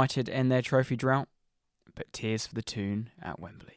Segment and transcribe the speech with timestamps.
[0.00, 1.28] United end their trophy drought,
[1.94, 3.74] but tears for the Toon at Wembley.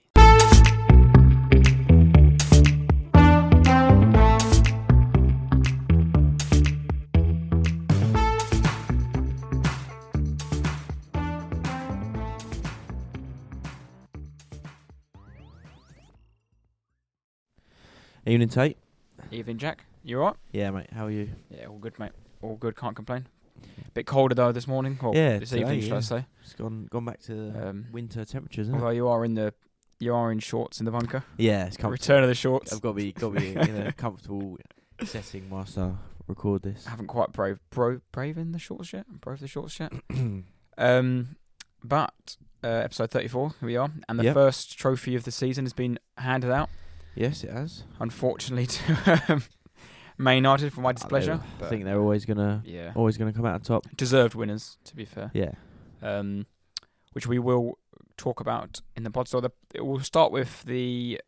[18.25, 18.77] Evening, Tate.
[19.29, 19.83] Evening, Jack.
[20.05, 20.37] You alright?
[20.53, 20.87] Yeah, mate.
[20.93, 21.31] How are you?
[21.49, 22.13] Yeah, all good, mate.
[22.41, 22.77] All good.
[22.77, 23.27] Can't complain.
[23.93, 24.97] Bit colder though this morning.
[25.01, 26.25] Or Yeah, this today, evening, should I say?
[26.43, 28.95] It's gone gone back to Um, winter temperatures, Although it?
[28.95, 29.53] you are in the
[29.99, 31.23] you are in shorts in the bunker.
[31.37, 31.91] Yeah, it's comfortable.
[31.91, 32.73] Return of the shorts.
[32.73, 34.57] I've got to be got to be in a comfortable
[35.03, 35.91] setting whilst I
[36.27, 36.87] record this.
[36.87, 39.05] I haven't quite brave bro brave in the shorts yet.
[39.21, 39.93] Brave the shorts yet.
[40.77, 41.35] Um,
[41.83, 43.53] but uh, episode thirty-four.
[43.59, 44.33] Here we are, and the Yep.
[44.33, 46.69] first trophy of the season has been handed out.
[47.13, 47.83] yes, it has.
[47.99, 49.43] Unfortunately, to um,
[50.17, 51.39] Man United for my displeasure.
[51.61, 53.85] I think they're always gonna yeah, always gonna come out on top.
[53.95, 54.77] deserved winners.
[54.85, 55.53] To be fair, Yeah.
[56.01, 56.45] um,
[57.13, 57.77] which we will
[58.17, 59.27] talk about in the pod.
[59.27, 61.19] So the, it will start with the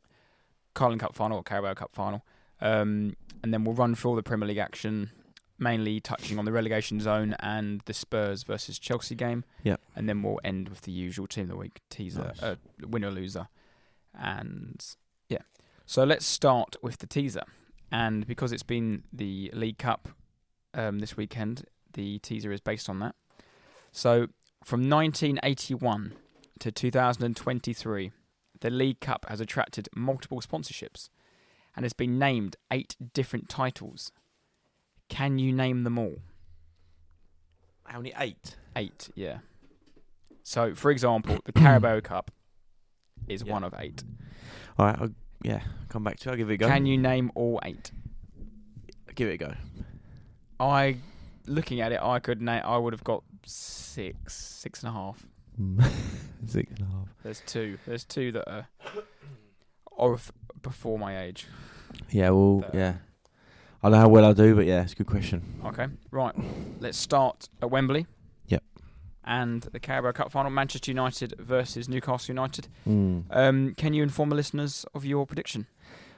[0.73, 2.23] Carling Cup final or Carabao Cup final,
[2.61, 5.09] um, and then we'll run through all the Premier League action,
[5.57, 9.43] mainly touching on the relegation zone and the Spurs versus Chelsea game.
[9.63, 9.81] Yep.
[9.95, 12.43] and then we'll end with the usual team of the week teaser, Nice.
[12.43, 12.55] uh,
[12.87, 13.47] winner loser,
[14.13, 14.85] and
[15.29, 15.39] yeah.
[15.85, 17.43] So let's start with the teaser,
[17.95, 20.09] and because it's been the League Cup
[20.73, 23.15] um, this weekend, the teaser is based on that.
[23.93, 24.27] So
[24.65, 26.11] from 1981
[26.59, 28.11] to 2023,
[28.59, 31.07] the League Cup has attracted multiple sponsorships
[31.73, 34.11] and has been named eight different titles.
[35.07, 36.17] Can you name them all?
[37.85, 38.11] How many?
[38.19, 38.57] Eight.
[38.75, 39.37] Eight, yeah.
[40.43, 42.29] So, for example, the Carabao Cup
[43.29, 43.53] is Yeah.
[43.53, 44.03] one of eight.
[44.77, 44.97] All right.
[44.99, 45.09] I'll,
[45.43, 45.61] yeah.
[45.89, 46.29] Come back to.
[46.29, 46.31] it.
[46.31, 46.67] I'll give it a go.
[46.67, 47.91] Can you name all eight?
[49.15, 49.53] give it a go?
[50.59, 50.97] I,
[51.47, 52.61] looking at it, I could name.
[52.65, 55.25] I would have got six, six and a half.
[56.47, 57.07] Six and a half.
[57.23, 57.77] There's two.
[57.87, 58.67] There's two that are
[59.97, 60.31] of
[60.61, 61.47] before my age.
[62.09, 62.31] Yeah.
[62.31, 62.57] Well.
[62.59, 62.93] But- uh, yeah.
[63.81, 65.43] I don't know how well I do, but yeah, it's a good question.
[65.63, 66.33] Okay, right.
[66.79, 68.07] Let's start at Wembley.
[69.27, 72.67] And the Carabao Cup final, Manchester United versus Newcastle United.
[72.87, 73.23] Mm.
[73.31, 75.65] Um, can you inform the listeners of your prediction?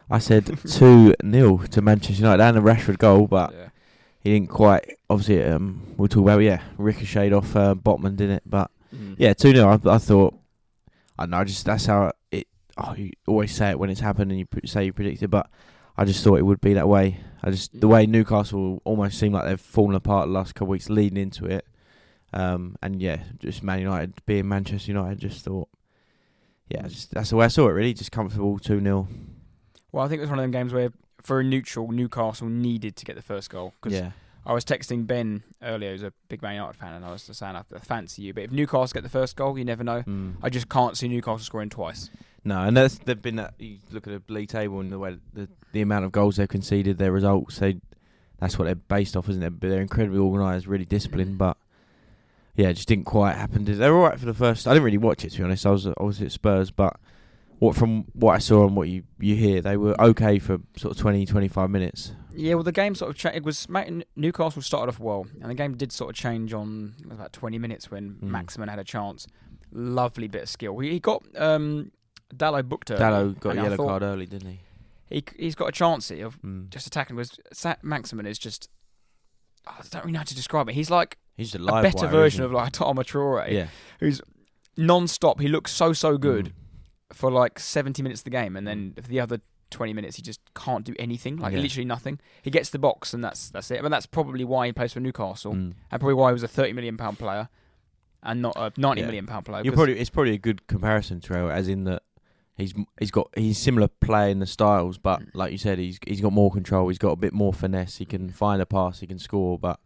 [0.10, 3.70] I said two 0 to Manchester United and a Rashford goal, but Yeah.
[4.20, 4.98] he didn't quite.
[5.10, 8.44] Obviously, um, we'll talk about it, yeah, ricocheted off uh, Botman, didn't it?
[8.46, 9.16] But Mm.
[9.18, 10.34] yeah, two 0 I, I thought.
[11.20, 11.44] I know.
[11.44, 12.48] Just that's how it.
[12.78, 15.50] Oh, you always say it when it's happened, and you pre- say you predicted, but
[15.98, 17.20] I just thought it would be that way.
[17.42, 20.70] I just the way Newcastle almost seemed like they've fallen apart the last couple of
[20.72, 21.66] weeks leading into it.
[22.34, 25.70] Um, and yeah, just Man United being Manchester United, just thought.
[26.70, 27.72] Yeah, just that's the way I saw it.
[27.72, 29.08] Really, just comfortable two 0
[29.92, 32.96] Well, I think it was one of them games where, for a neutral, Newcastle needed
[32.98, 33.74] to get the first goal.
[33.82, 34.12] Because Yeah,
[34.46, 37.40] I was texting Ben earlier, who's a big Man United fan, and I was just
[37.40, 38.34] saying I fancy you.
[38.34, 40.04] But if Newcastle get the first goal, you never know.
[40.04, 40.36] mm.
[40.44, 42.10] I just can't see Newcastle scoring twice.
[42.44, 43.54] No, and that's they've been that.
[43.60, 46.48] You look at the league table and the way the the amount of goals they've
[46.48, 47.60] conceded, their results.
[47.60, 47.78] They
[48.40, 49.60] that's what they're based off, isn't it?
[49.60, 51.38] But they're incredibly organised, really disciplined.
[51.38, 51.58] But
[52.58, 53.64] yeah, it just didn't quite happen.
[53.64, 54.68] Did- They were all right for the first.
[54.68, 55.66] I didn't really watch it to be honest.
[55.66, 57.00] I was I was at Spurs, but
[57.60, 60.92] what from what I saw and what you you hear, they were okay for sort
[60.96, 62.12] of 20, 25 minutes.
[62.36, 63.68] Yeah, well, the game sort of cha- it was
[64.16, 67.90] Newcastle started off well, and the game did sort of change on about twenty minutes
[67.90, 68.24] when Mm.
[68.30, 69.26] Maximin had a chance.
[69.72, 70.78] Lovely bit of skill.
[70.80, 71.92] He, he got um,
[72.36, 74.60] Dalot booked early, Dalot got a yellow thought card early, didn't he?
[75.10, 76.70] He he's got a chance here of Mm.
[76.70, 77.16] just attacking.
[77.16, 77.40] Was
[77.82, 78.70] Maximin is just
[79.68, 80.76] I don't really know how to describe it.
[80.76, 83.68] He's like He's a better wire, version of like Tom Traore, yeah,
[84.00, 84.22] who's
[84.76, 85.40] non-stop.
[85.40, 86.48] He looks so so good
[87.12, 87.16] Mm.
[87.16, 89.40] for like seventy minutes of the game, and then for the other
[89.70, 91.60] twenty minutes he just can't do anything, like Yeah.
[91.60, 92.20] literally nothing.
[92.42, 93.82] He gets the box and that's that's it.
[93.82, 95.74] But that's probably why he plays for Newcastle, Mm.
[95.92, 97.50] and probably why he was a thirty million pound player
[98.24, 99.08] and not a ninety Yeah.
[99.08, 99.64] million pound player.
[99.72, 102.04] Probably it's probably a good comparison to Traore, as in that
[102.58, 105.28] he's he's got he's similar play in the styles, but Mm.
[105.34, 106.88] like you said, he's he's got more control.
[106.90, 107.98] He's got a bit more finesse.
[107.98, 109.00] He can find a pass.
[109.00, 109.58] He can score.
[109.60, 109.80] But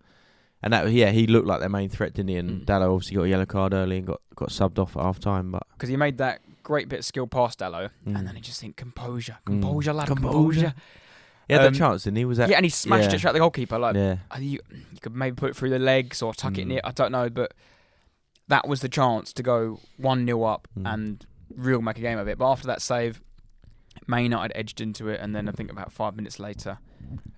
[0.63, 2.37] and that yeah, he looked like their main threat, didn't he?
[2.37, 2.65] And Mm.
[2.65, 5.51] Dalot obviously got a yellow card early and got got subbed off at half time.
[5.51, 8.17] But because he made that great bit of skill past Dalot, Mm.
[8.17, 9.61] and then he just think composure, Mm.
[9.61, 10.31] composure, lad, Composure.
[10.33, 10.73] composure.
[11.47, 12.25] he had Um, that chance, didn't he?
[12.25, 13.15] Was that yeah, and he smashed yeah.
[13.15, 13.77] it straight at the goalkeeper.
[13.79, 14.17] Like yeah?
[14.39, 16.75] You, you could maybe put it through the legs or tuck it in Mm.
[16.77, 16.81] it.
[16.85, 17.53] I don't know, but
[18.47, 20.93] that was the chance to go one 0 up Mm.
[20.93, 21.25] and
[21.57, 22.37] real make a game of it.
[22.37, 23.21] But after that save,
[24.07, 26.77] Man United edged into it, and then I think about five minutes later,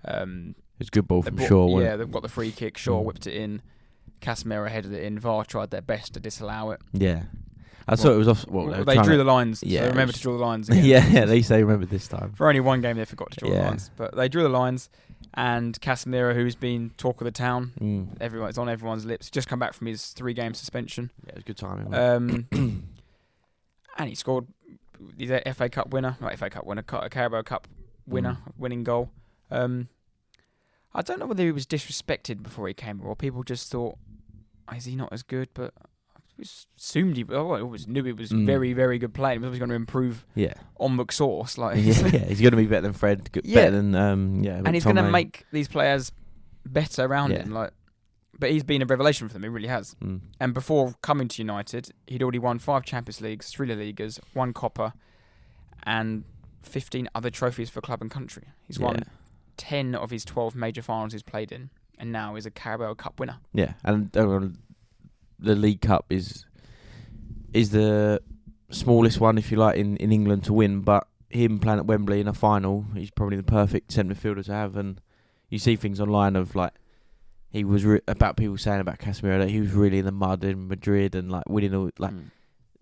[0.04, 1.80] um, It was a good ball from brought- Shaw.
[1.80, 2.76] yeah, they've got the free kick.
[2.78, 3.04] Shaw Mm.
[3.04, 3.62] whipped it in.
[4.20, 5.18] Casemiro headed it in.
[5.18, 6.80] VAR tried their best to disallow it.
[6.92, 7.24] yeah.
[7.86, 8.46] I Well, thought it was off.
[8.48, 9.62] Well, Well, they, drew to- the lines.
[9.62, 10.68] Yeah, so remember was- to draw the lines.
[10.70, 10.84] Again.
[10.86, 11.24] yeah, yeah.
[11.26, 12.32] They remembered this time.
[12.32, 14.88] For only one game, they forgot to draw the lines, but they drew the lines,
[15.34, 17.72] and Casemiro, who's been talk of the town.
[17.78, 18.16] Mm.
[18.22, 19.28] Everyone, it's on everyone's lips.
[19.28, 21.92] Just come back from his three-game suspension, Yeah, it was good timing.
[21.94, 22.46] um,
[23.98, 24.46] and he scored.
[25.18, 27.68] He's a FA Cup winner, not FA Cup winner, a Carabao Cup
[28.06, 29.10] winner, winning goal.
[29.50, 29.88] Um,
[30.94, 33.98] I don't know whether he was disrespected before he came, or people just thought,
[34.68, 35.74] "Oh, "Is he not as good?" But
[36.16, 36.42] I
[36.76, 37.24] assumed he.
[37.28, 38.46] Oh, I always knew he was Mm.
[38.46, 39.32] very, very good player.
[39.34, 40.54] He was always going to improve yeah.
[40.78, 43.54] on McSauce, like, yeah, yeah, he's going to be better than Fred, Yeah.
[43.56, 46.12] better than um, yeah, and he's going to make these players
[46.64, 47.42] better around Yeah.
[47.42, 47.50] him.
[47.52, 47.72] Like,
[48.38, 49.42] but he's been a revelation for them.
[49.42, 49.94] He really has.
[50.02, 50.20] Mm.
[50.40, 54.52] And before coming to United, he'd already won five Champions Leagues, three La Ligas, one
[54.52, 54.94] Copa,
[55.84, 56.24] and
[56.62, 58.44] fifteen other trophies for club and country.
[58.66, 58.86] He's yeah.
[58.86, 59.04] won
[59.56, 63.20] ten of his twelve major finals he's played in, and now is a Carabao Cup
[63.20, 63.38] winner.
[63.52, 64.48] Yeah, and uh,
[65.38, 66.46] the League Cup is
[67.52, 68.20] is the
[68.70, 70.80] smallest one, if you like, in, in England to win.
[70.80, 74.52] But him playing at Wembley in a final, he's probably the perfect centre midfielder to
[74.52, 74.76] have.
[74.76, 75.00] And
[75.50, 76.72] you see things online of like
[77.54, 80.44] he was re- about people saying about Casemiro that he was really in the mud
[80.44, 82.12] in Madrid and like winning all like.
[82.12, 82.30] Mm.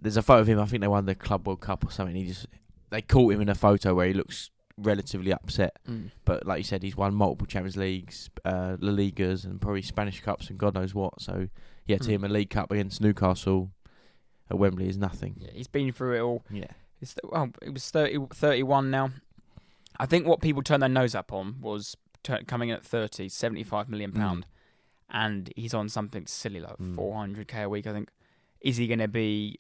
[0.01, 0.59] There's a photo of him.
[0.59, 2.17] I think they won the Club World Cup or something.
[2.17, 2.47] He just
[2.91, 5.77] they caught him in a photo where he looks relatively upset.
[5.89, 6.11] Mm.
[6.25, 10.21] But like you said, he's won multiple Champions Leagues, uh, La Ligas, and probably Spanish
[10.21, 11.21] Cups and God knows what.
[11.21, 11.49] So
[11.87, 12.11] yeah, to Mm.
[12.13, 13.71] him a League Cup against Newcastle
[14.51, 15.37] at Wembley is nothing.
[15.39, 16.43] Yeah, he's been through it all.
[16.51, 16.67] Yeah,
[17.01, 19.11] It's, well, it was 30, 31 now.
[19.99, 23.29] I think what people turned their nose up on was tur coming in at 30,
[23.29, 24.17] 75 million Mm.
[25.10, 26.96] And he's on something silly like Mm.
[26.96, 27.87] 400k a week.
[27.87, 28.10] I think.
[28.60, 29.58] Is he going to be,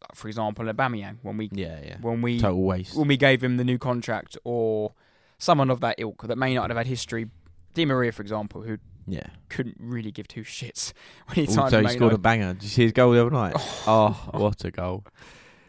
[0.00, 1.96] like, for example, Aubameyang when we yeah, yeah.
[2.00, 2.96] when we Total waste.
[2.96, 4.94] when we gave him the new contract, or
[5.38, 7.28] someone of that ilk that may not have had history?
[7.74, 9.26] Di Maria, for example, who yeah.
[9.48, 10.92] couldn't really give two shits
[11.26, 12.54] when he signed Also, he scored a banger.
[12.54, 13.54] Did you see his goal the other night?
[13.86, 15.04] oh, what a goal!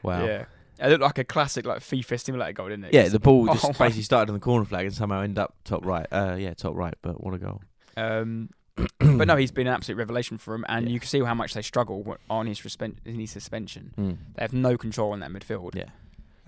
[0.03, 0.25] Wow.
[0.25, 0.45] Yeah,
[0.79, 2.93] it looked like a classic like FIFA simulator goal, didn't it?
[2.93, 5.39] Yeah, the ball Oh just my- basically started on the corner flag and somehow ended
[5.39, 6.07] up top right.
[6.11, 6.93] Uh, yeah, top right.
[7.01, 7.61] But what a goal!
[7.97, 10.93] Um, but no, he's been an absolute revelation for him, and Yeah.
[10.93, 13.93] you can see how much they struggle on his, respen- in his suspension.
[13.97, 14.17] Mm.
[14.35, 15.75] They have no control in that midfield.
[15.75, 15.83] Yeah.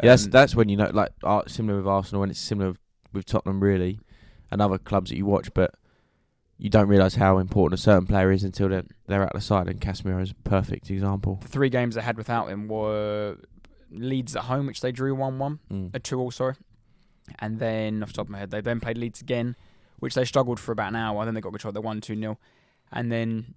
[0.04, 2.70] Yeah, that's Um, that's when you know, like uh, similar with Arsenal, and it's similar
[2.72, 2.80] with,
[3.14, 4.00] with Tottenham, really,
[4.52, 5.74] and other clubs that you watch, but
[6.58, 9.46] you don't realise how important a certain player is until they're they're out of the
[9.46, 9.68] side.
[9.68, 11.40] And Casemiro is a perfect example.
[11.42, 13.38] the three games they had without him were
[13.92, 15.96] Leeds at home, which they drew one-one, Mm.
[15.96, 16.56] a two-all, sorry,
[17.40, 19.56] and then off the top of my head, they then played Leeds again,
[20.00, 21.20] which they struggled for about an hour.
[21.22, 21.72] And Then they got control.
[21.72, 22.38] They won two 0
[22.92, 23.54] and then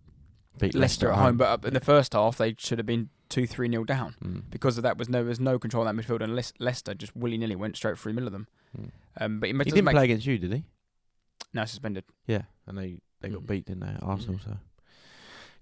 [0.59, 1.37] Beat Leicester, at home.
[1.37, 4.15] But up in the first half, they should have been two three 0 down.
[4.25, 4.43] Mm.
[4.51, 6.95] because of that was no there was no control of that midfield and Leic- Leicester
[6.95, 8.47] just willy nilly went straight through the middle of them.
[8.79, 8.91] Mm.
[9.21, 10.65] Um, but it he didn't make play against you, did he?
[11.55, 12.05] no suspended.
[12.27, 13.47] Yeah, and they they got Mm.
[13.47, 13.97] beat, didn't they?
[14.03, 14.39] Arsenal.
[14.45, 14.57] So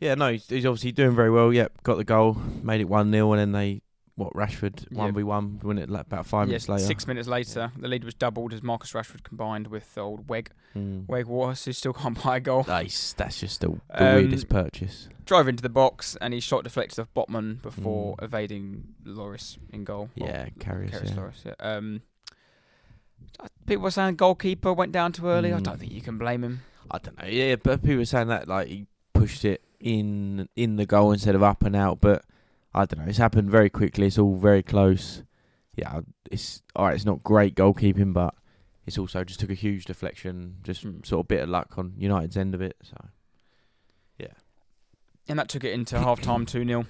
[0.01, 1.53] yeah, no, he's, he's obviously doing very well.
[1.53, 3.83] Yep, got the goal, made it one 0 and then they
[4.17, 6.87] what Rashford one v one, win it like about five Yes, minutes later.
[6.87, 11.07] six minutes later, the lead was doubled as Marcus Rashford combined with old Weg Mm.
[11.09, 12.65] Weg Wallace, who still can't buy a goal.
[12.69, 13.13] Nice.
[13.15, 15.09] That's just the, the Um, weirdest purchase.
[15.25, 18.25] Drove into the box and he shot deflected off Botman before Mm.
[18.25, 20.11] evading Loris in goal.
[20.15, 20.91] Yeah, Karius.
[20.93, 21.17] Karius Yeah.
[21.17, 21.43] Loris.
[21.47, 21.55] Yeah.
[21.61, 22.03] Um,
[23.67, 25.53] people were saying goalkeeper went down too early.
[25.53, 25.63] I Mm.
[25.63, 26.61] don't think you can blame him.
[26.91, 27.29] I don't know.
[27.29, 31.35] Yeah, but people were saying that like he pushed it in in the goal instead
[31.35, 32.01] of up and out.
[32.01, 32.25] But
[32.77, 33.09] I don't know.
[33.09, 34.07] It's happened very quickly.
[34.07, 35.23] It's all very close.
[35.77, 36.95] Yeah, it's all right.
[36.95, 38.35] It's not great goalkeeping, but
[38.87, 40.57] it's also just took a huge deflection.
[40.63, 41.05] Just Mm.
[41.05, 42.77] sort of bit of luck on United's end of it.
[42.83, 42.97] So
[44.19, 44.35] yeah.
[45.29, 46.87] and that took it into half time 2 0.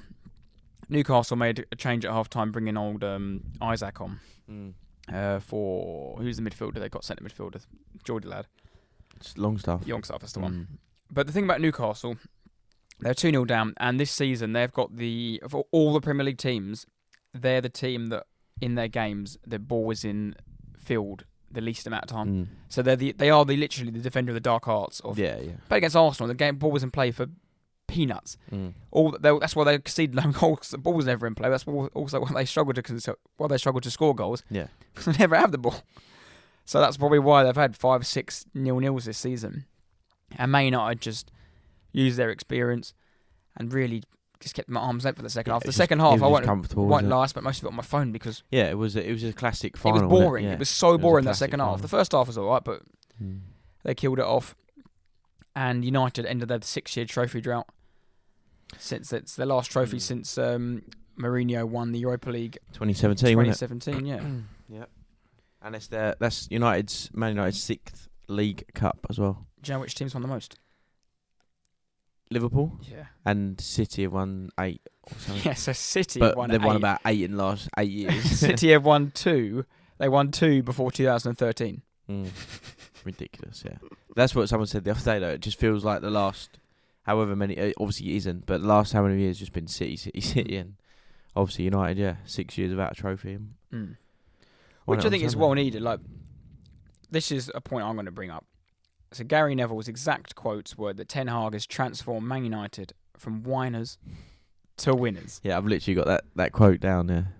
[0.88, 4.20] Newcastle made a change at half time, bringing old um, Isak on
[5.12, 7.64] uh, for who's the midfielder they got centre midfielder,
[8.04, 8.46] Geordie lad,
[9.16, 9.84] it's Longstaff.
[9.86, 10.52] young stuff, that's the one.
[10.52, 10.78] Mm.
[11.10, 12.16] But the thing about Newcastle,
[13.00, 16.38] they're 2 0 down, and this season they've got the, of all the Premier League
[16.38, 16.86] teams,
[17.34, 18.24] they're the team that
[18.60, 20.34] in their games, the ball is in
[20.78, 22.28] field the least amount of time.
[22.28, 22.46] Mm.
[22.68, 25.38] So they're the, they are the literally the defender of the dark arts of Yeah,
[25.40, 25.52] yeah.
[25.68, 27.26] But against Arsenal, the game ball was in play for
[27.86, 28.36] peanuts.
[28.52, 28.74] Mm.
[28.90, 30.70] All they, that's why they conceded no goals.
[30.70, 31.48] The ball was never in play.
[31.48, 34.42] That's also why they struggled to why they struggled to score goals.
[34.50, 34.66] Yeah.
[34.94, 35.82] because they never have the ball.
[36.64, 39.66] So that's probably why they've had five, six nil nils this season.
[40.36, 41.30] And Man United just
[42.04, 42.92] used their experience
[43.56, 44.02] and really
[44.40, 45.62] just kept my arm's length for the second Yeah, half.
[45.62, 47.40] The it's second just- half, I was won't, comfortable, won't wasn't it?
[47.40, 47.42] lie.
[47.42, 49.74] Most of it on my phone because Yeah, it was a, it was a classic
[49.74, 50.02] it final.
[50.02, 50.44] was wasn't boring.
[50.44, 50.52] Yeah.
[50.52, 51.80] It was so It was boring that classic second half.
[51.82, 52.82] The first half was all right, but
[53.22, 53.40] Mm.
[53.82, 54.54] they killed it off.
[55.54, 57.66] And United ended their six-year trophy drought.
[58.78, 60.00] Since it's their last trophy Mm.
[60.02, 60.82] since um,
[61.18, 63.58] Mourinho won the Europa League 2017, wasn't it?
[63.66, 64.06] 2017.
[64.06, 64.20] Yeah,
[64.80, 64.90] Yep.
[65.62, 69.46] And it's their that's United's Man United's sixth league cup as well.
[69.62, 70.58] do you know which team's won the most?
[72.30, 75.42] Liverpool Yeah, and City have won eight or something.
[75.44, 75.54] yeah.
[75.54, 78.24] So City but won they've won about eight in the last eight years.
[78.40, 79.64] City have won two.
[79.98, 81.82] They won two before 2013.
[82.10, 82.30] Mm.
[83.04, 83.62] ridiculous.
[83.64, 83.78] Yeah,
[84.14, 85.18] that's what someone said the other day.
[85.18, 86.58] Though it just feels like the last,
[87.02, 89.96] however many, uh, obviously it isn't, but the last how many years just been City,
[89.96, 90.74] City, City, and
[91.34, 91.98] obviously United.
[91.98, 93.38] Yeah, six years without a trophy.
[93.72, 93.96] Mm.
[94.84, 95.82] Which I think is well needed.
[95.82, 95.98] Like,
[97.10, 98.44] this is a point I'm going to bring up.
[99.12, 103.98] So Gary Neville's exact quotes were that Ten Hag has transformed Man United from whiners
[104.78, 105.40] to winners.
[105.42, 107.32] Yeah, I've literally got that that quote down there.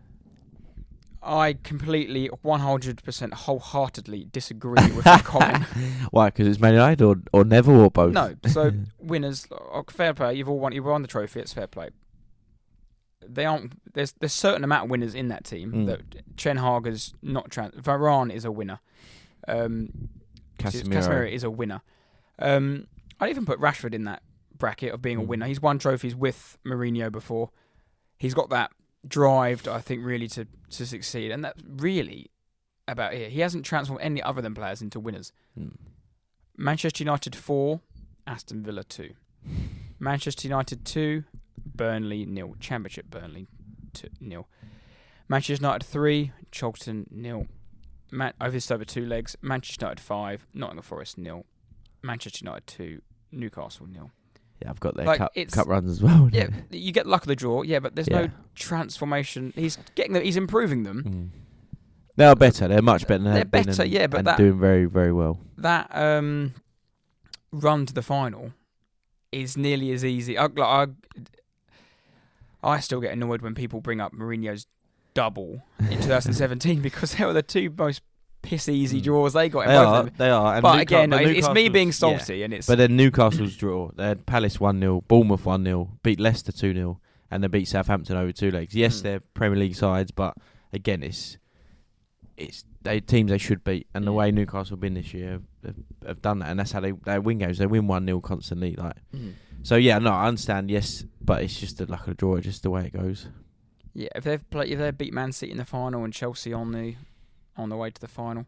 [1.26, 5.64] I completely, 100%, wholeheartedly disagree with that comment.
[6.12, 6.28] Why?
[6.28, 8.12] Because it's Man United or or Neville or both.
[8.12, 8.70] No, so
[9.00, 10.34] winners, uh, fair play.
[10.34, 10.72] You've all won.
[10.72, 11.40] You've won the trophy.
[11.40, 11.90] It's fair play.
[13.26, 13.72] They aren't.
[13.92, 15.72] There's there's certain amount of winners in that team.
[15.72, 15.86] Mm.
[15.86, 17.50] That Ten Hag is not.
[17.50, 18.78] Trans- Varane is a winner.
[19.48, 20.08] Um,
[20.58, 20.92] Casemiro.
[20.94, 21.82] Casemiro is a winner.
[22.38, 22.86] Um,
[23.20, 24.22] I'd even put Rashford in that
[24.56, 25.26] bracket of being a Mm.
[25.26, 25.46] winner.
[25.46, 27.50] He's won trophies with Mourinho before.
[28.18, 28.70] He's got that
[29.06, 32.30] drive, I think, really to to succeed, and that's really
[32.88, 33.30] about it.
[33.30, 35.32] He hasn't transformed any other than players into winners.
[35.58, 35.76] Mm.
[36.56, 37.80] Manchester United four,
[38.26, 39.14] Aston Villa two.
[39.98, 41.24] Manchester United two,
[41.64, 42.56] Burnley nil.
[42.60, 43.46] Championship Burnley
[43.92, 44.48] two, nil.
[45.28, 47.46] Manchester United three, Charlton nil.
[48.10, 49.36] Man- over this over two legs.
[49.42, 51.44] Manchester United five, Nottingham Forest nil.
[52.02, 54.10] Manchester United two, Newcastle nil.
[54.62, 56.30] Yeah, I've got their Like, cup cup runs as well.
[56.32, 57.62] Yeah, you get luck of the draw.
[57.62, 58.22] Yeah, but there's Yeah.
[58.22, 59.52] no transformation.
[59.56, 60.22] He's getting them.
[60.22, 61.02] He's improving them.
[61.34, 61.40] Mm.
[62.16, 62.66] They are better.
[62.68, 65.12] They're much better than They're they've been better, and, yeah, but that- doing very very
[65.12, 65.38] well.
[65.58, 66.54] that um,
[67.52, 68.52] run to the final
[69.32, 70.38] is nearly as easy.
[70.38, 70.86] I, like, I,
[72.62, 74.66] I still get annoyed when people bring up Mourinho's
[75.16, 78.02] double in 2017 because they were the two most
[78.42, 79.04] piss easy Mm.
[79.04, 79.96] draws they got in They both are.
[80.00, 80.14] of them.
[80.18, 80.54] They are.
[80.54, 82.18] And But Newca- again, but it's me being Newcastle's- yeah.
[82.18, 83.90] salty, and it's But then Newcastle's draw.
[83.96, 87.66] They had Palace 1 0, Bournemouth 1 0, beat Leicester 2 0, and they beat
[87.66, 88.74] Southampton over two legs.
[88.74, 89.02] Yes, Mm.
[89.02, 90.36] they're Premier League sides, but
[90.72, 91.38] again, it's
[92.36, 93.86] it's they teams they should beat.
[93.94, 94.16] And the Mm.
[94.16, 95.74] way Newcastle have been this year have,
[96.06, 97.58] have done that, and that's how they, they win games.
[97.58, 98.76] They win 1 0 constantly.
[98.76, 99.32] Like Mm.
[99.62, 102.62] So, yeah, no, I understand, yes, but it's just the luck of the draw, just
[102.62, 103.26] the way it goes.
[103.96, 104.08] Yeah.
[104.14, 106.94] If they've played, if they beat Man City in the final and Chelsea on the
[107.56, 108.46] on the way to the final,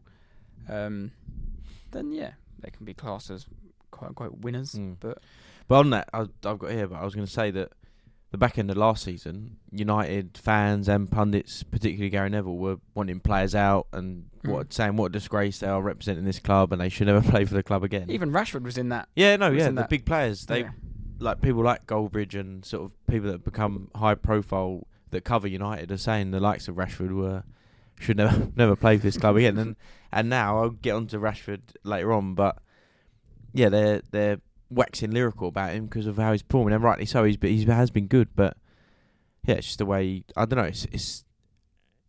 [0.69, 1.11] um,
[1.91, 3.45] then yeah, they can be classed as
[3.91, 4.73] quote unquote winners.
[4.73, 4.97] Mm.
[4.99, 5.17] But
[5.67, 7.71] But on that, I, I've got here, but I was going to say that
[8.31, 13.19] the back end of last season, United fans and pundits, particularly Gary Neville, were wanting
[13.19, 14.73] players out and what Mm.
[14.73, 17.55] saying what a disgrace they are representing this club and they should never play for
[17.55, 18.09] the club again.
[18.11, 19.09] even Rashford was in that.
[19.15, 20.69] yeah, no, yeah, the that- big players, they yeah.
[21.19, 25.91] like people like Goldbridge and sort of people that become high profile that cover United
[25.91, 27.43] are saying the likes of Rashford were
[27.99, 29.57] should never never play for this club again.
[29.57, 29.75] And
[30.11, 32.57] and now I'll get on to Rashford later on, but
[33.53, 34.39] yeah, they're they're
[34.69, 37.23] waxing lyrical about him because of how he's performing, and rightly so.
[37.23, 38.55] He's but he has been good, but
[39.45, 40.65] yeah, it's just the way I don't know.
[40.65, 41.25] It's it's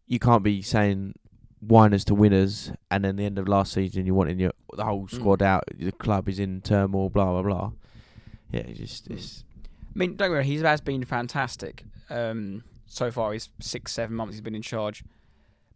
[0.07, 1.15] you can't be saying
[1.61, 5.07] whiners to winners, and then the end of last season you're wanting your the whole
[5.07, 5.11] Mm.
[5.15, 5.65] squad out.
[5.79, 7.73] The club is in turmoil, blah blah blah.
[8.53, 9.15] Yeah, it's just Mm.
[9.15, 9.45] it's
[9.95, 13.33] I mean, don't worry, he has been fantastic um, so far.
[13.33, 15.03] He's six, seven months he's been in charge,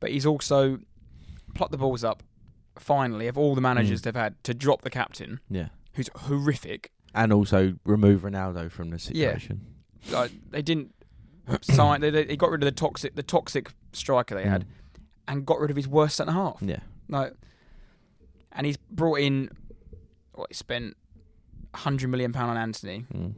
[0.01, 0.81] but he's also
[1.55, 2.23] plucked the balls up.
[2.79, 4.05] Finally, of all the managers Mm.
[4.05, 6.91] they've had to drop the captain, yeah, who's horrific.
[7.15, 9.65] and also remove Ronaldo from the situation.
[10.09, 10.19] Yeah.
[10.19, 10.93] Like they didn't
[11.63, 12.01] sign.
[12.01, 14.69] They, they, got rid of the toxic, the toxic striker they had, Mm.
[15.29, 16.59] and got rid of his worst centre half.
[16.61, 17.35] Yeah, Like,
[18.53, 19.51] and he's brought in.
[20.35, 20.97] What he spent
[21.75, 23.05] hundred million pound on Antony.
[23.15, 23.35] mm.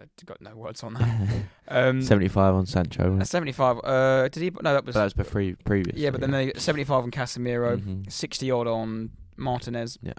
[0.00, 1.28] I've got no words on that.
[1.72, 3.18] Um, seventy-five on Sancho.
[3.20, 3.78] uh, seventy-five.
[3.84, 4.50] Uh, did he?
[4.50, 5.96] No, that But was that was before previous.
[5.96, 8.10] Yeah, but then they seventy-five on Casemiro, Mhm.
[8.10, 10.14] sixty odd on Martinez, Yeah.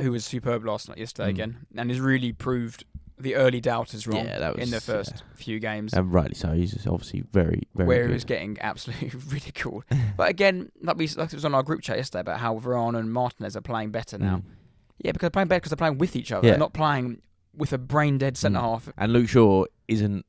[0.00, 1.34] who was superb last night, yesterday Mm.
[1.34, 2.84] again, and has really proved
[3.20, 5.22] the early doubters wrong Yeah, that in the first yeah.
[5.34, 6.52] few games, and rightly so.
[6.52, 8.10] He's obviously very very where good.
[8.10, 9.82] he was getting absolutely ridiculed.
[10.16, 12.96] but again, like we like it was on our group chat yesterday about how Varane
[12.96, 14.36] and Martinez are playing better now.
[14.36, 14.42] Mm.
[14.98, 16.46] Yeah, because they're playing better because they're playing with each other.
[16.46, 16.52] Yeah.
[16.52, 17.20] They're not playing
[17.58, 18.62] with a brain dead centre Mm.
[18.62, 18.88] half.
[18.96, 20.24] And Luke Shaw isn't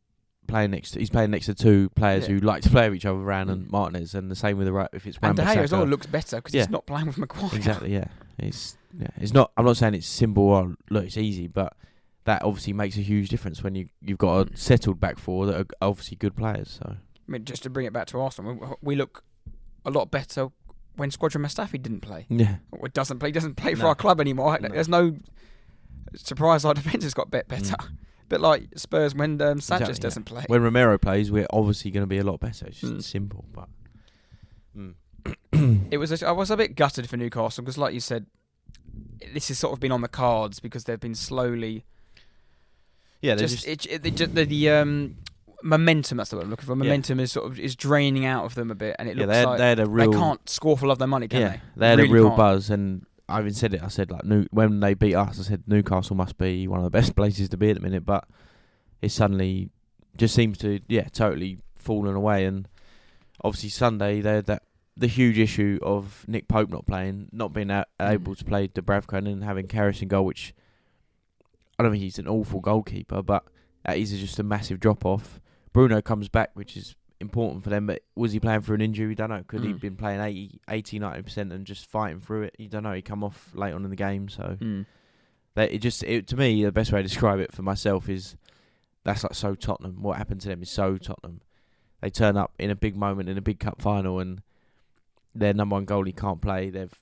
[0.48, 0.92] playing next.
[0.92, 2.34] To, he's playing next to two players Yeah.
[2.36, 3.72] who like to play with each other, and Mm.
[3.72, 4.90] Martinez, and the same with the right.
[4.94, 6.62] If it's And De Gea as well looks better because Yeah.
[6.62, 7.52] he's not playing with Maguire.
[7.54, 8.06] exactly, yeah.
[8.38, 9.08] It's yeah.
[9.18, 9.52] It's not.
[9.56, 11.76] I'm not saying it's simple or look, it's easy, but
[12.26, 14.58] that obviously makes a huge difference when you you've got a Mm.
[14.58, 16.80] settled back four that are obviously good players.
[16.82, 19.24] So I mean, just to bring it back to Arsenal, we, we look
[19.86, 20.48] a lot better
[20.96, 22.26] when Shkodran Mustafi didn't play.
[22.28, 23.32] yeah, Or doesn't play.
[23.32, 23.90] Doesn't play for No.
[23.90, 24.58] our club anymore.
[24.60, 24.68] No.
[24.70, 25.16] There's no
[26.16, 26.66] surprise.
[26.66, 27.76] Our defence has got bet better.
[27.76, 27.88] Mm.
[28.30, 30.44] Bit like Spurs when um, Sanchez Exactly, doesn't play.
[30.48, 32.68] when Romero plays, we're obviously going to be a lot better.
[32.68, 33.04] It's just Mm.
[33.04, 33.68] simple, but.
[35.92, 36.22] It was.
[36.22, 38.28] A, I was a bit gutted for Newcastle because, like you said,
[39.34, 41.84] this has sort of been on the cards because they've been slowly
[43.22, 45.18] yeah, they're just, just, it, it, they the, the um
[45.62, 46.18] momentum.
[46.18, 46.72] That's the word I'm looking for.
[46.74, 46.76] Yeah.
[46.84, 49.34] Momentum is sort of is draining out of them a bit, and it yeah, looks
[49.34, 51.28] they had, like they had a real they can't score for love of their money,
[51.28, 51.60] can yeah, they?
[51.78, 52.38] they had Really a real can't.
[52.38, 53.84] buzz, and I even said it.
[53.84, 56.84] I said like New, when they beat us, I said Newcastle must be one of
[56.84, 58.28] the best places to be at the minute, but
[59.02, 59.70] it suddenly
[60.18, 62.46] just seems to yeah totally fallen away.
[62.46, 62.68] And
[63.44, 64.64] obviously Sunday they had that
[64.98, 68.12] the huge issue of Nick Pope not playing, not being a- Mm.
[68.12, 70.54] able to play Dubravka and then having Karius in goal, which
[71.78, 73.46] I don't think he's an awful goalkeeper, but
[73.86, 75.40] that is just a massive drop off.
[75.72, 79.08] Bruno comes back, which is important for them, but was he playing for an injury?
[79.08, 79.44] We don't know.
[79.48, 79.72] Could he Mm.
[79.74, 82.56] have been playing 80, 80 90% and just fighting through it?
[82.58, 82.94] You don't know.
[82.94, 84.86] He come off late on in the game, so Mm.
[85.56, 88.36] that it just it, to me the best way to describe it for myself is
[89.04, 90.02] that's like so Tottenham.
[90.02, 91.42] What happened to them is so Tottenham.
[92.02, 94.42] They turn up in a big moment in a big cup final and
[95.36, 96.70] their number one goalie can't play.
[96.70, 96.94] They've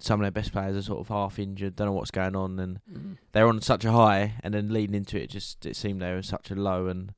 [0.00, 2.58] some of their best players are sort of half injured, don't know what's going on,
[2.58, 3.18] and Mm.
[3.30, 6.22] they're on such a high, and then leading into it, just it seemed they were
[6.22, 7.14] such a low, and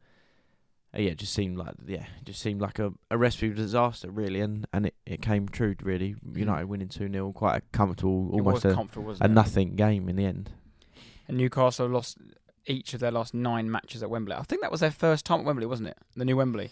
[0.95, 3.57] uh, yeah, it just seemed like yeah, it just seemed like a, a recipe for
[3.57, 6.15] disaster, really, and and it, it came true, really.
[6.35, 10.25] United winning two 0 quite a comfortable, almost a, comfortable, a nothing game in the
[10.25, 10.51] end.
[11.27, 12.19] And Newcastle lost
[12.67, 14.35] each of their last nine matches at Wembley.
[14.35, 15.99] I think that was their first time at Wembley, wasn't it?
[16.17, 16.71] The new Wembley.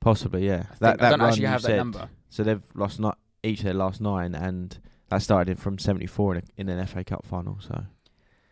[0.00, 0.64] Possibly, yeah.
[0.70, 2.08] I, think, I don't actually have that said, number.
[2.30, 4.76] So they've lost not each of their last nine, and
[5.10, 7.58] that started in from seventy four in, a, in an FA Cup final.
[7.60, 7.84] So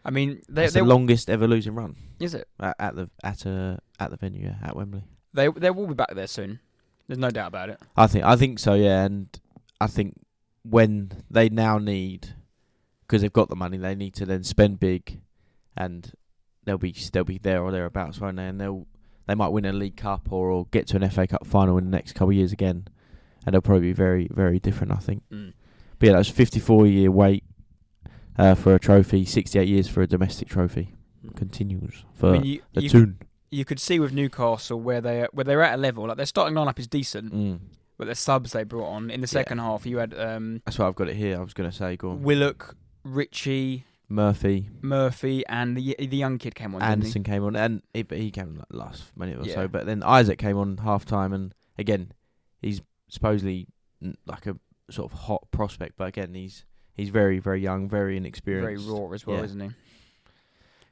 [0.08, 2.48] I mean, they, it's they the longest ever losing run is it?
[2.58, 5.04] at, at the at a at the venue yeah, at Wembley.
[5.34, 6.60] They they will be back there soon.
[7.06, 7.78] There's no doubt about it.
[7.94, 9.28] I think I think so, yeah, and
[9.82, 10.18] I think
[10.62, 12.28] when they now need
[13.02, 15.20] because they've got the money, they need to then spend big,
[15.76, 16.10] and
[16.64, 18.46] they'll be they'll be there or thereabouts, won't they?
[18.46, 18.86] And they'll
[19.26, 21.84] they might win a League Cup or, or get to an FA Cup final in
[21.84, 22.88] the next couple of years again,
[23.44, 25.22] and they'll probably be very very different, I think.
[25.30, 25.52] Mm.
[25.98, 27.44] But yeah, that was 54 year wait
[28.38, 30.94] uh, for a trophy, 68 years for a domestic trophy.
[31.36, 33.18] Continues for I mean, you, the you, Toon.
[33.50, 36.56] you could see with Newcastle where they where they're at a level like their starting
[36.56, 37.58] lineup is decent, Mm.
[37.98, 39.40] but the subs they brought on in the Yeah.
[39.40, 41.36] second half, you had um, That's why I've got it here.
[41.38, 42.22] I was going to say, go on.
[42.22, 46.82] Willock, Richie, Murphy, Murphy, and the the young kid came on.
[46.82, 49.54] Anderson came on, and he, but he came like last minute or Yeah.
[49.54, 49.68] so.
[49.68, 52.12] But then Isak came on half time, and again,
[52.62, 53.66] he's supposedly
[54.26, 54.56] like a
[54.90, 56.64] sort of hot prospect, but again, he's
[56.98, 59.44] he's very very young, very inexperienced, very raw as well, Yeah.
[59.44, 59.70] isn't he?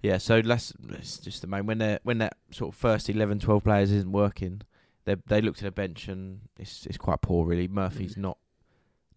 [0.02, 3.40] Yeah, so that's, that's just the main when they when that sort of first 11,
[3.40, 4.62] 12 players isn't working,
[5.04, 7.66] they they look to the bench and it's it's quite poor really.
[7.68, 8.18] Murphy's Mm.
[8.22, 8.38] not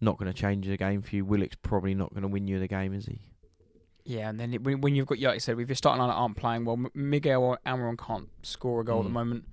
[0.00, 1.24] not going to change the game for you.
[1.24, 3.20] Willock's probably not going to win you the game, is he?
[4.06, 6.02] Yeah, and then it, when, when you've got, yeah, like you said, with your starting
[6.02, 9.12] lineup aren't playing well, M- Miguel Almiron can't score a goal at the Mm.
[9.12, 9.44] moment.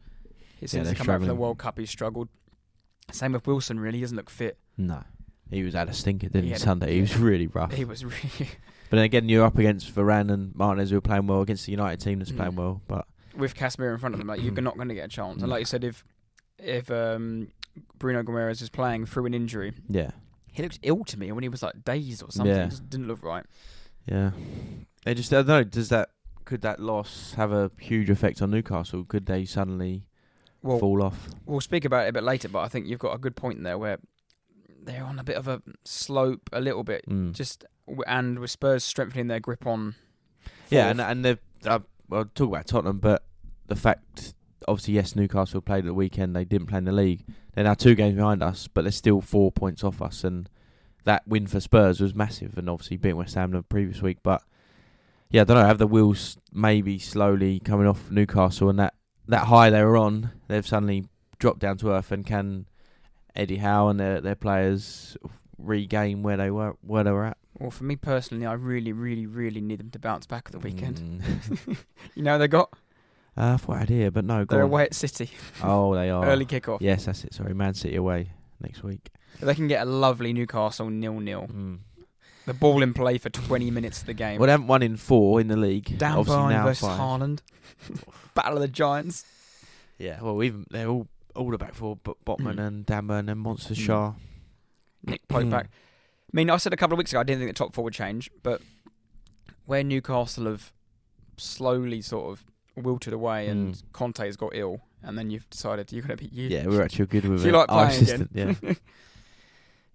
[0.62, 1.36] Yeah, since they're he come back from the.
[1.36, 2.30] World Cup, he's struggled.
[3.12, 4.58] Same with Wilson, really, he doesn't look fit.
[4.78, 5.04] No,
[5.50, 6.56] he was at a stinker, didn't He he?
[6.56, 7.74] a- Sunday, he was really rough.
[7.74, 8.50] He was really
[8.90, 11.72] But then again, you're up against Varane and Martinez who are playing well against the
[11.72, 12.38] United team that's Mm.
[12.38, 12.82] playing well.
[12.88, 14.28] But with Casemiro in front of them.
[14.28, 14.64] Like you're Mm.
[14.64, 15.42] not going to get a chance.
[15.42, 15.52] And Mm.
[15.52, 16.04] like you said, if
[16.60, 17.50] if um,
[18.00, 20.10] Bruno Gomes is playing through an injury, yeah,
[20.52, 21.32] he looks ill to me.
[21.32, 22.66] When he was like dazed or something, Yeah.
[22.66, 23.46] it just didn't look right.
[24.06, 24.32] yeah.
[25.06, 25.64] They just I don't know.
[25.64, 26.10] Does that
[26.46, 29.04] could that loss have a huge effect on Newcastle?
[29.04, 30.06] Could they suddenly
[30.64, 31.28] Well, fall off?
[31.46, 33.62] we'll speak about it a bit later, but I think you've got a good point
[33.64, 34.00] there where
[34.84, 37.08] they're on a bit of a slope, a little bit.
[37.10, 37.34] Mm.
[37.34, 37.66] Just
[38.06, 39.96] and with Spurs strengthening their grip on.
[40.70, 41.12] Yeah, and fourth.
[41.12, 43.24] and they've uh, well, talk about Tottenham, but
[43.68, 44.34] the fact,
[44.68, 46.36] obviously, yes, Newcastle played at the weekend.
[46.36, 47.26] They didn't play in the league.
[47.54, 50.24] They're now two games behind us, but they're still four points off us.
[50.24, 50.50] And
[51.04, 54.20] that win for Spurs was massive, and obviously beating West Ham the previous week.
[54.24, 54.42] But
[55.30, 55.66] yeah, I don't know.
[55.66, 58.94] Have the wheels maybe slowly coming off Newcastle, and that
[59.28, 61.06] that high they were on, they've suddenly
[61.40, 62.68] dropped down to earth, and can
[63.38, 65.16] Eddie Howe and their their players
[65.58, 67.38] regain where they were where they were at?
[67.60, 70.60] well, for me personally, I really, really, really need them to bounce back at the
[70.60, 70.98] weekend.
[71.00, 71.78] Mm.
[72.16, 72.72] You know they got
[73.38, 74.44] Uh, I thought I here, but no.
[74.46, 74.70] Go they're on.
[74.70, 75.30] away at City,
[75.64, 76.26] Oh, they are.
[76.26, 76.80] early kickoff.
[76.82, 77.34] Yes, that's it.
[77.34, 79.10] Sorry, Man City away next week.
[79.36, 81.48] If they can get a lovely Newcastle nil nil.
[81.48, 81.80] Mm.
[82.48, 84.40] The ball in play for 20 minutes of the game.
[84.40, 85.98] Well, they haven't won in four in the league.
[85.98, 87.00] Dan Obviously Burn now versus five.
[87.00, 87.40] Haaland.
[88.36, 89.26] Battle of the Giants.
[89.98, 92.68] Yeah, well, even they're all all the back four, but Botman Mm.
[92.68, 93.78] and Dan Burn and Monster Mm.
[93.86, 94.14] Shah.
[95.06, 95.66] Nick Pope back.
[95.70, 97.84] I mean, I said a couple of weeks ago I didn't think the top four
[97.86, 98.62] would change, but
[99.66, 100.74] where Newcastle have
[101.38, 102.46] slowly sort of
[102.76, 103.84] wilted away and Mm.
[103.94, 106.50] Conte's got ill, and then you've decided you're going to be you.
[106.50, 107.54] Yeah, we're actually good with You it.
[107.58, 108.58] like Our playing assistant, again.
[108.62, 108.74] Yeah,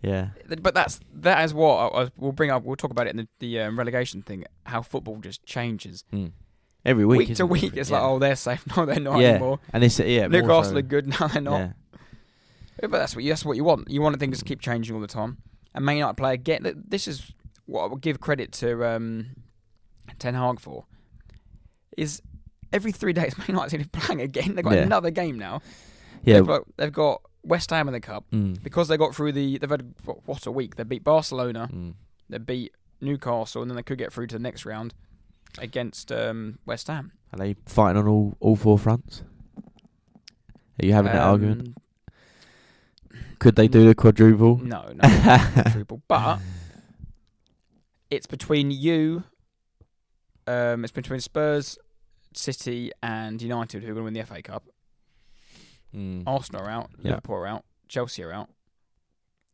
[0.48, 0.56] yeah.
[0.60, 2.62] But that's that is what I, I, we'll bring up.
[2.64, 4.44] We'll talk about it in the, the um, relegation thing.
[4.66, 6.32] How football just changes Mm.
[6.84, 7.76] Every week, week, to week.
[7.76, 8.00] It's yeah.
[8.00, 8.64] like, oh, they're safe.
[8.76, 9.28] No, they're not Yeah.
[9.30, 9.60] anymore.
[9.72, 10.26] and they it's yeah.
[10.26, 11.06] Newcastle so- are good.
[11.20, 11.58] No, they're not.
[11.58, 11.72] Yeah.
[12.80, 13.90] Yeah, But that's what that's what you want.
[13.90, 15.38] You want things to keep changing all the time.
[15.74, 16.62] And Man United player get.
[16.90, 17.32] This is
[17.66, 19.26] what I would give credit to um,
[20.18, 20.86] Ten Hag for.
[21.96, 22.22] Is
[22.72, 24.54] every three days, Man United's going to be playing again.
[24.54, 25.60] They've got another game now.
[26.24, 26.36] Yeah.
[26.36, 29.58] They've got, they've got West Ham in the cup mm, because they got through the.
[29.58, 30.76] They've had what, what a week.
[30.76, 31.68] They beat Barcelona.
[31.72, 31.94] mm.
[32.30, 34.94] They beat Newcastle, and then they could get through to the next round
[35.58, 37.12] against um, West Ham.
[37.32, 39.22] Are they fighting on all, all four fronts?
[40.80, 41.68] Are you having that argument?
[41.68, 44.58] Um, Could they do the quadruple?
[44.58, 46.02] No, no, quadruple.
[46.08, 46.40] But
[48.10, 49.24] it's between you.
[50.46, 51.78] Um, it's between Spurs,
[52.34, 54.64] City, and United who are going to win the FA Cup.
[55.94, 56.24] Mm.
[56.26, 56.90] Arsenal are out.
[57.00, 57.10] Yeah.
[57.10, 57.64] Liverpool are out.
[57.88, 58.48] Chelsea are out.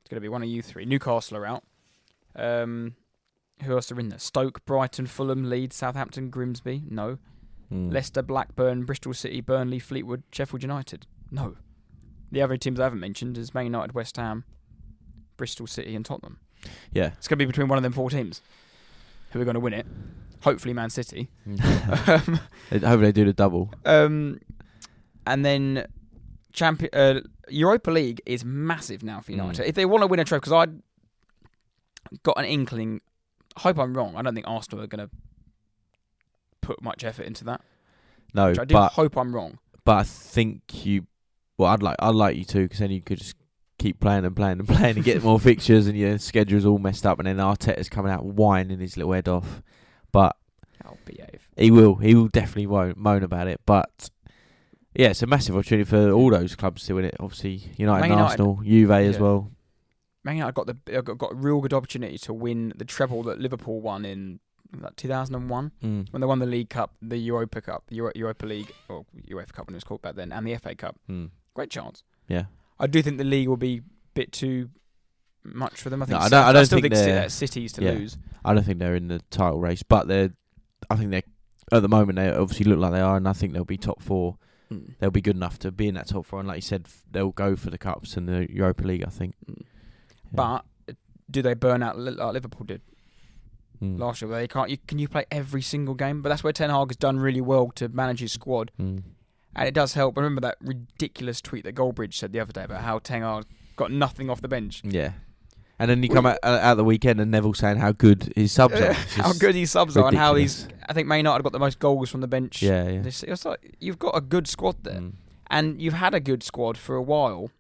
[0.00, 0.84] It's going to be one of you three.
[0.84, 1.64] Newcastle are out.
[2.37, 2.94] Um,
[3.62, 4.18] who else are in there?
[4.18, 6.84] Stoke, Brighton, Fulham, Leeds, Southampton, Grimsby.
[6.88, 7.18] No.
[7.72, 7.92] Mm.
[7.92, 11.06] Leicester, Blackburn, Bristol City, Burnley, Fleetwood, Sheffield United.
[11.30, 11.56] No.
[12.30, 14.44] The other teams I haven't mentioned is Man United, West Ham,
[15.36, 16.38] Bristol City, and Tottenham.
[16.92, 17.12] Yeah.
[17.18, 18.42] It's going to be between one of them four teams
[19.30, 19.86] who are going to win it.
[20.42, 21.28] Hopefully, Man City.
[21.46, 22.08] Mm.
[22.28, 22.40] um,
[22.70, 23.72] Hopefully they do the double.
[23.84, 24.40] um,
[25.26, 25.86] and then
[26.52, 29.62] champion uh, Europa League is massive now for United.
[29.62, 29.68] Mm.
[29.68, 30.66] If they want to win a trophy, because I
[32.22, 33.00] got an inkling.
[33.58, 34.14] I hope I'm wrong.
[34.16, 35.10] I don't think Arsenal are going to
[36.60, 37.60] put much effort into that.
[38.34, 39.58] No, I do but hope I'm wrong.
[39.84, 41.06] but I think you.
[41.56, 43.34] Well, I'd like I'd like you to because then you could just
[43.78, 47.04] keep playing and playing and playing and get more fixtures and your schedule's all messed
[47.06, 49.62] up and then Arteta's coming out whining his little head off.
[50.12, 50.36] But
[50.84, 51.48] I'll behave.
[51.56, 53.60] he will he will definitely won't moan about it.
[53.66, 54.10] But
[54.94, 57.16] yeah, it's a massive opportunity for all those clubs to win it.
[57.18, 59.50] Obviously, United, Man United- Arsenal, Juve as well.
[60.28, 63.40] Man United got the got, got a real good opportunity to win the treble that
[63.40, 64.40] Liverpool won in
[64.78, 66.12] like 2001 Mm.
[66.12, 69.52] when they won the League Cup, the Europa Cup, the Euro- Europa League or UEFA
[69.54, 70.96] Cup when it was called back then, and the FA Cup.
[71.08, 71.30] Mm.
[71.54, 72.02] Great chance.
[72.28, 72.44] Yeah.
[72.78, 74.68] I do think the league will be a bit too
[75.42, 76.02] much for them.
[76.02, 77.92] I think No, I don't- I don't still think think, they're- cities to yeah.
[77.92, 78.18] lose.
[78.44, 80.34] I don't think they're in the title race, but they're.
[80.90, 81.22] I think they're
[81.72, 84.02] at the moment they obviously look like they are, and I think they'll be top
[84.02, 84.36] four.
[84.70, 84.96] Mm.
[84.98, 87.32] They'll be good enough to be in that top four, and like you said, they'll
[87.32, 89.02] go for the cups and the Europa League.
[89.06, 89.34] I think.
[89.50, 89.62] Mm.
[90.32, 90.64] But
[91.30, 92.80] do they burn out like Liverpool did
[93.82, 93.98] Mm.
[93.98, 94.28] last year?
[94.30, 94.70] Where they can't.
[94.70, 96.20] You, can you play every single game?
[96.20, 98.72] But that's where Ten Hag has done really well to manage his squad.
[98.80, 99.02] Mm.
[99.54, 100.16] And it does help.
[100.18, 103.44] I remember that ridiculous tweet that Goldbridge said the other day about how Ten Hag
[103.76, 104.82] got nothing off the bench.
[104.84, 105.12] Yeah.
[105.80, 108.74] And then you come out, out the weekend and Neville saying how good his subs
[108.80, 108.92] are.
[109.22, 110.64] How good these subs are and how ridiculous.
[110.64, 110.74] these.
[110.88, 112.60] I think Man United got the most goals from the bench.
[112.62, 113.00] Yeah, yeah.
[113.02, 115.12] This, it's like you've got a good squad there, Mm.
[115.50, 117.52] and you've had a good squad for a while.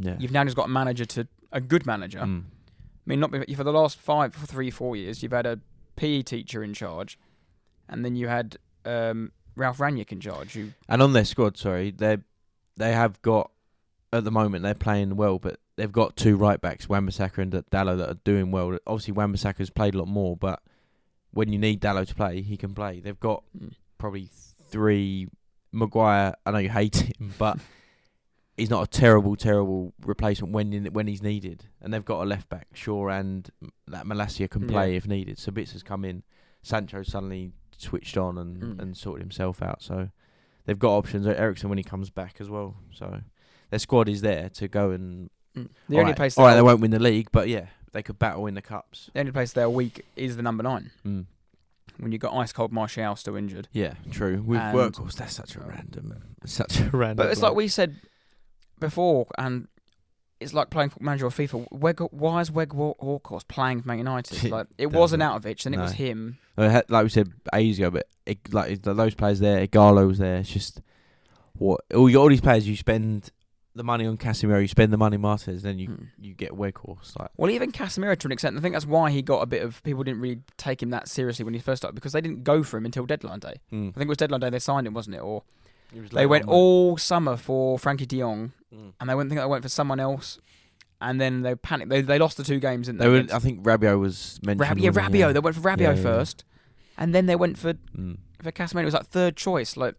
[0.00, 0.16] Yeah.
[0.18, 2.18] You've now just got a manager to a good manager.
[2.18, 2.42] Mm.
[2.42, 5.60] I mean, not for the last five, three, four years, you've had a
[5.96, 7.18] PE teacher in charge,
[7.88, 10.52] and then you had um, Ralf Rangnick in charge.
[10.54, 12.18] Who And on their squad, sorry, they
[12.76, 13.50] they have got
[14.12, 17.98] at the moment they're playing well, but they've got two right backs, Wan-Bissaka and Dalot,
[17.98, 18.78] that are doing well.
[18.86, 20.60] Obviously, Wan-Bissaka's played a lot more, but
[21.32, 23.00] when you need Dalot to play, he can play.
[23.00, 23.72] They've got Mm.
[23.98, 24.28] probably
[24.68, 25.28] three.
[25.72, 27.58] Maguire, I know you hate him, but
[28.56, 31.64] he's not a terrible, terrible replacement when in, when he's needed.
[31.80, 33.48] And they've got a left back, Shaw, and
[33.88, 34.96] that Malacia can play Yeah.
[34.98, 35.36] if needed.
[35.38, 36.22] Sabitz has come in.
[36.62, 38.80] Sancho suddenly switched on and, Mm.
[38.80, 39.82] and sorted himself out.
[39.82, 40.08] So
[40.64, 41.26] they've got options.
[41.26, 42.76] Eriksen when he comes back as well.
[42.92, 43.20] So
[43.70, 45.30] their squad is there to go and.
[45.54, 45.68] the all
[46.00, 48.46] only right, place all right, they're- won't win the league, but yeah, they could battle
[48.46, 49.10] in the cups.
[49.14, 50.90] the only place they're weak is the number nine.
[51.04, 51.26] Mm.
[51.98, 53.68] When you got ice cold Martial still injured.
[53.72, 54.42] Yeah, true.
[54.42, 56.14] With And- workhorse, that's such a random,
[56.44, 57.16] such a random.
[57.16, 57.94] But it's like we said
[58.80, 59.68] before, and
[60.40, 61.66] it's like playing Football Manager or FIFA.
[61.72, 64.44] Weg, why is Weg Wa- Walkhorst playing for Man United?
[64.44, 65.22] It Like it wasn't.
[65.22, 66.38] Outovich, then it was him.
[66.56, 70.36] Like we said ages ago, but it, like those players there, Ighalo was there.
[70.36, 70.80] It's just
[71.54, 73.30] what all all these players you spend
[73.76, 76.04] the money on Casemiro, you spend the money on Martinez, then you Hmm.
[76.18, 77.18] you get Weghorst.
[77.18, 78.56] Like Well, even Casemiro to an extent.
[78.56, 81.08] I think that's why he got a bit of people didn't really take him that
[81.08, 83.54] seriously when he first started because they didn't go for him until deadline day.
[83.72, 85.22] I think it was deadline day they signed him, wasn't it?
[85.22, 85.42] Or
[86.12, 88.92] they went all summer for Frenkie De Jong, Mm.
[89.00, 90.38] and they went think they went for someone else,
[91.00, 91.90] and then they panicked.
[91.90, 93.10] They they lost the two games, didn't They they?
[93.10, 94.60] were, against- I think Rabiot was mentioned.
[94.60, 95.12] Rab- yeah, wasn't?
[95.14, 95.32] Rabiot.
[95.32, 96.02] They went for Rabiot Yeah, yeah, yeah.
[96.02, 96.44] first,
[96.98, 98.18] and then they went for Mm.
[98.42, 98.82] for Casemiro.
[98.82, 99.76] It was like third choice.
[99.76, 99.94] Like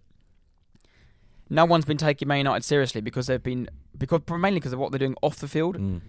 [1.49, 4.91] no one's been taking Man United seriously because they've been because mainly because of what
[4.91, 5.77] they're doing off the field.
[5.77, 6.01] Mm.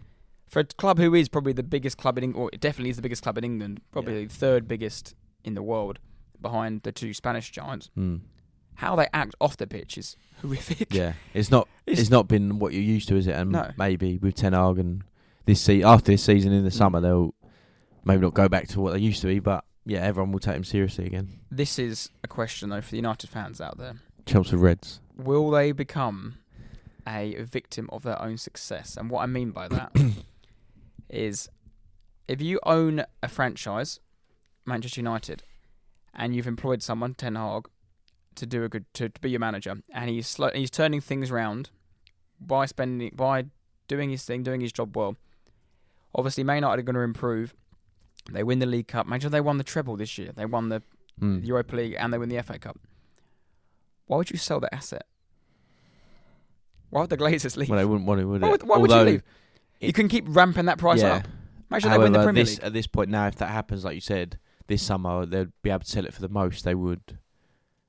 [0.49, 2.96] For a club who is probably the biggest club in England, or it definitely is
[2.96, 5.99] the biggest club in England, probably the third biggest in the world,
[6.40, 7.90] behind the two Spanish giants.
[7.99, 8.20] Mm.
[8.76, 10.92] How they act off the pitch is horrific.
[10.92, 13.32] Yeah, it's not It's- it's, not been what you're used to, is it?
[13.32, 13.70] And No.
[13.76, 15.02] maybe with Ten Hag and
[15.46, 16.74] this se- after this season in the Mm.
[16.78, 17.34] summer, they'll
[18.04, 20.54] maybe not go back to what they used to be, but yeah, everyone will take
[20.54, 21.28] them seriously again.
[21.50, 23.94] This is a question though for the United fans out there:
[24.26, 25.00] Chelmsford Reds.
[25.16, 26.38] Will they become
[27.06, 28.96] a victim of their own success?
[28.96, 29.92] And what I mean by that
[31.08, 31.48] is,
[32.28, 34.00] if you own a franchise,
[34.64, 35.42] Manchester United,
[36.12, 37.68] and you've employed someone, Ten Hag,
[38.37, 41.31] to do a good to, to be your manager, and he's sli- he's turning things
[41.31, 41.70] round
[42.40, 43.46] by spending by
[43.88, 45.16] doing his thing, doing his job well.
[46.14, 47.55] Obviously, Man United are going to improve.
[48.33, 49.07] They win the League Cup.
[49.07, 50.33] Imagine they won the treble this year.
[50.35, 50.83] They won the
[51.20, 51.46] Mm.
[51.46, 52.79] Europa League and they win the FA Cup.
[54.07, 55.07] Why would you sell that asset?
[56.90, 57.68] Why would the Glazers leave?
[57.68, 59.22] Well, they wouldn't want to, would why would, why would you leave?
[59.81, 61.14] you can keep ramping that price yeah.
[61.16, 61.29] up.
[61.70, 62.64] Imagine they win the However, Premier this, League.
[62.66, 65.81] at this point now, if that happens, like you said, this summer they'd be able
[65.81, 67.18] to sell it for the most they would,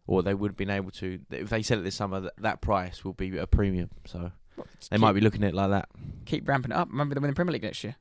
[0.08, 1.20] or they would have been able to.
[1.30, 3.90] If they sell it this summer, that, that price will be a premium.
[4.06, 4.64] So they
[4.96, 5.90] keep, might be looking at it like that.
[6.26, 6.90] keep ramping it up.
[6.90, 7.96] Remember they win the Premier League next year.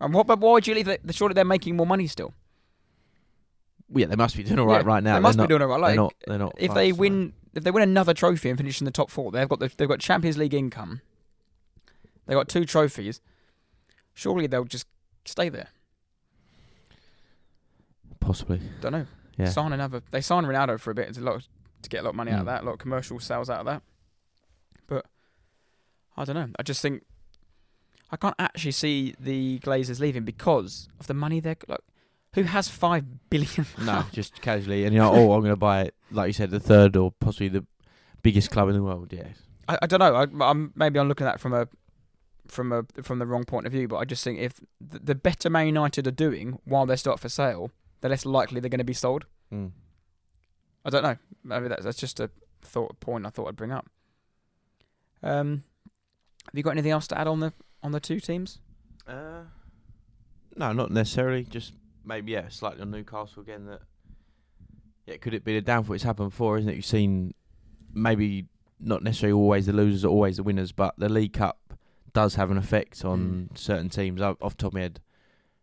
[0.00, 0.26] And what?
[0.26, 0.88] But why would you leave?
[0.88, 1.02] it?
[1.10, 2.32] Surely they're making more money still.
[3.90, 5.14] Well, yeah, they must be doing all right Yeah, right now.
[5.14, 5.96] They must they're be doing all right.
[5.96, 6.38] not, Like, they're not.
[6.38, 6.54] They're not.
[6.58, 9.48] if they win, if they win another trophy and finish in the top four, they've
[9.48, 11.00] got the, they've got Champions League income.
[12.26, 13.20] They've got two trophies.
[14.12, 14.86] Surely they'll just
[15.24, 15.68] stay there.
[18.20, 19.06] possibly, Don't know.
[19.38, 19.48] Yeah.
[19.50, 20.02] Sign another.
[20.10, 21.08] They signed Ronaldo for a bit.
[21.08, 21.46] It's a lot
[21.82, 22.50] to get a lot of money out of Mm.
[22.50, 22.62] that.
[22.62, 23.82] A lot of commercial sales out of that.
[24.86, 25.06] But
[26.16, 26.48] I don't know.
[26.58, 27.04] I just think
[28.10, 31.80] I can't actually see the Glazers leaving because of the money they're like.
[32.34, 33.66] Who has five billion?
[33.82, 35.94] no, just casually, and you're like, oh, I'm going to buy it.
[36.10, 37.64] Like you said, the third or possibly the
[38.22, 39.12] biggest club in the world.
[39.12, 39.28] Yeah,
[39.66, 40.14] I, I don't know.
[40.14, 41.68] I, I'm maybe I'm looking at it from a
[42.46, 43.88] from a from the wrong point of view.
[43.88, 47.12] But I just think if the, the better Man United are doing while they're still
[47.14, 47.70] up for sale,
[48.00, 49.26] the less likely they're going to be sold.
[49.52, 49.70] mm.
[50.84, 51.16] I don't know.
[51.44, 52.30] Maybe that's that's just a
[52.62, 53.90] thought point I thought I'd bring up.
[55.22, 55.64] Um,
[56.46, 58.58] have you got anything else to add on the on the two teams?
[59.06, 59.42] Uh,
[60.56, 61.44] no, not necessarily.
[61.44, 63.66] Just maybe yeah, slightly on Newcastle again.
[63.66, 63.82] That
[65.06, 65.94] yeah, could it be the downfall?
[65.94, 66.76] It's happened before, isn't it?
[66.76, 67.34] You've seen
[67.92, 68.46] maybe
[68.80, 71.74] not necessarily always the losers are always the winners, but the League Cup
[72.12, 74.20] does have an effect on certain teams.
[74.20, 75.00] Off off the top of my head,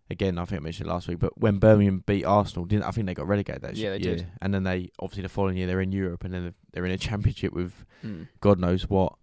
[0.10, 2.92] again, I think I mentioned it last week, but when Birmingham beat Arsenal, didn't I
[2.92, 4.16] think they got relegated that Yeah, they year?
[4.18, 4.28] did.
[4.42, 6.98] And then they obviously the following year they're in Europe, and then they're in a
[7.10, 8.28] championship with Mm.
[8.42, 9.14] God knows what.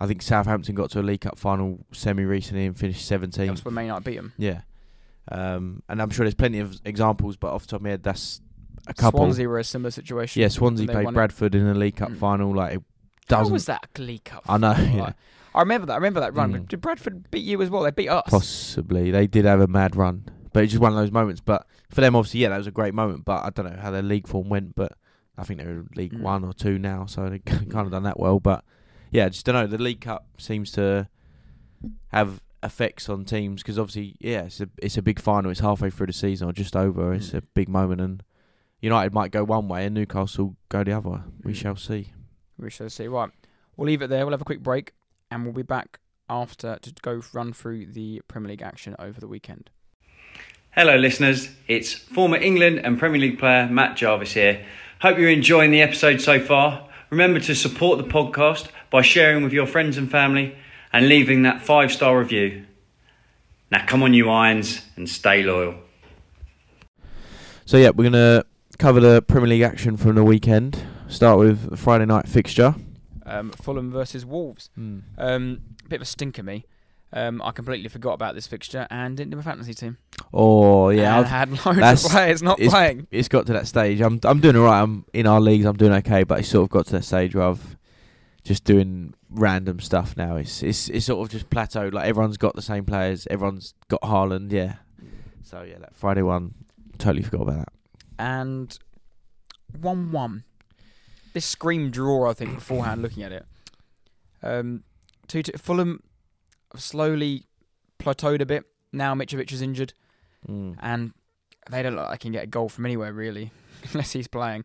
[0.00, 3.46] I think Southampton got to a League Cup final semi recently and finished 17th.
[3.46, 4.32] That's when Man United beat them.
[4.36, 4.62] Yeah.
[5.30, 8.02] Um, and I'm sure there's plenty of examples, but off the top of my head,
[8.02, 8.40] that's
[8.88, 9.20] a couple.
[9.20, 10.42] Swansea were a similar situation.
[10.42, 11.16] Yeah, Swansea played won it.
[11.16, 12.16] Bradford in a League Cup Mm.
[12.18, 12.52] final.
[12.54, 12.82] Like, it
[13.30, 13.52] How doesn't.
[13.52, 14.44] was that League Cup?
[14.48, 15.12] I know, yeah.
[15.54, 15.92] I remember that.
[15.92, 16.52] I remember that run.
[16.52, 16.68] Mm.
[16.68, 17.82] Did Bradford beat you as well?
[17.82, 18.24] They beat us.
[18.28, 19.10] Possibly.
[19.12, 20.24] They did have a mad run.
[20.52, 21.40] But it's just one of those moments.
[21.40, 23.24] But for them, obviously, yeah, that was a great moment.
[23.24, 24.74] But I don't know how their league form went.
[24.74, 24.92] But
[25.38, 26.20] I think they're in League Mm.
[26.22, 27.06] One or Two now.
[27.06, 28.40] So they kind of done that well.
[28.40, 28.64] But
[29.12, 29.66] yeah, I just don't know.
[29.68, 31.08] The League Cup seems to
[32.08, 35.50] have effects on teams because obviously, yeah, it's a, it's a big final.
[35.52, 37.12] It's halfway through the season or just over.
[37.14, 37.38] It's Mm.
[37.38, 38.00] a big moment.
[38.00, 38.22] And
[38.80, 41.22] United might go one way and Newcastle go the other.
[41.44, 41.56] We Mm.
[41.56, 42.12] shall see.
[42.58, 43.08] We shall see.
[43.08, 43.30] Right,
[43.76, 44.24] we'll leave it there.
[44.24, 44.92] We'll have a quick break,
[45.30, 49.28] and we'll be back after to go run through the Premier League action over the
[49.28, 49.70] weekend.
[50.70, 51.50] Hello, listeners.
[51.68, 54.64] It's former England and Premier League player Matt Jarvis here.
[55.00, 56.88] Hope you're enjoying the episode so far.
[57.10, 60.56] Remember to support the podcast by sharing with your friends and family
[60.92, 62.64] and leaving that five star review.
[63.70, 65.74] Now, come on, you irons, and stay loyal.
[67.66, 68.44] So yeah, we're gonna
[68.78, 70.82] cover the Premier League action from the weekend.
[71.14, 72.74] Start with the Friday night fixture.
[73.24, 74.68] Um, Fulham versus Wolves.
[74.76, 76.66] Um, bit of a stinker, me.
[77.12, 79.98] Um, I completely forgot about this fixture and didn't do my fantasy team.
[80.32, 83.06] Oh yeah, and I've, had loads of players not it's- playing.
[83.12, 84.00] it's got to that stage.
[84.00, 84.82] I'm I'm doing alright.
[84.82, 85.64] I'm in our leagues.
[85.66, 87.76] I'm doing okay, but it's sort of got to that stage where I've
[88.42, 90.34] just doing random stuff now.
[90.34, 91.92] It's it's it's sort of just plateaued.
[91.92, 93.28] Like everyone's got the same players.
[93.30, 94.50] Everyone's got Haaland.
[94.50, 94.74] Yeah.
[95.44, 96.54] So yeah, that Friday one,
[96.98, 97.68] totally forgot about that.
[98.18, 98.76] and
[99.80, 100.42] one-one.
[101.34, 103.02] This screamed draw, I think, beforehand.
[103.02, 103.44] looking at it,
[104.42, 104.82] um,
[105.28, 106.02] two, two Fulham
[106.72, 107.44] have slowly
[107.98, 108.64] plateaued a bit.
[108.92, 109.92] Now Mitrovic is injured,
[110.48, 110.76] Mm.
[110.80, 111.12] and
[111.70, 113.50] they don't look like they can get a goal from anywhere really,
[113.92, 114.64] unless he's playing.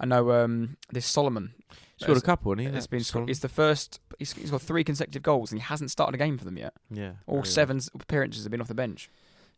[0.00, 1.54] I know um, this Solomon.
[1.98, 2.76] Scored a couple, hasn't he?
[2.76, 3.30] It's that been Solomon?
[3.30, 4.00] it's the first.
[4.18, 6.74] He's, he's got three consecutive goals, and he hasn't started a game for them yet.
[6.90, 7.12] yeah.
[7.26, 9.10] All very seven appearances have been off the bench.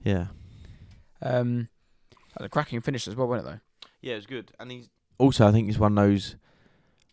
[0.03, 0.29] Yeah.
[1.21, 1.69] Um,
[2.37, 3.89] a cracking finish as well, wasn't it though?
[4.01, 4.53] Yeah, it was good.
[4.61, 6.37] And he's also, I think he's one of those.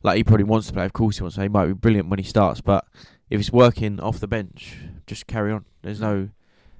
[0.05, 0.85] Like he probably wants to play.
[0.85, 1.41] Of course he wants to.
[1.41, 2.85] He might be brilliant when he starts, but
[3.31, 5.65] if it's working off the bench, just carry on.
[5.81, 6.29] There's no,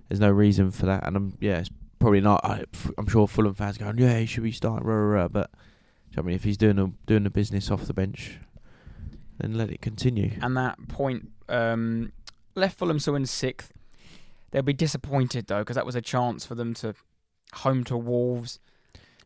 [0.08, 1.08] there's no reason for that.
[1.08, 2.46] And I'm yeah, it's probably not.
[2.46, 2.66] I,
[3.00, 4.86] I'm sure Fulham fans going, yeah, he should be starting.
[4.86, 5.28] Rah, rah, rah.
[5.28, 5.50] But
[6.16, 8.38] I mean, if he's doing a, doing the business off the bench,
[9.40, 10.38] then let it continue.
[10.42, 12.12] and that point um,
[12.54, 13.72] left Fulham so in sixth.
[14.52, 16.94] They'll be disappointed though because that was a chance for them to
[17.54, 18.60] home to Wolves.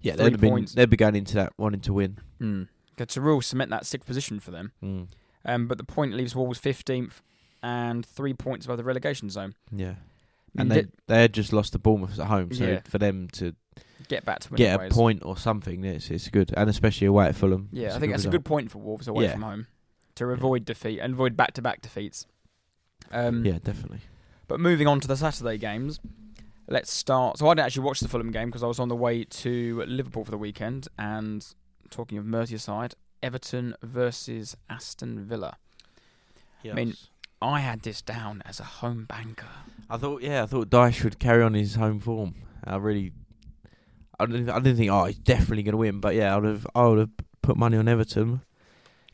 [0.01, 2.19] Yeah, they'd have been they'd be going into that wanting to win.
[2.39, 2.67] Mm.
[3.05, 4.71] To real cement that sixth position for them.
[4.83, 5.07] Mm.
[5.45, 7.21] Um, but the point leaves Wolves fifteenth
[7.63, 9.53] and three points above the relegation zone.
[9.71, 9.95] Yeah.
[10.55, 12.79] Mean, And they they had just lost to Bournemouth at home, so Yeah.
[12.85, 13.53] for them to
[14.07, 14.93] get back to get a ways.
[14.93, 15.83] point or something.
[15.83, 17.69] It's it's good, and especially away at Fulham.
[17.71, 19.33] Yeah, I think that's a good point for Wolves away Yeah.
[19.33, 19.67] from home
[20.15, 22.25] to avoid defeat and avoid back-to-back defeats.
[23.12, 24.01] Um, Yeah, definitely.
[24.47, 25.99] But moving on to the Saturday games,
[26.67, 27.38] let's start.
[27.38, 29.83] So I didn't actually watch the Fulham game because I was on the way to
[29.88, 30.88] Liverpool for the weekend.
[30.97, 31.45] And
[31.89, 35.58] talking of Merseyside, Everton versus Aston Villa.
[36.63, 36.75] Yes.
[36.75, 36.93] mean-
[37.41, 39.47] I had this down as a home banker.
[39.89, 42.36] I thought, yeah, I thought Dyche would carry on his home form.
[42.65, 43.13] I really,
[44.19, 46.02] I didn't, I didn't think, oh, he's definitely going to win.
[46.02, 47.10] But yeah, I would have, I would have
[47.41, 48.41] put money on Everton.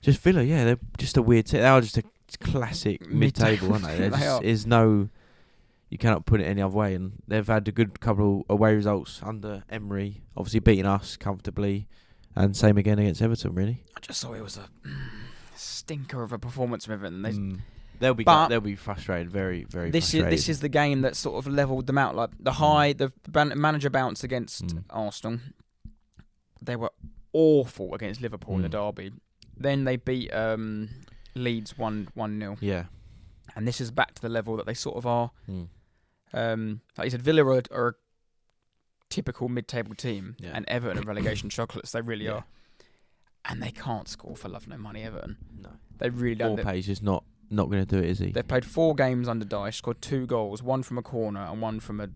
[0.01, 1.45] Just Villa, yeah, they're just a weird.
[1.45, 2.03] T- they are just a
[2.41, 3.73] classic Mid-table.
[3.73, 3.97] aren't they?
[3.99, 4.43] There They are.
[4.43, 5.09] is no,
[5.91, 6.95] you cannot put it any other way.
[6.95, 11.87] And they've had a good couple of away results under Emery, obviously beating us comfortably,
[12.35, 13.53] and same again against Everton.
[13.55, 14.69] Really, I just thought it was a
[15.55, 17.21] stinker of a performance from Everton.
[17.21, 17.59] They, Mm.
[17.99, 19.91] they'll be, But- they'll be frustrated, very, very.
[19.91, 22.15] this is this is the game that sort of leveled them out.
[22.15, 24.83] Like the high, the ban- manager bounce against Mm.
[24.89, 25.39] Arsenal.
[26.61, 26.91] They were
[27.33, 28.71] awful against Liverpool in the Mm.
[28.95, 29.11] derby.
[29.57, 30.89] Then they beat um,
[31.35, 32.85] Leeds one one 0 yeah.
[33.55, 35.31] and this is back to the level that they sort of are.
[35.49, 35.67] Mm.
[36.33, 37.93] Um, like you said, Villa are, are a
[39.15, 40.51] typical mid-table team, Yeah.
[40.53, 41.91] and Everton are relegation chocolates.
[41.93, 42.31] They really Yeah.
[42.33, 42.45] are,
[43.45, 45.03] and they can't score for love no money.
[45.03, 45.69] Everton, No.
[45.99, 46.59] they really don't.
[46.59, 48.31] Orpe's just not not going to do it, is he?
[48.31, 51.79] They've played four games under Dyche, scored two goals, one from a corner and one
[51.79, 52.09] from a,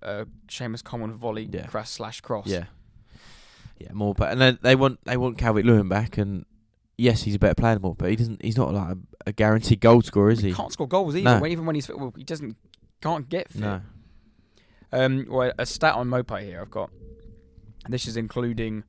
[0.00, 1.66] a Seamus Coleman volley Yeah.
[1.66, 2.46] crash slash cross.
[2.46, 2.66] Yeah,
[3.78, 4.14] yeah, more.
[4.14, 6.46] But and then they want they want Calvert Lewin back, and
[6.96, 8.42] yes, he's a better player than more, but he doesn't.
[8.42, 10.54] He's not like a, a guaranteed goal scorer, is he he?
[10.54, 11.24] can't score goals either.
[11.34, 11.40] No.
[11.40, 12.56] When, even when he's fit, well, he doesn't
[13.00, 13.60] can't get fit.
[13.60, 13.80] No.
[14.92, 16.90] Um, well, a stat on Maupay here I've got.
[17.88, 18.84] This is including.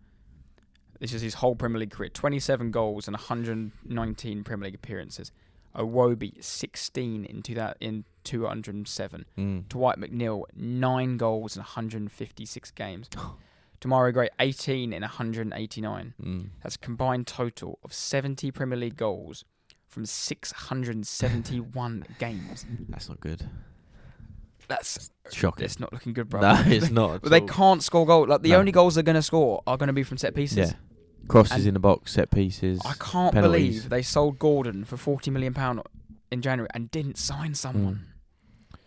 [1.00, 5.32] This is his whole Premier League career: twenty-seven goals and 119 Premier League appearances.
[5.76, 9.26] Iwobi 16 in two thou- in 207.
[9.38, 9.70] Mm.
[9.70, 13.08] Dwight McNeil, nine goals in 156 games.
[13.82, 16.14] Demarai Gray, 18 in 189.
[16.22, 16.50] Mm.
[16.62, 19.46] That's a combined total of 70 Premier League goals
[19.88, 22.66] from 671 games.
[22.90, 23.50] That's not good.
[24.68, 25.66] That's Shocking.
[25.66, 26.42] it's not looking good, bro.
[26.42, 27.22] No, it's not.
[27.22, 27.48] But they all.
[27.48, 28.28] can't score goals.
[28.30, 28.58] Like the No.
[28.60, 30.58] only goals they're going to score are going to be from set pieces.
[30.72, 30.74] Yeah.
[31.28, 32.80] Crosses And- in the box, set pieces.
[32.86, 33.76] I can't penalties.
[33.82, 35.82] believe they sold Gordon for 40 million pound
[36.32, 37.96] in January and didn't sign someone.
[37.96, 38.78] Mm.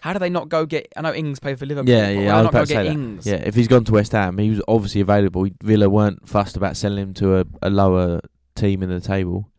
[0.00, 0.88] How do they not go get?
[0.96, 1.92] I know Ings played for Liverpool.
[1.92, 2.34] Yeah, yeah.
[2.36, 2.86] I was about to say that.
[2.86, 3.26] Ings?
[3.26, 5.46] Yeah, if he's gone to West Ham, he was obviously available.
[5.62, 8.20] Villa weren't fussed about selling him to a, a lower
[8.54, 9.50] team in the table.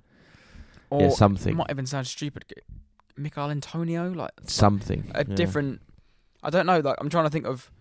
[0.89, 2.43] Or yeah, It something, might even sound stupid.
[3.21, 5.11] G- Michael Antonio, like something.
[5.15, 5.35] a yeah.
[5.35, 5.81] different.
[6.43, 6.79] I don't know.
[6.79, 7.71] Like I'm trying to think of.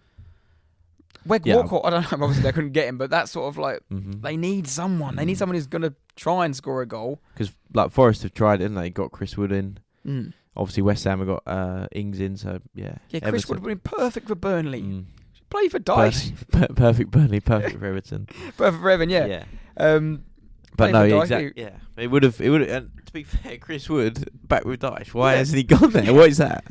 [1.26, 1.57] Weg Yeah.
[1.57, 1.83] Walcott.
[1.85, 2.09] I don't know.
[2.24, 4.22] Obviously, they couldn't get him, but that's sort of like Mhm.
[4.22, 5.16] they need someone.
[5.16, 5.38] They need Mm.
[5.38, 7.20] someone who's gonna try and score a goal.
[7.35, 9.79] Because like Forest have tried it, and they got Chris Wood in.
[10.07, 10.33] Mm.
[10.57, 12.96] Obviously, West Ham have got uh, Ings in, so yeah.
[13.11, 14.83] Yeah, Chris Wood would have been perfect for Burnley.
[14.83, 15.05] Mm.
[15.50, 16.33] Play for Dyche.
[16.50, 18.26] Perfect, perfect Burnley, perfect for Everton.
[18.57, 19.11] perfect for Evan.
[19.11, 19.44] Yeah.
[19.76, 20.24] Um,
[20.76, 21.52] But no, exactly.
[21.62, 22.40] Yeah, it would have.
[22.40, 22.62] It would.
[22.62, 25.12] And to be fair, Chris Wood back with Dyche.
[25.12, 25.38] Why Yeah.
[25.38, 26.14] hasn't he gone there?
[26.14, 26.64] What is that?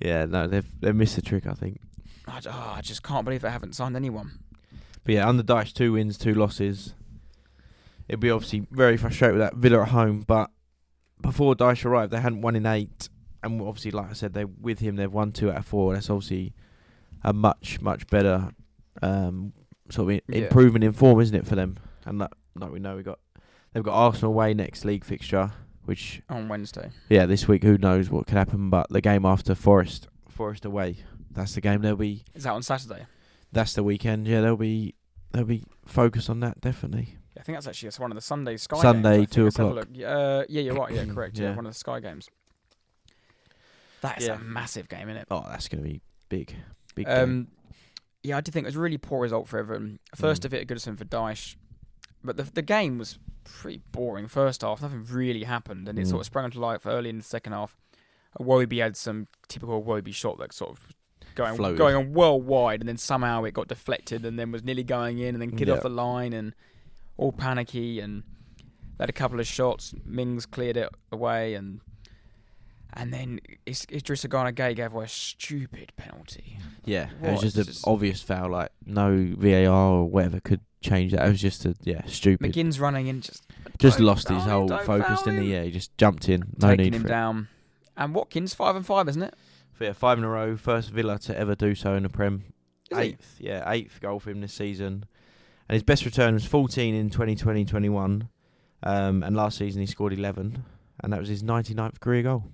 [0.00, 1.46] Yeah, no, they've they missed the trick.
[1.46, 1.80] I think.
[2.28, 4.40] I, oh, I just can't believe they haven't signed anyone.
[5.04, 6.94] But yeah, under Dyche, two wins, two losses.
[8.08, 10.50] It'd be obviously very frustrating with that Villa at home, but
[11.20, 13.08] before Dyche arrived, they hadn't won in eight,
[13.42, 15.94] and obviously, like I said, they with him they've won two out of four.
[15.94, 16.52] That's obviously
[17.24, 18.50] a much much better
[19.02, 19.52] um,
[19.90, 20.44] sort of i- Yeah.
[20.44, 21.76] improvement in form, isn't it for them?
[22.04, 23.18] And like, like we know, we got
[23.72, 25.52] they've got Arsenal away next league fixture,
[25.84, 26.90] which On Wednesday.
[27.08, 30.96] yeah, this week who knows what could happen, but the game after Forest Forest away,
[31.30, 32.24] that's the game they'll be.
[32.34, 33.06] Is that on Saturday?
[33.52, 34.26] That's the weekend.
[34.26, 34.94] Yeah, they'll be
[35.32, 37.16] they'll be focused on that definitely.
[37.38, 39.30] I think that's actually one of the Sunday Sky Sunday, games.
[39.30, 39.88] Two Let's have a o'clock.
[40.04, 40.92] Uh, yeah, you're right.
[40.92, 41.38] Yeah, correct.
[41.38, 41.50] Yeah.
[41.50, 41.56] Yeah.
[41.56, 42.28] one of the Sky games.
[44.02, 44.34] That is Yeah.
[44.36, 45.28] a massive game, isn't it?
[45.30, 46.54] Oh, that's going to be big,
[46.94, 47.06] big.
[47.06, 47.16] game.
[47.22, 47.48] Um,
[48.22, 49.98] yeah, I do think it was a really poor result for Everton.
[50.14, 50.44] First Mm.
[50.46, 51.56] of it at Goodison for Dyche,
[52.26, 54.26] but the the game was pretty boring.
[54.28, 56.10] First half, nothing really happened, and it Mm.
[56.10, 57.76] sort of sprang to life early in the second half.
[58.38, 60.94] Wobie had some typical Wobie shot that sort of
[61.34, 61.78] going Floated.
[61.78, 65.18] going on well wide, and then somehow it got deflected, and then was nearly going
[65.18, 65.74] in, and then kid Yeah.
[65.74, 66.54] off the line, and
[67.16, 68.24] all panicky, and
[68.98, 69.94] they had a couple of shots.
[70.04, 71.80] Mings cleared it away, and
[72.96, 76.58] and then Is- Idrissa Gana Gueye gave away a stupid penalty.
[76.84, 78.50] yeah, it what was just is an obvious foul.
[78.50, 81.26] Like no VAR or whatever could change that.
[81.26, 82.52] It was just a yeah stupid.
[82.52, 83.42] McGinn's running in, just
[83.78, 85.52] just Don't lost his foul him, whole don't focus, foul didn't he?
[85.52, 86.44] Yeah, he just jumped in.
[86.60, 87.10] No taking need him for it.
[87.10, 87.48] down.
[87.96, 89.34] And Watkins five and five, isn't it?
[89.78, 90.56] So, yeah, five in a row.
[90.56, 92.44] First Villa to ever do so in the Prem.
[92.90, 93.04] Is he?
[93.04, 95.04] eighth, yeah, eighth goal for him this season.
[95.68, 98.28] And his best return was 14 in 2020-21.
[98.82, 100.62] Um, and last season he scored 11,
[101.02, 102.44] and that was his 99th career goal.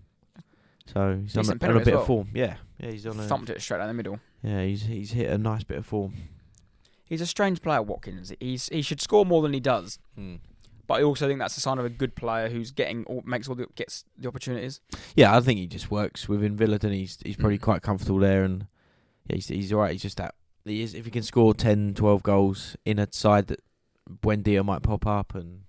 [0.87, 2.29] So he's on a, on a bit as of form.
[2.35, 4.19] Yeah, yeah, he's on a Thumped it straight down the middle.
[4.43, 6.15] Yeah, he's he's hit a nice bit of form.
[7.05, 8.33] He's a strange player, Watkins.
[8.41, 9.99] He's he should score more than he does,
[10.87, 13.49] but I also think that's a sign of a good player who's getting all, makes
[13.49, 14.81] all the gets the opportunities.
[15.15, 17.63] Yeah, I think he just works within Villa, and he's he's probably Mm.
[17.63, 18.67] quite comfortable there, and
[19.29, 19.93] yeah, he's he's alright.
[19.93, 23.47] He's just that he is if he can score 10, 12 goals in a side
[23.49, 23.61] that
[24.11, 25.63] Buendia might pop up and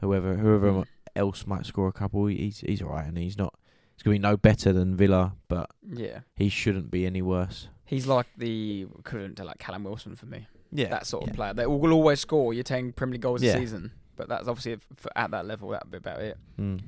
[0.00, 0.86] whoever whoever Mm.
[1.16, 3.54] else might score a couple, he's he's alright, and he's not.
[4.02, 7.68] He's gonna be no better than Villa, but Yeah, he shouldn't be any worse.
[7.84, 10.48] he's like the equivalent to like Callum Wilson for me.
[10.72, 11.34] Yeah, that sort of yeah.
[11.36, 11.54] player.
[11.54, 12.52] They will always score.
[12.52, 14.78] You're 10 Premier League goals a season, but that's obviously
[15.14, 15.68] at that level.
[15.68, 16.36] That'd be about it.
[16.58, 16.80] Mm.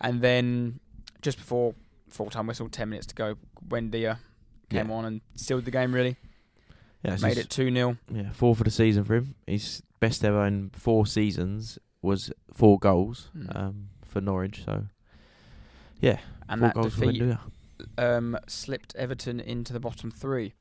[0.00, 0.80] And then
[1.20, 1.74] just before
[2.08, 3.34] full time whistle, 10 minutes to go,
[3.68, 4.18] Buendia
[4.70, 4.94] came Yeah.
[4.94, 5.94] on and sealed the game.
[5.94, 6.16] Really
[7.04, 7.98] Yeah, made it 2 0.
[8.10, 9.34] Yeah, four for the season for him.
[9.46, 13.56] His best ever in four seasons was four goals Mm.
[13.56, 14.62] um, for Norwich.
[14.64, 14.86] So
[16.02, 16.18] yeah,
[16.50, 17.22] And that defeat
[17.96, 20.52] um, slipped Everton into the bottom three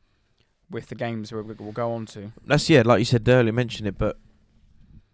[0.70, 2.32] with the games we- we'll go on to.
[2.46, 4.18] That's yeah, like you said earlier, mentioned it, but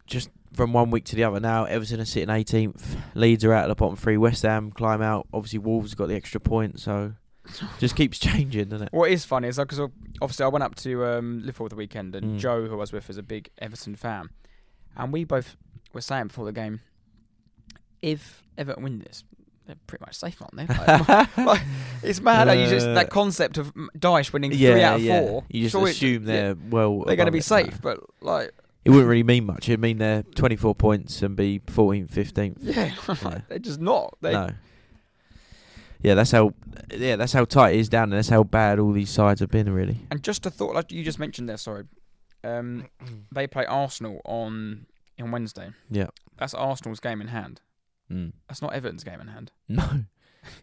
[0.05, 2.95] just from one week to the other now, Everton are sitting 18th.
[3.15, 4.17] Leeds are out of the bottom three.
[4.17, 5.27] West Ham climb out.
[5.33, 7.13] Obviously, Wolves got the extra point, so
[7.79, 8.93] just keeps changing, doesn't it?
[8.93, 9.79] What is funny is because
[10.21, 12.39] obviously I went up to um, Liverpool the weekend, and Mm.
[12.39, 14.29] Joe, who I was with, is a big Everton fan,
[14.95, 15.57] and we both
[15.93, 16.81] were saying before the game,
[18.01, 19.23] if Everton win this,
[19.67, 20.65] they're pretty much safe, aren't they?
[20.65, 21.61] Like, like,
[22.01, 25.01] it's mad how you just Uh, that concept of Dyche winning yeah, three out of
[25.03, 25.19] yeah.
[25.21, 25.43] four.
[25.49, 27.03] You just surely- assume yeah, they're well.
[27.05, 27.43] they're going to be it.
[27.43, 27.79] safe, No.
[27.83, 28.51] but like,
[28.85, 29.67] It wouldn't really mean much.
[29.69, 32.57] It'd mean they're 24 points and be 14th, 15th.
[32.61, 32.93] yeah,
[33.31, 33.41] Yeah.
[33.49, 34.17] they're just not.
[34.21, 34.49] They, no.
[36.01, 36.53] Yeah, that's how.
[36.95, 38.17] Yeah, that's how tight it is down there.
[38.19, 39.97] That's how bad all these sides have been, really.
[40.11, 41.85] And just a thought, like you just mentioned there, sorry,
[42.43, 42.85] um,
[43.31, 44.85] they play Arsenal on
[45.19, 45.71] on Wednesday.
[45.89, 46.07] Yeah.
[46.37, 47.61] That's Arsenal's game in hand.
[48.11, 48.33] Mm.
[48.47, 49.51] That's not Everton's game in hand.
[49.67, 49.83] No.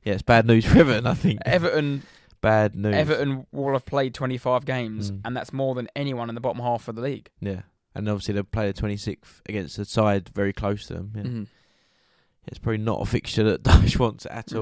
[0.03, 1.07] Yeah, it's bad news for Everton.
[1.07, 1.41] I think.
[1.45, 2.03] Everton
[2.41, 2.95] Bad news.
[2.95, 5.21] Everton will have played 25 games, Mm.
[5.25, 7.31] and that's more than anyone in the bottom half of the league.
[7.41, 7.63] Yeah,
[7.95, 11.13] and obviously they play the 26th against a side very close to them.
[11.15, 11.23] Yeah.
[11.23, 11.47] Mhm.
[12.47, 14.59] It's probably not a fixture that Dyche wants at Mm.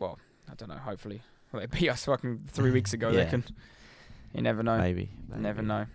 [0.00, 0.18] all.
[0.50, 0.76] I don't know.
[0.76, 1.20] Hopefully,
[1.52, 3.10] well, they beat us fucking three weeks ago.
[3.10, 3.24] Yeah.
[3.24, 3.44] They can.
[4.32, 4.78] You never know.
[4.78, 5.68] Maybe, Never maybe.
[5.68, 5.86] know.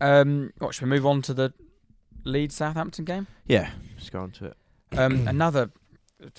[0.00, 1.52] Um, what should we move on to the
[2.24, 3.26] Leeds Southampton game?
[3.46, 4.56] Yeah, just go on to it.
[4.92, 5.70] Um, another,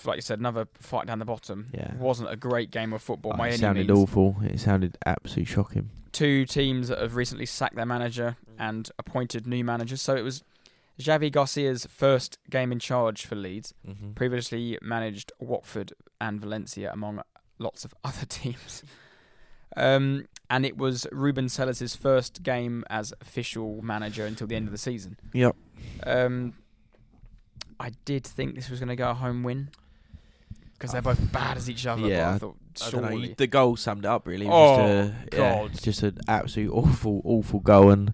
[0.05, 1.67] like you said, another fight down the bottom.
[1.73, 1.93] Yeah.
[1.95, 3.99] wasn't a great game of football Oh, by it any sounded means.
[3.99, 4.35] awful.
[4.43, 5.89] It sounded absolutely shocking.
[6.11, 10.01] Two teams that have recently sacked their manager and appointed new managers.
[10.01, 10.43] So it was
[10.97, 13.73] Javi Gracia's first game in charge for Leeds.
[13.85, 14.11] Mm-hmm.
[14.13, 15.91] Previously managed Watford
[16.21, 17.21] and Valencia, among
[17.59, 18.81] lots of other teams.
[19.75, 24.71] Um, and it was Ruben Selles' first game as official manager until the end of
[24.71, 25.17] the season.
[25.33, 25.55] Yep.
[26.05, 26.53] Um,
[27.79, 29.69] I did think this was going to go a home win
[30.73, 31.13] because they're ah.
[31.13, 32.01] both bad as each other.
[32.01, 32.55] but Yeah, I thought
[32.85, 33.27] I don't know, surely.
[33.29, 34.45] you- the goal summed it up really.
[34.45, 35.71] It Oh, just a, yeah, God.
[35.71, 37.91] it's just an absolute awful, awful goal.
[37.91, 38.13] And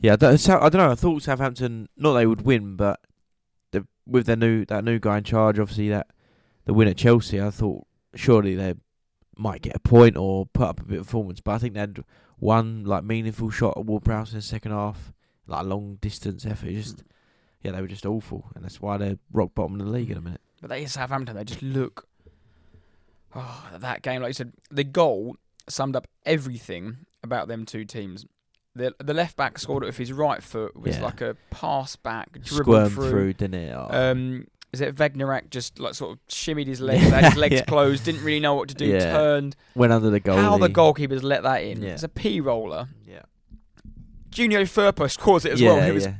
[0.00, 0.90] yeah, I don't, Sou- I don't know.
[0.90, 3.00] I thought Southampton not they would win, but
[3.70, 6.08] the, with their new that new guy in charge, obviously that
[6.64, 8.74] the win at Chelsea, I thought surely they
[9.36, 11.40] might get a point or put up a bit of performance.
[11.40, 12.04] But I think they had
[12.38, 15.12] one like meaningful shot at Ward Prowse in the second half,
[15.46, 16.68] like a long distance effort.
[16.68, 17.04] It Just
[17.64, 20.16] yeah, they were just awful, and that's why they're rock bottom of the league in
[20.18, 20.40] a minute.
[20.60, 22.06] But they Southampton, they just look.
[23.34, 25.36] Oh, that game, like you said, the goal
[25.68, 28.24] summed up everything about them two teams.
[28.76, 30.76] The the left back scored it with his right foot.
[30.76, 31.04] Was Yeah.
[31.04, 33.10] like a pass back, dribbled Squirm through.
[33.10, 33.72] through, didn't it?
[33.72, 33.88] Oh.
[33.90, 37.64] Um, is it Vegnarak just like sort of shimmied his legs, had his legs Yeah.
[37.64, 39.12] closed, didn't really know what to do, Yeah.
[39.12, 39.54] turned.
[39.76, 40.36] Went under the goal.
[40.36, 41.82] How the goalkeepers let that in?
[41.82, 41.90] Yeah.
[41.90, 42.88] It's a P roller.
[43.06, 43.22] Yeah.
[44.30, 45.80] Junior Firpo scores it as well.
[45.80, 46.14] Who was yeah.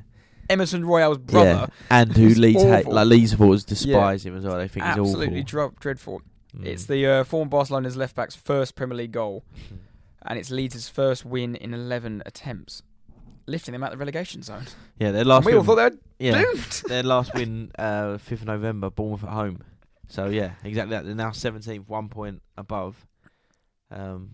[0.51, 1.49] Emerson Royal's brother.
[1.51, 1.67] Yeah.
[1.91, 4.57] And who Leeds hate, like Leeds supporters despise him as well.
[4.59, 6.23] They think Absolutely he's dr- dreadful.
[6.57, 6.67] Mm.
[6.67, 9.45] It's the uh, former Barcelona's left back's first Premier League goal,
[10.23, 12.83] and it's Leeds' first win in 11 attempts,
[13.47, 14.65] lifting them out of the relegation zone.
[14.99, 16.83] yeah, their And last we all thought they were yeah, doomed.
[16.87, 19.63] their last win, uh, fifth of November, Bournemouth at home.
[20.09, 21.05] So yeah, exactly that.
[21.07, 22.95] They're now seventeenth, one point above.
[23.91, 24.31] Um,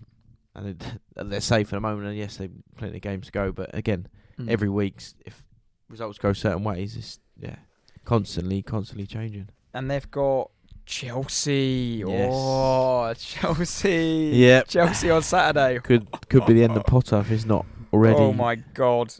[0.54, 2.08] and they're, they're safe at the moment.
[2.08, 3.52] And yes, they've plenty of games to go.
[3.52, 4.08] But again,
[4.38, 4.48] Mm.
[4.48, 5.42] every week, if
[5.90, 7.56] results go certain ways, it's yeah,
[8.04, 9.48] constantly, constantly changing.
[9.74, 10.50] and they've got
[10.86, 12.02] Chelsea.
[12.06, 12.30] Yes.
[12.32, 14.30] Oh, Chelsea.
[14.34, 14.62] Yeah.
[14.62, 15.78] Chelsea on Saturday.
[15.80, 18.16] Could could be the end of Potter if he's not already.
[18.16, 19.12] Oh my god.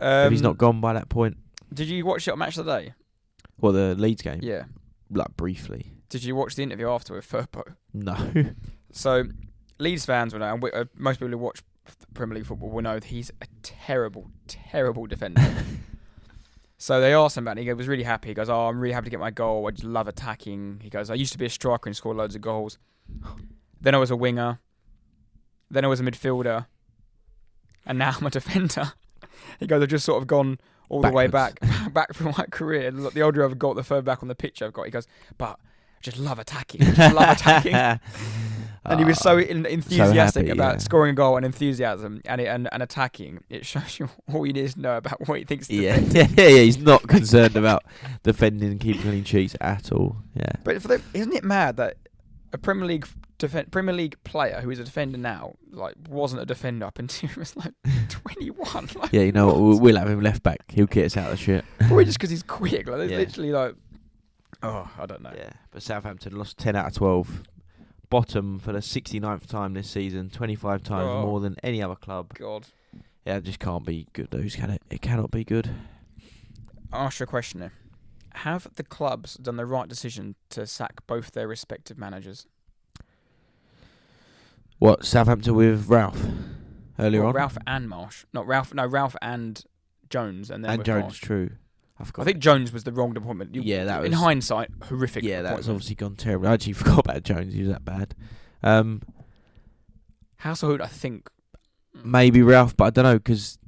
[0.00, 1.36] Um, if he's not gone by that point.
[1.72, 2.94] Did you watch it on Match of the Day?
[3.60, 4.64] Well, the Leeds game, Yeah.
[5.10, 5.92] like briefly.
[6.08, 7.74] Did you watch the interview after with Firpo?
[7.92, 8.16] No.
[8.90, 9.24] So,
[9.78, 11.60] Leeds fans will know, and we, uh, most people who watch
[12.14, 15.42] Premier League football will know that he's a terrible, terrible defender.
[16.78, 17.64] so they asked him about it.
[17.64, 18.28] He was really happy.
[18.28, 19.66] He goes, "Oh, I'm really happy to get my goal.
[19.66, 22.34] I just love attacking." He goes, "I used to be a striker and score loads
[22.34, 22.78] of goals.
[23.80, 24.58] Then I was a winger,
[25.70, 26.66] Then I was a midfielder,
[27.86, 28.92] and now I'm a defender.
[29.60, 30.58] he goes, I've just sort of gone
[30.88, 31.60] all the way back,
[31.92, 32.90] back from my career.
[32.90, 34.86] The older I've got, the further back on the pitch I've got.
[34.86, 35.06] He goes,
[35.36, 36.82] but I just love attacking.
[36.82, 37.74] I just love attacking.
[38.90, 40.78] And he was so Ah, en- enthusiastic happy, about yeah.
[40.78, 43.44] scoring a goal and enthusiasm and, it, and and attacking.
[43.50, 45.68] It shows you all you need to know about what he thinks.
[45.70, 46.48] yeah, yeah, yeah.
[46.62, 47.84] He's not concerned about
[48.22, 50.16] defending and keeping clean sheets at all.
[50.34, 50.52] Yeah.
[50.64, 51.96] But the, isn't it mad that
[52.52, 53.06] a Premier League
[53.38, 57.28] defen Premier League player who is a defender now, like, wasn't a defender up until
[57.28, 57.74] he was like
[58.08, 58.88] 21?
[58.96, 59.80] Like, Yeah, you know what?
[59.80, 60.60] We'll, have him left back.
[60.68, 61.64] He'll get us out of the shit.
[61.80, 62.88] Probably just because he's quick.
[62.88, 63.18] Like, there's Yeah.
[63.18, 63.74] literally like,
[64.62, 65.32] oh, I don't know.
[65.36, 67.42] Yeah, but Southampton lost 10 out of 12.
[68.10, 71.22] Bottom for the 69th time this season, 25 times Oh.
[71.26, 72.32] more than any other club.
[72.34, 72.66] God.
[73.26, 74.80] Yeah, it just can't be good news, can it?
[74.88, 75.70] It cannot be good.
[76.92, 77.72] I'll ask you a question here.
[78.34, 82.46] Have the clubs done the right decision to sack both their respective managers?
[84.78, 86.24] What, Southampton with Ralph
[86.98, 87.34] earlier Well, on?
[87.34, 88.24] Ralph and Marsh.
[88.32, 88.72] Not Ralph.
[88.72, 89.62] No, Ralph and
[90.08, 91.20] Jones, and then and Jones, Marsh.
[91.20, 91.50] true.
[92.00, 92.22] I forgot.
[92.22, 93.54] I think Jones was the wrong appointment.
[93.54, 95.24] You- Yeah, that was, in hindsight horrific.
[95.24, 96.48] yeah, that's obviously gone terrible.
[96.48, 97.54] I actually forgot about Jones.
[97.54, 98.14] He was that bad.
[98.62, 99.02] Um,
[100.42, 101.28] Hasenhüttl, I think.
[102.04, 103.58] maybe Ralph, but I don't know because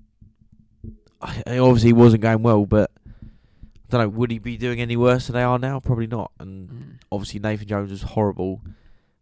[1.46, 2.66] obviously he wasn't going well.
[2.66, 4.08] But I don't know.
[4.10, 5.80] Would he be doing any worse than they are now?
[5.80, 6.30] Probably not.
[6.38, 6.82] And Mm.
[7.10, 8.60] obviously Nathan Jones was horrible.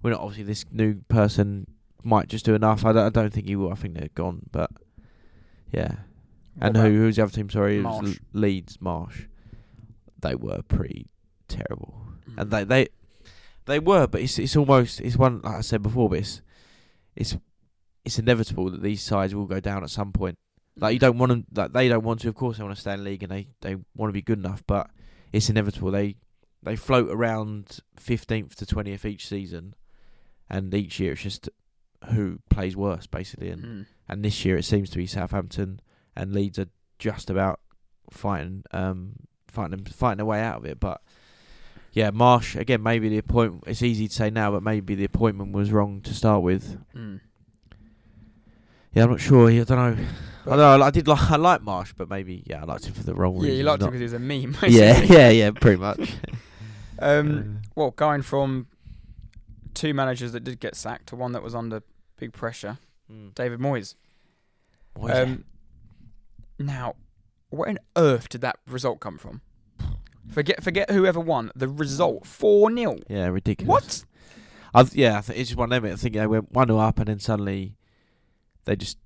[0.02, 1.66] We're not obviously this new person
[2.04, 2.84] might just do enough.
[2.84, 3.72] I don't, I don't think he will.
[3.72, 4.42] I think they're gone.
[4.52, 4.70] But
[5.72, 5.96] yeah.
[6.60, 7.50] And who who's the other team?
[7.50, 8.08] Sorry, it was Marsh.
[8.34, 9.22] L- Leeds Marsh.
[10.20, 11.06] They were pretty
[11.48, 12.38] terrible, Mm.
[12.42, 12.88] and they they
[13.66, 14.06] they were.
[14.06, 16.08] But it's it's almost it's one like I said before.
[16.08, 16.42] But it's
[17.16, 17.36] it's
[18.04, 20.38] it's inevitable that these sides will go down at some point.
[20.76, 21.46] Like you don't want them.
[21.54, 22.28] Like they don't want to.
[22.28, 24.22] Of course, they want to stay in the league and they they want to be
[24.22, 24.64] good enough.
[24.66, 24.90] But
[25.32, 25.90] it's inevitable.
[25.92, 26.16] They
[26.62, 29.74] they float around fifteenth to twentieth each season,
[30.50, 31.48] and each year it's just
[32.12, 33.50] who plays worse basically.
[33.50, 33.86] And Mm.
[34.08, 35.80] and this year it seems to be Southampton
[36.18, 37.60] and Leeds are just about
[38.10, 39.12] fighting um
[39.46, 40.78] fighting fighting their way out of it.
[40.80, 41.00] But
[41.92, 42.82] yeah, Marsh again.
[42.82, 43.64] Maybe the appointment.
[43.66, 46.78] It's easy to say now, but maybe the appointment was wrong to start with.
[46.94, 47.20] Mm.
[48.94, 49.50] Yeah, I'm not sure.
[49.50, 50.04] I don't know.
[50.46, 50.82] I don't know.
[50.84, 53.34] I did like I like Marsh, but maybe yeah, I liked him for the wrong
[53.36, 53.50] reason.
[53.50, 54.56] Yeah, you liked him because he was a meme.
[54.66, 55.16] yeah, basically.
[55.16, 56.12] yeah, yeah, pretty much.
[57.00, 58.66] Um, well, going from
[59.72, 61.84] two managers that did get sacked to one that was under
[62.16, 63.34] big pressure, Mm.
[63.36, 63.94] David Moyes.
[65.00, 65.10] It?
[65.10, 65.44] Um,
[66.58, 66.94] now,
[67.50, 69.40] where on earth did that result come from?
[70.30, 71.50] Forget, forget whoever won.
[71.56, 73.68] The result four 0 yeah, ridiculous.
[73.68, 74.04] What?
[74.74, 75.92] I th- yeah, I it's just one of them.
[75.92, 77.76] I think they went one 0 up, and then suddenly
[78.66, 78.98] they just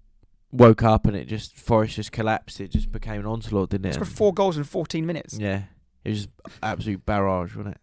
[0.50, 2.60] woke up, and it just Forest just collapsed.
[2.60, 3.94] It just became an onslaught, didn't it?
[3.94, 5.38] Scored four goals in fourteen minutes.
[5.38, 5.62] Yeah,
[6.04, 6.30] it was just
[6.60, 7.80] absolute barrage, wasn't it?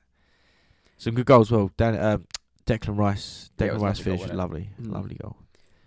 [0.98, 1.72] Some good goals, well.
[1.78, 2.18] Dan, uh,
[2.66, 4.38] Declan Rice, Yeah, Declan a Rice lovely goal, finish was wasn't it?
[4.42, 4.92] lovely, Mm.
[4.92, 5.38] lovely goal.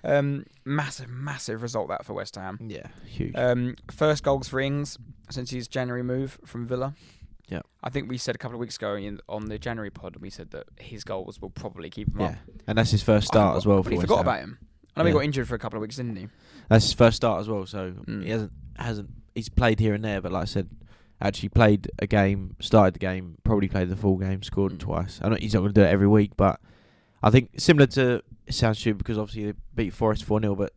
[0.04, 2.58] Um, massive, massive result that for West Ham.
[2.66, 3.32] Yeah, huge.
[3.36, 4.98] Um, first goals for Ings
[5.30, 6.94] since his January move from Villa.
[7.48, 7.60] Yeah.
[7.84, 10.30] I think we said a couple of weeks ago in, on the January pod, we
[10.30, 12.34] said that his goals will probably keep him yeah, up.
[12.66, 13.82] and that's his first start forgot- as well.
[13.82, 14.26] For West forgot Ham.
[14.26, 14.58] about him.
[14.96, 16.28] I know he got injured for a couple of weeks, didn't he?
[16.68, 17.64] That's his first start as well.
[17.66, 18.24] So Mm.
[18.24, 20.68] he hasn't hasn't he's played here and there, but like I said,
[21.20, 24.78] actually played a game, started the game, probably played the full game, scored Mm.
[24.80, 25.20] twice.
[25.22, 26.60] I know he's not going to do it every week, but
[27.22, 30.72] I think similar to it sounds stupid because obviously they beat Forest four 0 but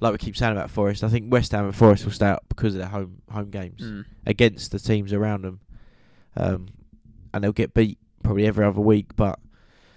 [0.00, 2.44] like we keep saying about Forest, I think West Ham and Forest will stay up
[2.48, 4.04] because of their home home games Mm.
[4.26, 5.60] against the teams around them,
[6.36, 6.68] um,
[7.34, 9.38] and they'll get beat probably every other week, but.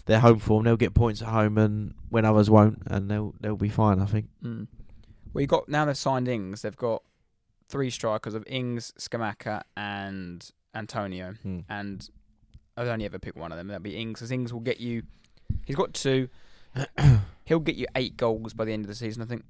[0.05, 3.55] Their home form, they'll get points at home, and when others won't, and they'll they'll
[3.55, 4.01] be fine.
[4.01, 4.28] I think.
[4.43, 4.68] Mm.
[5.32, 6.61] Well, you got now they've signed Ings.
[6.64, 7.03] They've got
[7.70, 10.45] three strikers of Ings, Scamacca, and
[10.76, 11.36] Antonio.
[11.70, 12.09] And
[12.76, 13.68] I'd only ever pick one of them.
[13.70, 15.03] That'd be Ings, because Ings will get you.
[15.66, 16.28] He's got two.
[17.46, 19.22] He'll get you eight goals by the end of the season.
[19.22, 19.44] I think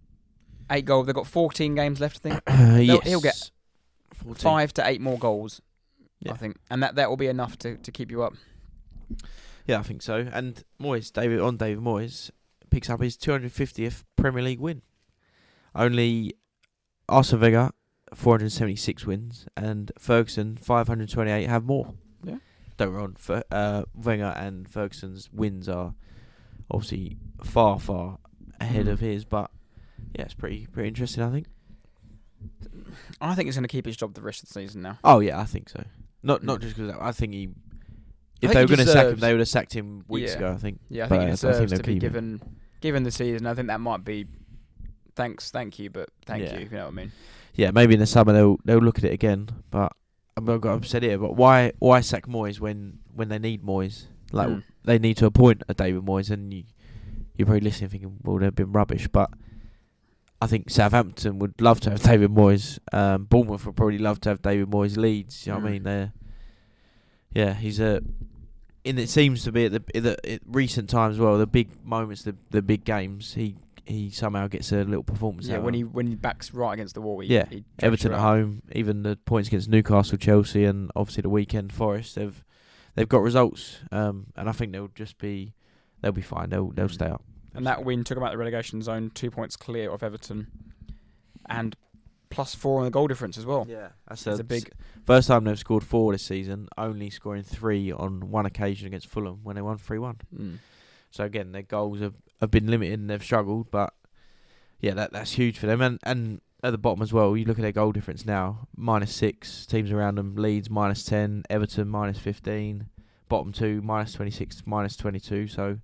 [0.72, 1.06] eight goals.
[1.06, 2.18] They've got fourteen games left.
[2.26, 2.42] I think
[2.88, 3.08] yes.
[3.08, 3.52] he'll get
[4.24, 4.36] 14.
[4.42, 5.62] five to eight more goals.
[6.20, 6.32] Yeah.
[6.32, 8.34] I think, and that that will be enough to, to keep you up.
[9.68, 10.28] Yeah, I think so.
[10.32, 12.32] And Moyes, David on David Moyes
[12.70, 14.82] picks up his 250th Premier League win.
[15.76, 16.34] Only
[17.08, 17.72] Arsene Wenger
[18.14, 21.94] 476 wins and Ferguson 528 have more.
[22.24, 22.38] Yeah.
[22.78, 23.16] Don't run.
[23.28, 25.94] wrong, uh, Wenger and Ferguson's wins are
[26.72, 28.18] obviously far far
[28.59, 28.91] ahead Mm.
[28.91, 29.51] of his, but
[30.16, 31.24] yeah, it's pretty pretty interesting.
[31.24, 31.47] I think.
[33.22, 34.99] I think he's going to keep his job the rest of the season now.
[35.03, 35.84] Oh yeah, I think so.
[36.22, 37.49] Not not just because I think he.
[38.41, 40.38] If think they were going to sack him, they would have sacked him weeks Yeah.
[40.38, 40.51] ago.
[40.51, 40.80] I think.
[40.89, 41.99] Yeah, I But think he I think to be him.
[41.99, 42.41] given
[42.82, 43.47] given the season.
[43.47, 44.26] I think that might be
[45.16, 46.55] thanks, thank you, but thank Yeah.
[46.59, 46.66] you.
[46.66, 47.11] If you know what I mean.
[47.55, 49.47] yeah, maybe in the summer they'll they'll look at it again.
[49.72, 49.93] But
[50.36, 54.07] I've got I've here, but why why sack Moyes when when they need Moyes?
[54.34, 54.64] Like Mm.
[54.86, 56.64] They need to appoint a David Moyes, and you
[57.36, 59.32] you're probably listening thinking, well, they've been rubbish, but
[60.42, 62.78] I think Southampton would love to have David Moyes.
[62.92, 64.98] Um, Bournemouth would probably love to have David Moyes.
[64.98, 65.72] Leeds, you know what I Mm.
[65.74, 65.84] mean?
[65.84, 66.14] They're,
[67.34, 68.02] yeah, he's a.
[68.84, 71.48] In it seems to be at the, in the in recent times, as well, the
[71.48, 73.56] big moments, the the big games, he
[73.86, 75.48] he somehow gets a little performance.
[75.48, 78.20] Yeah, when he when he backs right against the wall, he, Yeah, he Everton at
[78.20, 82.44] home, even the points against Newcastle, Chelsea, and obviously the weekend Forest, they've
[82.96, 85.54] they've got results, um, and I think they'll just be
[86.02, 86.50] they'll be fine.
[86.50, 87.24] They'll they'll stay up.
[87.56, 90.48] And that win took them out the relegation zone, two points clear of Everton,
[91.48, 91.76] and
[92.30, 93.68] plus four on the goal difference as well.
[93.70, 94.72] Yeah, that's It's a big.
[95.06, 99.41] first time they've scored four this season, only scoring three on one occasion against Fulham
[99.44, 100.18] when they won three one.
[100.36, 100.58] Mm.
[101.12, 103.94] So again, their goals have, have been limited and they've struggled, but
[104.80, 105.80] yeah, that that's huge for them.
[105.82, 109.14] And and at the bottom as well, you look at their goal difference now, minus
[109.14, 109.66] six.
[109.66, 112.88] Teams around them, Leeds minus ten, Everton minus fifteen,
[113.30, 115.47] bottom two minus twenty six, minus twenty two.
[115.47, 115.80] So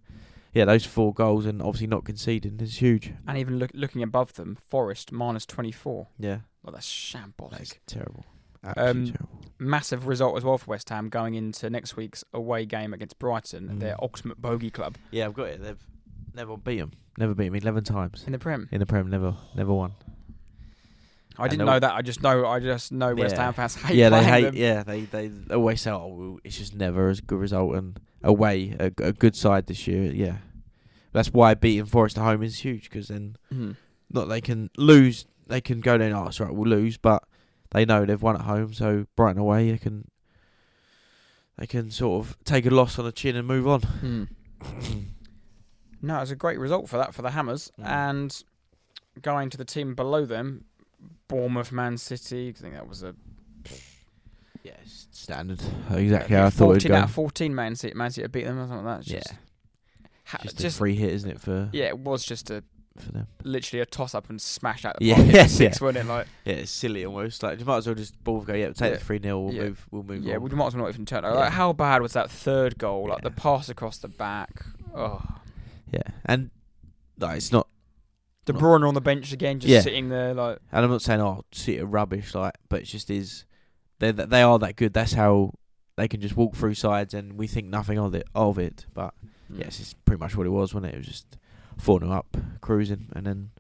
[0.54, 3.14] yeah, those four goals and obviously not conceding is huge.
[3.28, 6.08] And even look, looking above them, Forest minus twenty four.
[6.18, 7.52] Yeah, Well, that's shambolic.
[7.52, 8.26] that's terrible.
[8.64, 9.42] Absolutely Um, terrible.
[9.60, 13.70] Massive result as well for West Ham going into next week's away game against Brighton,
[13.70, 13.80] Mm.
[13.80, 15.62] their ultimate bogey club Yeah, I've got it.
[15.62, 15.86] They've
[16.34, 16.92] never beat them.
[17.18, 18.68] Never beat them eleven times in the Prem.
[18.72, 19.10] in the Prem.
[19.10, 19.94] Never, never won.
[21.40, 21.94] I didn't know that.
[21.94, 22.46] I just know.
[22.46, 23.44] I just know West Yeah.
[23.44, 24.44] Ham fans hate yeah, they playing hate.
[24.46, 24.56] them.
[24.56, 28.86] Yeah, they they always say, "Oh, it's just never as good result." And away, a,
[29.04, 30.12] a good side this year.
[30.12, 30.38] Yeah,
[31.14, 33.76] that's why beating Forest at home is huge because then Mhm.
[34.12, 36.16] not they can lose, they can go there.
[36.16, 37.24] Oh, it's right, we'll lose, but
[37.72, 38.74] they know they've won at home.
[38.74, 40.10] So Brighton away, they can
[41.58, 43.82] they can sort of take a loss on the chin and move on.
[43.82, 44.28] Mm.
[46.02, 47.72] No, it was a great result for that for the Hammers.
[47.78, 47.86] Mm.
[47.86, 48.44] And
[49.22, 50.64] going to the team below them,
[51.28, 52.54] Bournemouth, Man City.
[52.58, 53.14] I think that was a
[54.64, 54.74] yeah,
[55.12, 55.62] standard.
[55.92, 57.56] Exactly how I thought it'd fourteen out of fourteen.
[57.56, 59.02] Man City, Man City beat them or something like that.
[59.02, 59.34] It's yeah, just,
[60.26, 62.64] ha- just, just, a free hit, isn't it for yeah, it was just a
[62.98, 63.28] for them?
[63.44, 65.28] literally a toss up and smash out the Yeah, park.
[65.28, 65.48] It was yeah.
[65.48, 66.10] six, wasn't it?
[66.12, 67.42] Like Yeah, it's silly almost.
[67.44, 68.54] Like you might as well just ball go.
[68.54, 68.98] Yeah, take Yeah.
[68.98, 69.64] the three 0 We'll Yeah.
[69.64, 69.88] move.
[69.92, 70.24] We'll move.
[70.24, 70.42] yeah, on.
[70.44, 71.24] we might as well not even turn.
[71.24, 71.32] Yeah.
[71.32, 73.08] Like, how bad was that third goal?
[73.08, 74.66] Like the pass across the back.
[74.94, 75.22] Oh,
[75.94, 76.50] Yeah, and
[77.18, 77.68] like, it's not.
[78.52, 79.82] De Bruyne on the bench again, just Yeah.
[79.82, 80.60] sitting there like.
[80.72, 83.46] And I'm not saying oh, City are rubbish, like, but it just is.
[84.00, 84.94] They they are that good.
[84.94, 85.54] That's how
[85.98, 88.28] they can just walk through sides, and we think nothing of it.
[88.34, 89.60] Of it, but mm.
[89.60, 90.96] yes, it's pretty much what it was, wasn't it?
[90.96, 91.38] It was just
[91.78, 93.52] four 0 up, cruising, and then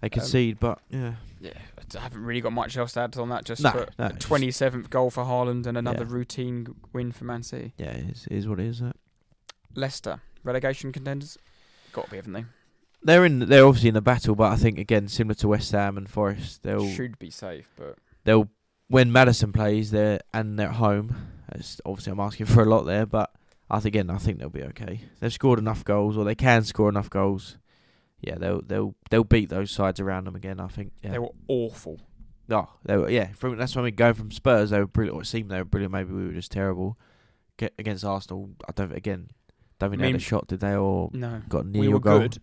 [0.00, 0.60] they concede.
[0.60, 1.52] but yeah, Yeah,
[1.96, 3.44] I haven't really got much else to add on that.
[3.44, 6.12] Just No, put no, a it's just- twenty seventh goal for Haaland and another Yeah.
[6.14, 7.72] routine win for Man City.
[7.76, 8.80] yeah, it is, it is what it is.
[8.80, 8.96] That.
[9.74, 11.38] Leicester relegation contenders,
[11.92, 12.44] got to be, haven't they?
[13.04, 13.40] They're in.
[13.40, 16.62] They're obviously in the battle, but I think again, similar to West Ham and Forest,
[16.62, 18.48] they'll Should be safe, but they'll
[18.88, 21.16] when Maddison plays there and they're at home.
[21.84, 23.30] Obviously, I'm asking for a lot there, but
[23.70, 25.00] I think again, I think they'll be okay.
[25.20, 27.58] They've scored enough goals, or they can score enough goals.
[28.20, 30.60] Yeah, they'll they'll they'll beat those sides around them again.
[30.60, 30.92] I think.
[31.02, 31.10] Yeah.
[31.12, 32.00] they were awful.
[32.50, 33.28] oh, they were, yeah.
[33.34, 34.70] From, that's when we going from Spurs.
[34.70, 35.18] They were brilliant.
[35.18, 35.92] Or it seemed they were brilliant.
[35.92, 36.96] Maybe we were just terrible.
[37.56, 38.50] Get against Arsenal.
[38.68, 39.28] I don't again.
[39.78, 40.74] Don't think I they had mean- a shot, did they?
[40.76, 42.18] Or No, got near we your were goal?
[42.20, 42.38] good.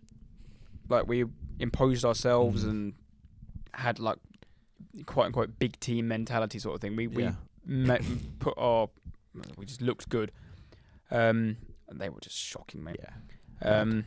[0.90, 1.24] Like we
[1.58, 2.70] imposed ourselves Mm.
[2.70, 2.92] and
[3.72, 4.18] had like
[5.06, 6.96] quote unquote big team mentality sort of thing.
[6.96, 7.34] We we Yeah.
[7.64, 7.98] me-
[8.40, 8.88] put our
[9.56, 10.32] we just looked good.
[11.12, 11.56] Um,
[11.88, 12.96] and they were just shocking, mate.
[13.00, 13.80] Yeah.
[13.80, 14.06] Um,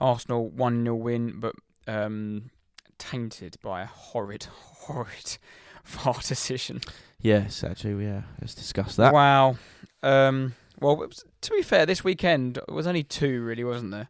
[0.00, 1.54] Arsenal one 0 win, but
[1.86, 2.50] um,
[2.98, 5.38] tainted by a horrid, horrid
[5.84, 6.80] VAR decision.
[7.20, 8.22] Yes, actually, yeah.
[8.40, 9.12] Let's discuss that.
[9.12, 9.56] Wow.
[10.02, 11.08] Um, well,
[11.40, 14.08] to be fair, this weekend it was only two, really, wasn't there?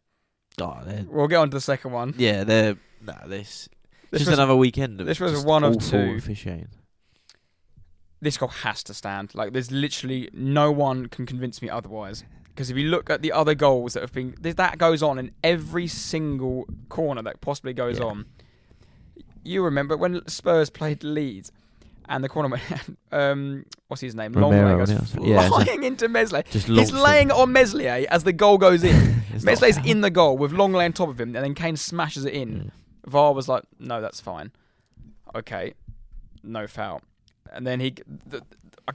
[0.61, 2.15] Oh, they're- We'll get on to the second one.
[2.19, 3.69] yeah, they're nah, this.
[4.11, 5.01] This just was- another weekend.
[5.01, 6.21] Of this was just one of awful two.
[8.21, 9.35] This goal has to stand.
[9.35, 12.25] Like, there's literally no one can convince me otherwise.
[12.49, 15.19] Because if you look at the other goals that have been, th- that goes on
[15.21, 18.07] in every single corner that possibly goes Yeah.
[18.07, 18.27] on.
[19.45, 21.53] You remember when Spurs played Leeds,
[22.09, 22.61] and the corner
[23.13, 24.33] um, what's his name?
[24.33, 25.17] Romero, Lenglet goes?
[25.21, 26.43] Yeah, it's into Meslier.
[26.49, 29.23] He's laying it on Meslier as the goal goes in.
[29.43, 32.35] Meslier's in the goal with Lenglet on top of him, and then Kane smashes it
[32.35, 32.73] in.
[33.07, 33.11] Mm.
[33.11, 34.53] VAR was like, no, that's fine.
[35.35, 35.75] Okay,
[36.43, 37.03] no foul.
[37.53, 37.95] And then he,
[38.27, 38.43] the,
[38.87, 38.93] I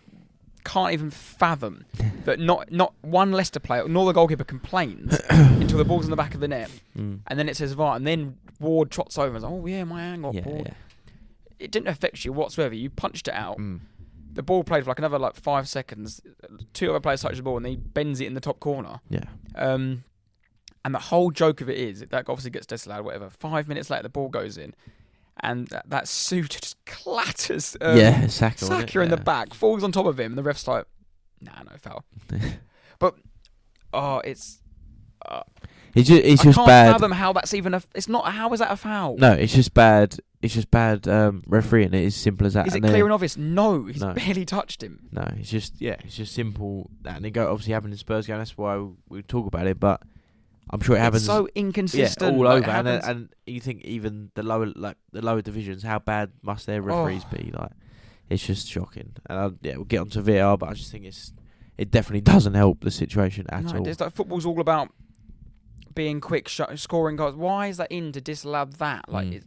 [0.63, 1.85] can't even fathom
[2.25, 6.15] that not not one Leicester player nor the goalkeeper complains until the ball's in the
[6.15, 7.19] back of the net, Mm.
[7.27, 10.01] and then it says VAR, and then Ward trots over and says, "Oh yeah, my
[10.03, 10.73] angle, Yeah, yeah.
[11.63, 12.75] It didn't affect you whatsoever.
[12.75, 13.57] You punched it out.
[13.57, 13.81] Mm.
[14.33, 16.19] The ball played for like another like five seconds.
[16.73, 18.99] Two other players touch the ball, and then he bends it in the top corner.
[19.09, 19.25] Yeah.
[19.55, 20.03] Um,
[20.83, 23.05] and the whole joke of it is that obviously gets disallowed.
[23.05, 23.29] Whatever.
[23.29, 24.73] Five minutes later, the ball goes in,
[25.39, 27.77] and that, that suit just clatters.
[27.79, 28.57] Um, yeah, Saka.
[28.61, 28.89] wasn't?
[28.89, 30.85] Saka in the back falls on top of him, and the ref's like,
[31.39, 32.03] "Nah, no foul."
[32.99, 33.15] but
[33.93, 34.61] oh, it's
[35.25, 35.43] uh,
[35.95, 36.91] It's just it's I just can't bad.
[36.93, 37.81] fathom how that's even a.
[37.93, 38.25] It's not.
[38.33, 39.17] How is that a foul?
[39.17, 40.17] No, it's just bad.
[40.41, 41.93] It's just bad um, refereeing.
[41.93, 42.67] It is simple as that.
[42.67, 43.37] Is it and clear and obvious?
[43.37, 44.13] No, he's No.
[44.13, 45.07] barely touched him.
[45.11, 46.89] No, it's just yeah, it's just simple.
[47.03, 48.37] that And it go obviously happened in Spurs game.
[48.39, 49.79] That's why we talk about it.
[49.79, 50.01] But
[50.69, 51.21] I'm sure it happens.
[51.23, 52.35] It's so yeah, inconsistent.
[52.37, 52.71] all like, over.
[52.71, 55.99] it And, uh, happens- and you think even the lower like the lower divisions, how
[55.99, 57.37] bad must their referees Oh.
[57.37, 57.51] be?
[57.51, 57.71] Like,
[58.29, 59.11] it's just shocking.
[59.27, 61.31] And I, yeah, we'll get onto VAR, but I just think it's
[61.77, 63.87] it definitely doesn't help the situation at no, all.
[63.87, 64.89] it's like football's all about
[65.95, 67.35] being quick, sh- scoring goals.
[67.35, 69.09] Why is that in to disallow that?
[69.09, 69.43] Like, Mm.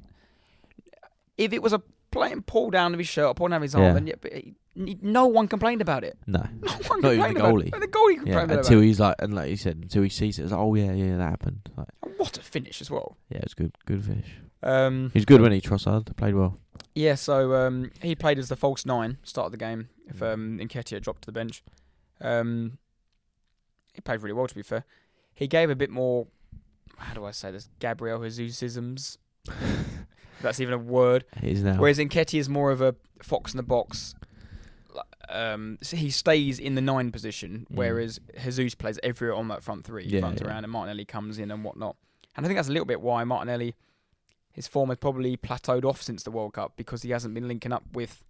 [1.39, 3.75] if it was a playing pull down of his shirt, or pull down of his
[3.75, 4.15] arm, Yeah.
[4.23, 6.19] then yeah, no one complained about it.
[6.27, 7.67] No, No one Not even complained the about goalie.
[7.75, 7.81] it.
[7.81, 10.39] The goalie complained yeah, about until he's like, and like you said, until he sees
[10.39, 11.71] it, it's like, oh yeah, yeah, that happened.
[11.77, 11.89] Like,
[12.19, 13.17] What a finish as well.
[13.31, 14.29] yeah, it's good, good finish.
[14.63, 16.59] Um, He's good when he Trossard played well.
[16.95, 20.33] Yeah, so um, he played as the false nine, start of the game, if Mm.
[20.33, 21.63] um, Nketiah dropped to the bench.
[22.21, 22.79] Um,
[23.93, 24.85] he played really well, to be fair.
[25.35, 26.27] He gave a bit more,
[26.97, 29.19] how do I say this, Gabriel Jesusisms.
[30.43, 31.25] that's even a word.
[31.43, 31.79] It is now.
[31.79, 34.15] Whereas Nketiah is more of a fox in the box.
[35.29, 37.77] Um, so he stays in the nine position, Mm.
[37.77, 40.05] whereas Jesus plays everywhere on that front three.
[40.05, 40.47] He Yeah, runs yeah.
[40.49, 41.97] around, and Martinelli comes in and whatnot.
[42.37, 43.75] And I think that's a little bit why Martinelli,
[44.53, 47.73] his form has probably plateaued off since the World Cup because he hasn't been linking
[47.73, 48.25] up with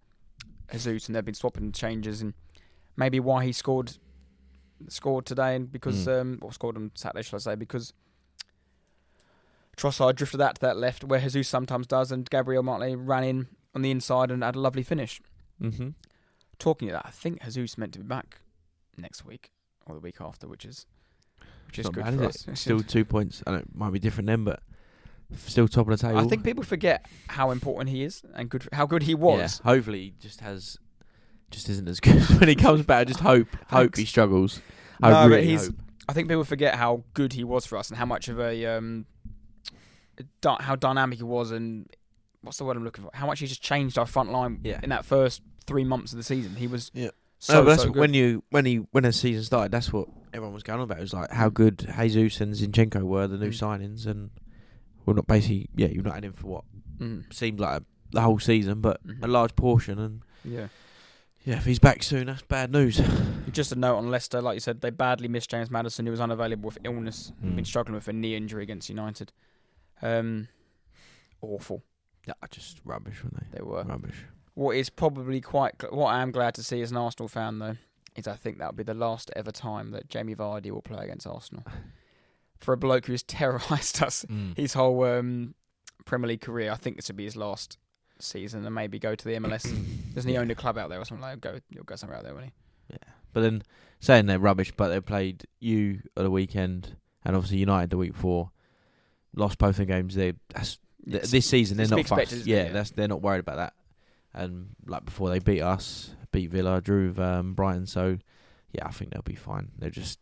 [0.71, 2.33] Jesus, and they've been swapping changes, and
[2.95, 3.97] maybe why he scored
[4.89, 6.21] scored today, and because Mm.
[6.21, 7.93] um, or scored on Saturday, shall I say, because.
[9.77, 13.47] Trossard drifted out to that left where Jesus sometimes does, and Gabriel Martinelli ran in
[13.75, 15.21] on the inside and had a lovely finish.
[15.61, 15.89] mm-hmm.
[16.59, 18.39] Talking of that, I think Jesus meant to be back
[18.97, 19.51] next week
[19.85, 20.87] or the week after, which is
[21.67, 22.47] which is good bad, for is us.
[22.47, 22.57] it?
[22.57, 23.43] Still two points.
[23.45, 24.61] I know it might be different then, but
[25.35, 26.17] still top of the table.
[26.19, 29.61] I think people forget how important he is and good how good he was.
[29.63, 30.77] Yeah, hopefully, he just has,
[31.51, 33.01] just isn't as good when he comes back.
[33.01, 34.59] I just hope, hope he struggles.
[35.03, 35.75] I No, but he's- hope.
[36.09, 38.65] I think people forget how good he was for us and how much of a
[38.65, 39.05] um,
[40.59, 41.87] how dynamic he was and
[42.41, 43.11] what's the word I'm looking for?
[43.13, 44.79] How much he just changed our front line Yeah.
[44.83, 46.55] in that first three months of the season.
[46.55, 47.09] He was Yeah.
[47.39, 47.99] so, no, that's so good.
[47.99, 49.71] when you when he when the season started.
[49.71, 50.99] That's what everyone was going on about.
[50.99, 53.79] It was like how good Jesus and Zinchenko were, the new Mm.
[53.79, 54.29] signings, and
[55.05, 55.69] well, not basically.
[55.75, 56.63] Yeah, you're not adding for what
[56.99, 59.23] Mm, seemed like the whole season, but Mhm.
[59.23, 59.99] a large portion.
[59.99, 60.67] And yeah.
[61.45, 62.99] yeah, if he's back soon, that's bad news.
[63.51, 66.19] Just a note on Leicester, like you said, they badly missed James Maddison, who was
[66.21, 67.31] unavailable with illness.
[67.43, 67.55] Mm.
[67.57, 69.31] Been struggling with a knee injury against United.
[70.01, 70.47] Um,
[71.41, 71.83] awful
[72.27, 73.57] yeah, just rubbish, weren't they?
[73.59, 73.83] they were.
[73.83, 74.25] Rubbish.
[74.53, 77.59] What is probably quite gl- what I am glad to see as an Arsenal fan
[77.59, 77.77] though
[78.15, 81.25] is I think that'll be the last ever time that Jamie Vardy will play against
[81.27, 81.63] Arsenal.
[82.59, 84.57] For a bloke who has terrorised us Mm.
[84.57, 85.53] his whole um,
[86.05, 87.77] Premier League career, I think this will be his last
[88.19, 89.63] season and maybe go to the MLS.
[90.15, 91.39] Doesn't he own a club out there or something like?
[91.39, 91.53] that?
[91.53, 92.51] Go, he'll go somewhere out there, won't he?
[92.89, 93.13] Yeah.
[93.31, 93.61] But then
[93.99, 98.13] saying they're rubbish, but they played you at the weekend and obviously United the week
[98.13, 98.49] before.
[99.35, 100.15] Lost both the games.
[100.15, 102.21] They that's th- It's- this season they're it's to be not fussed.
[102.21, 102.55] expected, isn't it?
[102.55, 102.71] Yeah, Yeah.
[102.73, 103.73] that's they're not worried about that.
[104.33, 107.85] And like before they beat us, beat Villa, drew um, Brighton.
[107.85, 108.17] So
[108.71, 109.69] yeah, I think they'll be fine.
[109.77, 110.19] They're just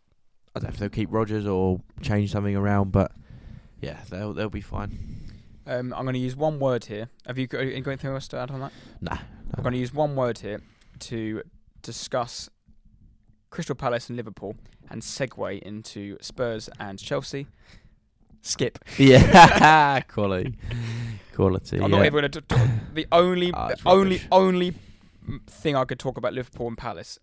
[0.55, 3.11] I don't know if they'll keep Rodgers or change something around, but
[3.81, 5.21] yeah, they'll they'll be fine.
[5.67, 7.09] Um, I'm going to use one word here.
[7.25, 8.71] Have you got, you got anything else to add on that?
[9.01, 9.17] Nah,
[9.55, 10.61] I'm going to use one word here
[10.99, 11.41] to
[11.81, 12.49] discuss
[13.49, 14.55] Crystal Palace and Liverpool
[14.91, 17.47] and segue into Spurs and Chelsea.
[18.45, 18.77] Skip.
[18.99, 20.53] yeah, quality,
[21.33, 21.77] quality.
[21.77, 21.97] I'm yeah.
[21.97, 22.67] not even going to talk.
[22.93, 24.27] The only, it's only, rubbish.
[24.31, 24.73] only
[25.27, 27.17] mm, thing I could talk about Liverpool and Palace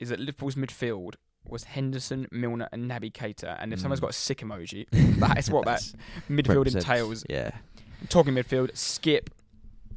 [0.00, 1.14] is that Liverpool's midfield
[1.46, 3.56] was Henderson, Milner, and Naby Keita.
[3.60, 4.86] And if someone's got a sick emoji,
[5.20, 5.80] that is what that
[6.28, 7.24] midfield entails.
[7.30, 7.52] Yeah.
[8.08, 9.28] Talking midfield, Skipp,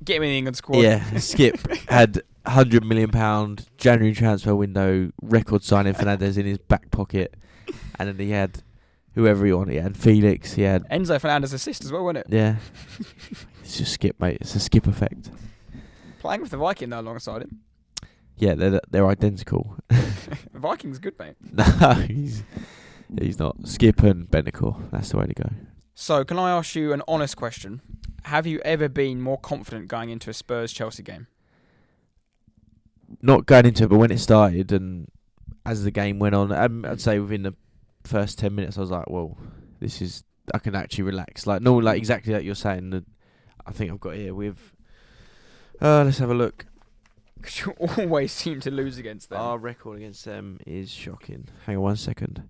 [0.03, 0.83] get him in the England squad.
[0.83, 6.91] Yeah, Skipp had hundred million pound January transfer window record signing Fernandez in his back
[6.91, 7.33] pocket,
[7.97, 8.61] and then he had
[9.15, 9.73] whoever he wanted.
[9.73, 10.53] He had Felix.
[10.53, 12.27] He had Enzo Fernandez assist as well, wasn't it?
[12.29, 12.55] yeah.
[13.63, 14.37] it's just Skipp, mate.
[14.41, 15.29] It's a Skipp effect.
[16.19, 17.61] Playing with the Viking though alongside him.
[18.37, 19.77] Yeah, they're they're identical.
[20.53, 21.35] Viking's good, mate.
[21.51, 22.43] no, he's
[23.19, 23.59] he's not.
[23.63, 24.89] Skipp and Bentancur.
[24.91, 25.49] That's the way to go.
[25.93, 27.81] So, can I ask you an honest question?
[28.23, 31.27] Have you ever been more confident going into a Spurs Chelsea game?
[33.21, 35.07] Not going into it, but when it started and
[35.65, 37.53] as the game went on, um, I'd say within the
[38.03, 39.37] first ten minutes, I was like, "Well,
[39.79, 40.23] this is
[40.53, 42.91] I can actually relax." Like no, like exactly like you're saying.
[42.91, 43.05] The,
[43.65, 44.75] I think I've got here with.
[45.81, 46.65] Uh, let's have a look.
[47.35, 49.39] Because you always seem to lose against them.
[49.39, 51.47] Our record against them is shocking.
[51.65, 52.49] Hang on one second.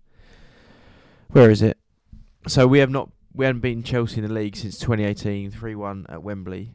[1.29, 1.77] Where is it?
[2.47, 6.21] So we have not we haven't beaten Chelsea in the league since 2018, 3-1 at
[6.21, 6.73] Wembley.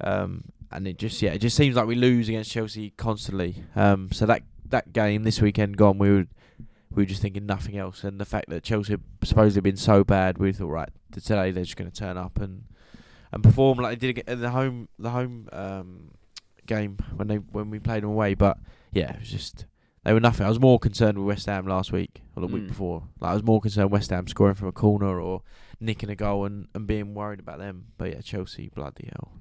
[0.00, 3.62] Um, and it just yeah, it just seems like we lose against Chelsea constantly.
[3.76, 6.26] Um, so that that game this weekend gone, we were
[6.94, 8.04] we were just thinking nothing else.
[8.04, 11.64] And the fact that Chelsea had supposedly been so bad, we thought right today they're
[11.64, 12.64] just going to turn up and
[13.32, 16.10] and perform like they did in the home the home um,
[16.66, 18.34] game when they when we played them away.
[18.34, 18.58] But
[18.92, 19.66] yeah, it was just
[20.04, 20.44] they were nothing.
[20.46, 22.68] I was more concerned with West Ham last week or the week Mm.
[22.68, 23.08] before.
[23.20, 25.42] Like I was more concerned West Ham scoring from a corner or
[25.80, 27.86] nicking a goal and, and being worried about them.
[27.98, 29.32] But yeah, Chelsea, bloody hell.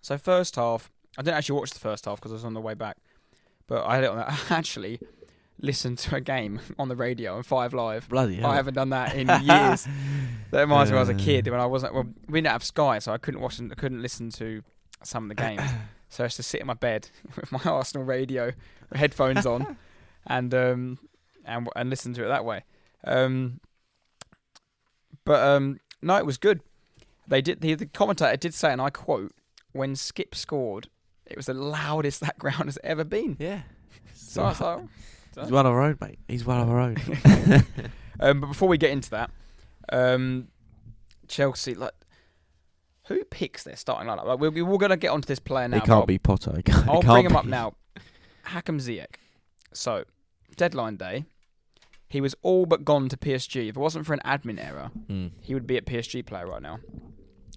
[0.00, 2.60] So first half, I didn't actually watch the first half because I was on the
[2.60, 2.96] way back,
[3.66, 5.00] but I, don't- I actually
[5.60, 8.08] listened to a game on the radio on Five Live.
[8.08, 8.50] Bloody hell.
[8.50, 9.86] I haven't done that in years.
[10.50, 11.94] That reminds me when I was a kid when I wasn't.
[11.94, 13.60] Well, we didn't have Sky, so I couldn't watch.
[13.60, 14.62] I couldn't listen to
[15.02, 15.62] some of the games.
[16.08, 18.52] so I used to sit in my bed with my Arsenal radio,
[18.94, 19.76] headphones on,
[20.26, 20.98] and um
[21.44, 22.64] and and listen to it that way.
[23.04, 23.60] Um,
[25.24, 26.60] but um, no, it was good.
[27.26, 27.60] They did.
[27.60, 29.32] The, the commentator did say, and I quote:
[29.72, 30.88] "When Skipp scored,
[31.26, 33.62] it was the loudest that ground has ever been." Yeah.
[34.14, 34.80] So, I was like,
[35.42, 36.18] He's one of our own, mate.
[36.28, 36.96] He's one of our own.
[38.20, 39.30] Um, but before we get into that,
[39.92, 40.48] um,
[41.28, 41.92] Chelsea, like,
[43.06, 44.26] who picks their starting lineup?
[44.26, 45.76] Like, we're, we're going to get onto this player now.
[45.76, 46.52] He but can't be Potter.
[46.56, 47.74] He can't, I'll can't bring him up now.
[48.42, 49.14] Hakim Ziyech.
[49.72, 50.02] So,
[50.56, 51.26] deadline day,
[52.08, 53.68] he was all but gone to PSG.
[53.68, 55.30] If it wasn't for an admin error, Mm.
[55.40, 56.80] he would be a PSG player right now.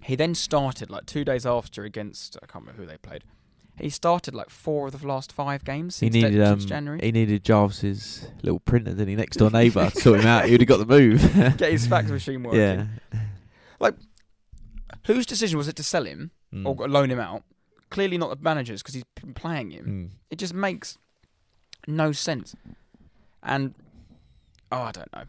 [0.02, 3.24] He then started like two days after against I can't remember who they played.
[3.82, 7.00] He started like four of the last five games He needed um, January.
[7.02, 9.16] he needed Jarvis's little printer, didn't he?
[9.16, 10.46] Next door neighbour to sort him out.
[10.46, 11.20] He would have got the move.
[11.58, 12.60] Get his fax machine working.
[12.60, 12.86] yeah.
[13.80, 13.94] Like,
[15.06, 16.66] whose decision was it to sell him Mm.
[16.78, 17.42] or loan him out?
[17.90, 19.86] Clearly not the manager's because he's been playing him.
[19.86, 20.16] Mm.
[20.30, 20.96] It just makes
[21.88, 22.54] no sense.
[23.42, 23.74] And
[24.70, 25.24] oh, I don't know.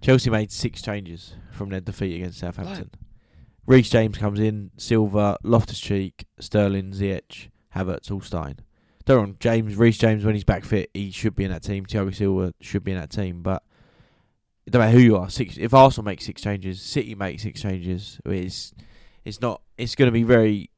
[0.00, 2.90] Chelsea made six changes from their defeat against Southampton.
[3.66, 8.58] Reece James comes in, Silva, Loftus Cheek, Sterling, Ziyech, Havertz, all starting.
[9.04, 11.86] Don't wrong, James, Reece James, when he's back fit, he should be in that team.
[11.86, 13.62] Thiago Silva should be in that team, but
[14.64, 15.28] it don't matter who you are.
[15.28, 18.72] Six, if Arsenal make six changes, City make six changes, it's
[19.24, 19.60] it's not.
[19.76, 20.70] It's going to be very,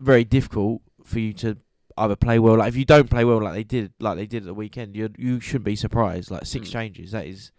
[0.00, 1.56] very difficult for you to
[1.96, 2.56] either play well.
[2.56, 4.96] Like if you don't play well, like they did, like they did at the weekend,
[4.96, 6.30] you you shouldn't be surprised.
[6.32, 6.72] Like six Mm.
[6.72, 7.52] changes, that is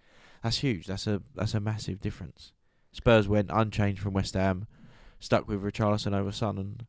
[0.44, 0.88] that's huge.
[0.88, 2.52] That's a that's a massive difference.
[2.92, 4.66] Spurs went unchanged from West Ham,
[5.20, 6.86] stuck with Richarlison over Son, and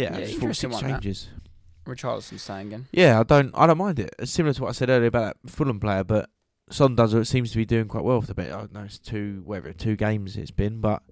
[0.00, 0.90] yeah, Yeah, I just thought interesting one, that.
[1.02, 1.28] changes.
[1.86, 2.86] Richarlison saying again.
[2.92, 4.14] Yeah, I don't I don't mind it.
[4.18, 6.28] It's similar to what I said earlier about that Fulham player, but
[6.70, 8.52] Son does it seems to be doing quite well for the bench.
[8.52, 11.02] I don't know it's two whatever two games it's been, but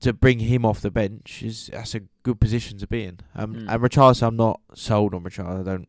[0.00, 3.20] to bring him off the bench is that's a good position to be in.
[3.34, 3.66] Um, Mm.
[3.72, 5.60] and Richarlison, I'm not sold on Richarlison.
[5.60, 5.88] I don't,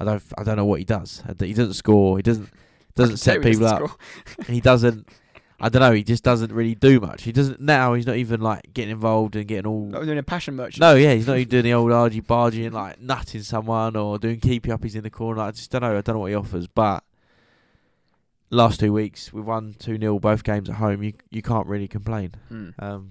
[0.00, 1.22] I don't, I don't know what he does.
[1.40, 2.16] He doesn't score.
[2.18, 2.48] He doesn't
[2.96, 4.00] doesn't set people doesn't up.
[4.48, 5.08] He doesn't.
[5.60, 5.92] I don't know.
[5.92, 7.22] He just doesn't really do much.
[7.22, 7.94] He doesn't now.
[7.94, 9.86] He's not even like getting involved and getting all.
[9.86, 10.80] Not doing a passion merchant.
[10.80, 14.18] No, yeah, he's not even doing the old argy bargy and like nutting someone or
[14.18, 15.40] doing keepy uppies in the corner.
[15.42, 15.96] I just don't know.
[15.96, 16.66] I don't know what he offers.
[16.66, 17.04] But
[18.50, 21.02] last two weeks we've won two 0 both games at home.
[21.02, 22.32] You you can't really complain.
[22.50, 22.74] Mm.
[22.82, 23.10] Um,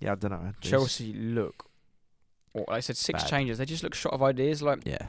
[0.00, 0.48] yeah, I don't know.
[0.48, 1.66] It's- Chelsea look.
[2.52, 3.30] Well, I said six Bad.
[3.30, 3.58] changes.
[3.58, 4.62] They just look short of ideas.
[4.62, 5.06] Like Yeah,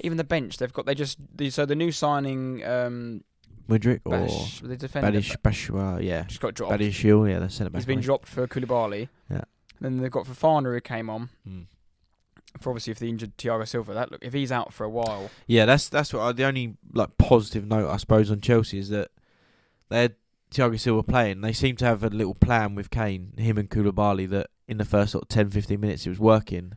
[0.00, 0.86] even the bench, they've got.
[0.86, 1.18] They just.
[1.36, 3.24] The, so the new signing, um,
[3.68, 6.02] Mudryk or Bash, the defender, Badish Bashua.
[6.02, 6.74] Yeah, just got dropped.
[6.74, 7.80] Badish yeah, the centre back.
[7.80, 8.04] He's been mate.
[8.04, 9.08] dropped for Koulibaly.
[9.30, 9.42] Yeah.
[9.80, 11.66] Then they've got Fofana who came on Mm.
[12.60, 13.94] for obviously if the injured Thiago Silva.
[13.94, 15.30] That look if he's out for a while.
[15.46, 18.88] Yeah, that's that's what I, the only like positive note I suppose on Chelsea is
[18.90, 19.10] that
[19.88, 20.14] they had
[20.50, 21.40] Thiago Silva playing.
[21.40, 24.84] They seem to have a little plan with Kane, him and Koulibaly that in the
[24.84, 26.74] first sort of 10, 15 minutes it was working.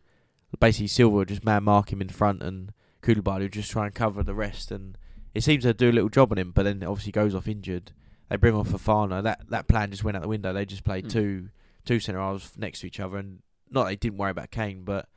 [0.60, 2.74] Basically, Silva would just man mark him in front, and
[3.04, 4.72] Koulibaly would just try and cover the rest.
[4.72, 4.98] And
[5.38, 7.92] it seems to do a little job on him, but then obviously goes off injured.
[8.30, 9.22] They bring on Fofana.
[9.24, 10.52] That that plan just went out the window.
[10.54, 11.12] They just played Mm.
[11.12, 11.50] two
[11.86, 13.40] two centre halves next to each other, and
[13.72, 15.08] not they didn't worry about Kane, but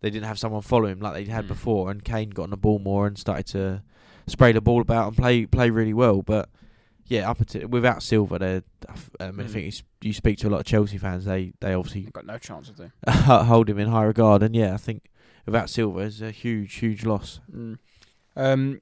[0.00, 1.48] they didn't have someone follow him like they had Mm.
[1.48, 1.90] before.
[1.90, 3.82] And Kane got on the ball more and started to
[4.26, 6.22] spray the ball about and play play really well.
[6.22, 6.48] But
[7.06, 8.56] yeah, up until without Silva, they
[9.20, 9.50] um, I Mm.
[9.50, 11.24] think you, speak to a lot of Chelsea fans.
[11.24, 12.70] They they obviously You've got no chance
[13.06, 14.42] of hold him in high regard.
[14.42, 15.10] And yeah, I think
[15.44, 17.40] without Silva, it's a huge huge loss.
[17.54, 17.78] Mm.
[18.36, 18.80] Um.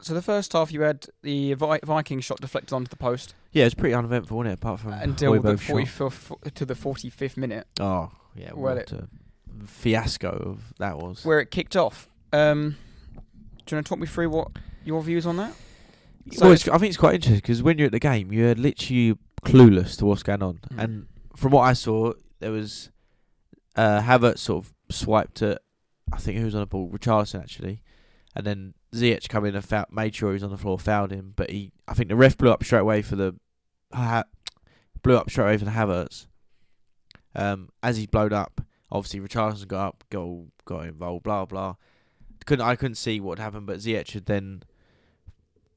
[0.00, 3.64] So the first half, you had the Vi- Viking shot deflected onto the post Yeah,
[3.64, 4.58] it's pretty uneventful, wasn't it?
[4.58, 5.76] Apart from until the Højbjerg's shot.
[5.76, 9.08] 45th to the 45th minute, Oh yeah, Well, what a
[9.66, 11.24] fiasco of that was.
[11.24, 12.08] where it kicked off.
[12.32, 12.76] Um.
[13.64, 14.48] Do you want to talk me through what
[14.84, 15.52] your views on that?
[16.32, 18.54] So well, it's, I think it's quite interesting because when you're at the game, you're
[18.54, 20.60] literally clueless to what's going on.
[20.72, 20.84] Mm.
[20.84, 22.90] And from what I saw, there was
[23.74, 25.62] uh, Havertz sort of swiped at,
[26.12, 27.82] I think who was on the ball, Richarlison actually,
[28.36, 31.10] and then Ziyech come in and foul, made sure he was on the floor, fouled
[31.12, 31.32] him.
[31.36, 33.34] But he, I think the ref blew up straight away for the,
[33.92, 34.24] ha,
[35.02, 36.26] blew up straight away for the Havertz.
[37.34, 40.26] Um, as he blowed up, obviously Richarlison got up, got
[40.64, 41.74] got involved, blah blah.
[42.46, 44.62] Couldn't I couldn't see what happened, but Ziyech had then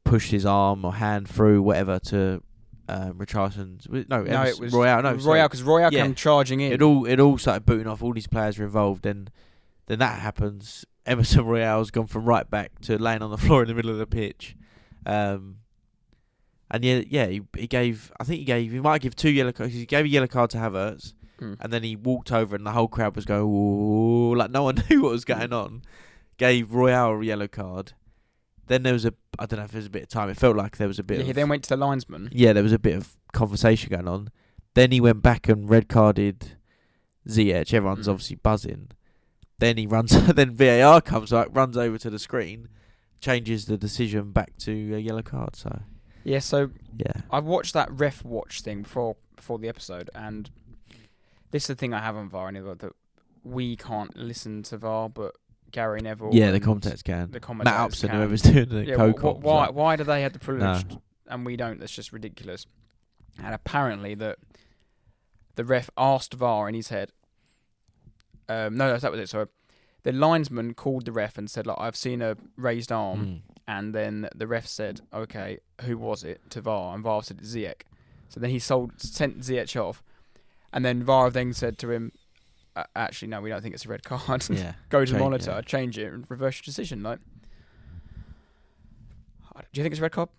[0.04, 2.42] pushed his arm or hand through whatever to
[2.88, 3.88] um, Richarlison's.
[4.10, 5.02] No, No, it was Royal.
[5.02, 5.14] No.
[5.14, 6.04] Royal because Royal Yeah.
[6.04, 6.72] came charging in.
[6.72, 8.02] It all it all started booting off.
[8.02, 9.06] All these players were involved.
[9.06, 9.30] and
[9.88, 10.86] then that happens.
[11.10, 13.98] Emerson Royal's gone from right back to laying on the floor in the middle of
[13.98, 14.56] the pitch.
[15.06, 15.58] Um,
[16.72, 18.12] and yeah, yeah, he, he gave.
[18.20, 18.72] I think he gave.
[18.72, 19.74] He might give two yellow cards.
[19.74, 21.56] He gave a yellow card to Havertz, Mm.
[21.62, 24.76] and then he walked over, and the whole crowd was going, Ooh, like no one
[24.90, 25.84] knew what was going on.
[26.38, 27.94] Gave Royal a yellow card.
[28.68, 29.14] Then there was a.
[29.40, 30.30] I don't know if there was a bit of time.
[30.30, 31.16] It felt like there was a bit.
[31.16, 32.30] Yeah, of, he then went to the linesman.
[32.34, 34.30] yeah, there was a bit of conversation going on.
[34.76, 36.58] Then he went back and red carded
[37.28, 37.74] Ziyech.
[37.74, 38.12] Everyone's Mm.
[38.12, 38.90] obviously buzzing.
[39.60, 40.12] Then he runs.
[40.34, 42.70] then VAR comes like runs over to the screen,
[43.20, 45.56] changes the decision back to a yellow card.
[45.56, 45.82] So
[46.24, 50.50] Yeah, so yeah, I've watched that ref watch thing before before the episode, and
[51.52, 52.94] this is the thing I have on VAR anyway that
[53.44, 55.36] we can't listen to VAR, but
[55.72, 56.32] Gary Neville.
[56.34, 57.32] yeah, the commentators can.
[57.32, 58.18] The Matt commentators Upson, can.
[58.18, 61.00] whoever's doing the Yeah, co wh- wh- why why do they have the privilege t-
[61.28, 61.80] and we don't?
[61.80, 62.66] That's just ridiculous.
[63.44, 64.38] And apparently that
[65.56, 67.12] the ref asked VAR in his head.
[68.50, 69.30] Um, no, that was it.
[69.30, 69.48] So
[70.04, 73.56] the linesman called the ref and said, "Like I've seen a raised arm." Mm.
[73.68, 77.54] And then the ref said, "Okay, who was it?" to VAR, and VAR said it's
[77.56, 77.82] Ziyech.
[78.28, 80.04] So then he sold sent Ziyech off,
[80.74, 82.12] and then VAR then said to him,
[82.96, 84.44] "Actually, no, we don't think it's a red card.
[84.50, 85.62] Yeah, Go to the Change- monitor, yeah.
[85.62, 87.20] change it, and reverse your decision." Like,
[89.72, 90.30] do you think it's a red card?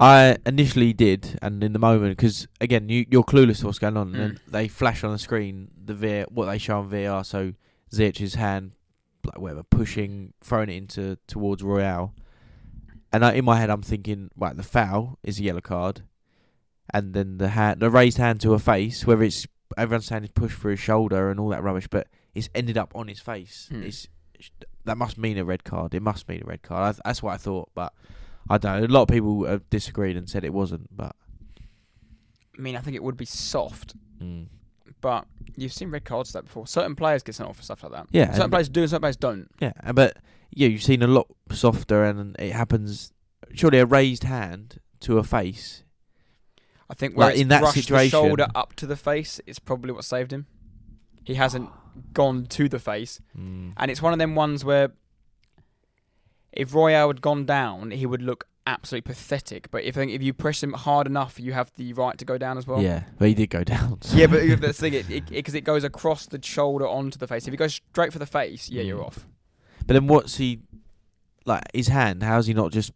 [0.00, 3.96] I initially did, and in the moment, because again, you, you're clueless to what's going
[3.96, 4.14] on.
[4.14, 4.38] And Mm.
[4.50, 7.24] they flash on the screen the VR, what they show on VR.
[7.24, 7.52] So
[7.92, 8.72] Ziyech's hand,
[9.24, 12.14] like whatever, pushing, throwing it into towards Royal.
[13.12, 16.02] And I, in my head, I'm thinking, right, the foul is a yellow card,
[16.94, 19.46] and then the hand, the raised hand to a face, whether it's
[19.76, 22.92] everyone's saying it's pushed through his shoulder and all that rubbish, but it's ended up
[22.94, 23.66] on his face.
[23.70, 23.82] Hmm.
[23.82, 24.08] It's
[24.84, 25.92] that must mean a red card.
[25.94, 26.96] It must mean a red card.
[26.96, 27.92] I, that's what I thought, but
[28.50, 28.86] I don't know.
[28.86, 31.14] A lot of people have disagreed and said it wasn't, but
[32.58, 34.46] I mean, I think it would be soft, mm.
[35.00, 35.24] but
[35.56, 36.66] you've seen red cards like that before.
[36.66, 38.06] Certain players get sent off for stuff like that.
[38.10, 39.48] yeah, Certain players do, and certain players don't.
[39.60, 40.16] yeah, but
[40.50, 43.12] yeah, you've seen a lot softer, and it happens.
[43.54, 45.84] Surely a raised hand to a face.
[46.90, 49.92] I think where Like, it's in that situation- shoulder up to the face, it's probably
[49.92, 50.46] what saved him.
[51.24, 51.70] He hasn't
[52.12, 53.74] gone to the face, Mm.
[53.76, 54.90] and it's one of them ones where
[56.52, 59.70] if Royal had gone down, he would look absolutely pathetic.
[59.70, 62.24] But if I think if you press him hard enough, you have the right to
[62.24, 62.80] go down as well.
[62.82, 64.00] yeah, but he did go down.
[64.02, 66.86] so- Yeah, but that's the thing, it because it, 'cause it goes across the shoulder
[66.86, 67.46] onto the face.
[67.46, 69.06] If he goes straight for the face, yeah, you're Mm.
[69.06, 69.26] off.
[69.86, 70.60] But then what's he
[71.46, 71.62] like?
[71.74, 72.22] His hand?
[72.22, 72.92] How's he not just?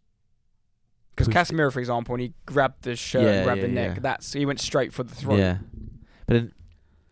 [1.15, 1.33] Because it?
[1.33, 4.01] Casemiro, for example, when he grabbed the shirt, Yeah, and grabbed yeah, the neck, yeah.
[4.01, 5.39] that's he went straight for the throat.
[5.39, 5.57] Yeah,
[6.27, 6.53] but then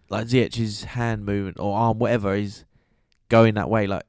[0.09, 2.65] like Ziyech's hand movement or arm, whatever, is
[3.29, 3.87] going that way.
[3.87, 4.03] Like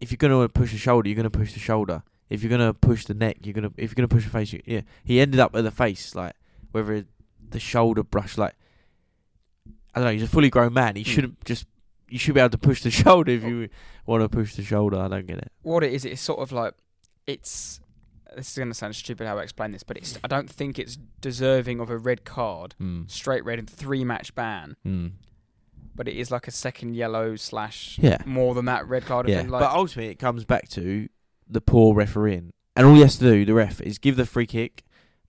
[0.00, 2.02] if you're gonna push the shoulder, you're gonna push the shoulder.
[2.28, 4.52] If you're gonna push the neck, you're gonna if you're gonna push the face.
[4.52, 6.34] You, yeah, he ended up at the face, like
[6.72, 7.04] whether
[7.48, 8.54] the shoulder brush, like
[9.94, 10.12] I don't know.
[10.12, 10.96] He's a fully grown man.
[10.96, 11.10] He Hmm.
[11.10, 11.66] shouldn't just.
[12.08, 13.68] You should be able to push the shoulder if you
[14.06, 14.98] want to push the shoulder.
[14.98, 15.52] I don't get it.
[15.62, 16.74] What it is, it's sort of like
[17.26, 17.80] it's.
[18.36, 20.16] This is gonna sound stupid how I explain this, but it's.
[20.22, 23.10] I don't think it's deserving of a red card, Mm.
[23.10, 24.76] straight red and three match ban.
[24.86, 25.12] Mm.
[26.00, 28.22] But it is like a second yellow slash Yeah.
[28.24, 29.26] more than that red card.
[29.26, 31.10] I Yeah, think, like, but ultimately it comes back to
[31.46, 34.46] the poor refereeing, and all he has to do, the ref, is give the free
[34.46, 34.82] kick,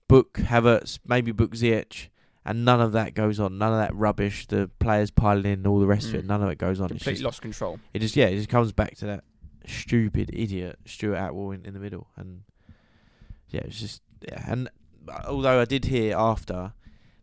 [0.08, 2.08] book Havertz, maybe book Ziyech,
[2.46, 3.58] and none of that goes on.
[3.58, 4.46] None of that rubbish.
[4.46, 6.24] The players piling in, all the rest of it.
[6.24, 6.28] Mm.
[6.28, 6.86] None of it goes on.
[6.86, 7.78] It's completely just, lost control.
[7.92, 9.24] it just yeah, it just comes back to that
[9.66, 12.44] stupid idiot Stuart Atwell in, in the middle, and
[13.50, 14.42] yeah, it's just yeah.
[14.48, 14.70] And
[15.06, 16.72] uh, although I did hear after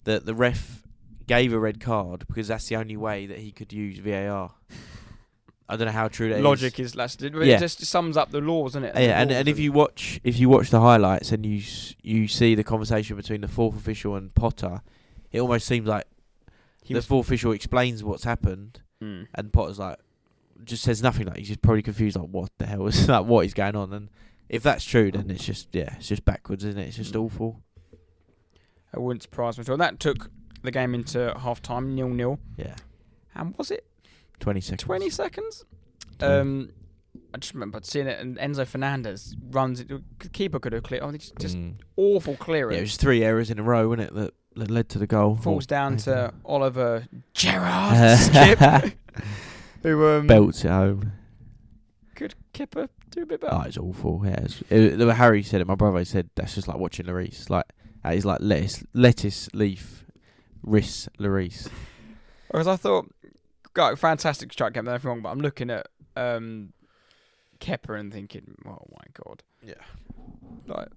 [0.04, 0.84] that the ref
[1.30, 4.52] gave a red card because that's the only way that he could use VAR.
[5.72, 7.16] I don't know how true that Logic is less.
[7.16, 7.58] But Yeah.
[7.58, 8.96] It just sums up the laws, isn't it?
[8.96, 11.62] The Yeah, and, and if you watch if you watch the highlights and you
[12.02, 14.82] you see the conversation between the fourth official and Potter,
[15.32, 16.06] it almost seems like
[16.84, 19.28] he the fourth official explains what's happened Mm.
[19.36, 19.98] and Potter's like
[20.66, 21.28] just says nothing.
[21.28, 22.18] Like he's just probably confused.
[22.18, 23.94] Like what the hell is like what is going on?
[23.94, 24.10] And
[24.50, 26.88] if that's true, then it's just yeah, it's just backwards, isn't it?
[26.88, 27.26] It's just Mm.
[27.26, 27.62] awful.
[28.94, 29.78] I wouldn't surprise me at all.
[29.78, 30.32] That took
[30.62, 32.40] the game into half time, nil nil.
[32.58, 32.76] Yeah,
[33.36, 33.86] And was it
[34.40, 34.84] twenty seconds.
[34.84, 35.66] 20 seconds?
[36.22, 36.70] Um,
[37.34, 39.88] I just remember seeing it, and Enzo Fernandez runs it.
[39.88, 41.04] The keeper could have cleared.
[41.04, 41.76] Oh, just, just Mm.
[41.96, 44.16] awful yeah, it was three errors in a row, wasn't it?
[44.16, 45.36] That, that led to the goal.
[45.36, 46.04] Falls down maybe.
[46.04, 48.94] to Oliver Gerrard Skipp,
[49.84, 51.12] who um, belts it home.
[52.16, 53.54] could Kepa do a bit better.
[53.56, 54.22] Oh, it's awful.
[54.26, 55.68] Yeah, it's, it, the- Harry said it.
[55.68, 57.50] My brother said that's just like watching Larice.
[57.50, 57.66] Like
[58.04, 59.99] that is like lettuce, lettuce leaf,
[60.66, 61.68] Riss Larice.
[62.52, 63.10] Because I thought,
[63.74, 64.86] got a fantastic strike game.
[64.86, 66.74] Don't get me wrong, but I'm looking at um,
[67.60, 69.74] Kepa and thinking, oh my god, Yeah.
[70.68, 70.88] like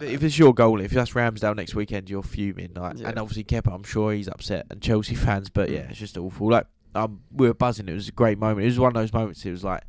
[0.00, 2.72] if it's your goal, if that's Ramsdale next weekend, you're fuming.
[2.74, 3.08] Like, Yeah.
[3.10, 5.50] and obviously Kepa, I'm sure he's upset, and Chelsea fans.
[5.50, 6.50] But yeah, it's just awful.
[6.50, 7.88] Like, um, we were buzzing.
[7.88, 8.62] It was a great moment.
[8.62, 9.44] It was one of those moments.
[9.44, 9.82] It was like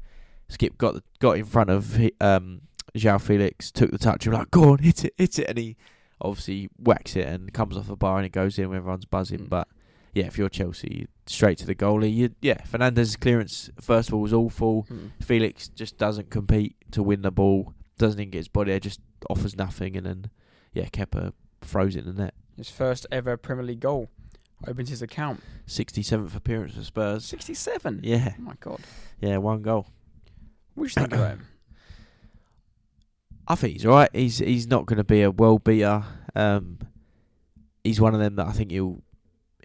[0.50, 2.62] Skipp got the, got in front of he- um
[2.94, 5.58] João Felix, took the touch, and was like, go on, hit it, hit it, and
[5.58, 5.76] he
[6.22, 8.70] obviously whacks it and comes off the bar and it goes in.
[8.70, 9.50] when Everyone's buzzing, Mm.
[9.50, 9.68] but.
[10.14, 12.14] Yeah, if you're Chelsea, straight to the goalie.
[12.16, 14.86] You, yeah, Fernandez's clearance first of all was awful.
[14.90, 15.12] Mm.
[15.22, 19.02] Felix just doesn't compete to win the ball, doesn't even get his body there, just
[19.30, 20.30] offers nothing, and then
[20.72, 22.34] yeah, Kepa throws it in the net.
[22.56, 24.10] His first ever Premier League goal
[24.66, 25.44] opens his account.
[25.68, 27.26] 67th appearance for Spurs.
[27.26, 28.00] 67.
[28.02, 28.80] Yeah, Oh my god.
[29.20, 29.86] yeah, one goal.
[30.76, 31.48] What do you think about him?
[33.48, 34.10] I think he's alright.
[34.14, 36.04] He's he's not going to be a world beater.
[36.36, 36.80] Um,
[37.84, 39.04] he's one of them that I think he'll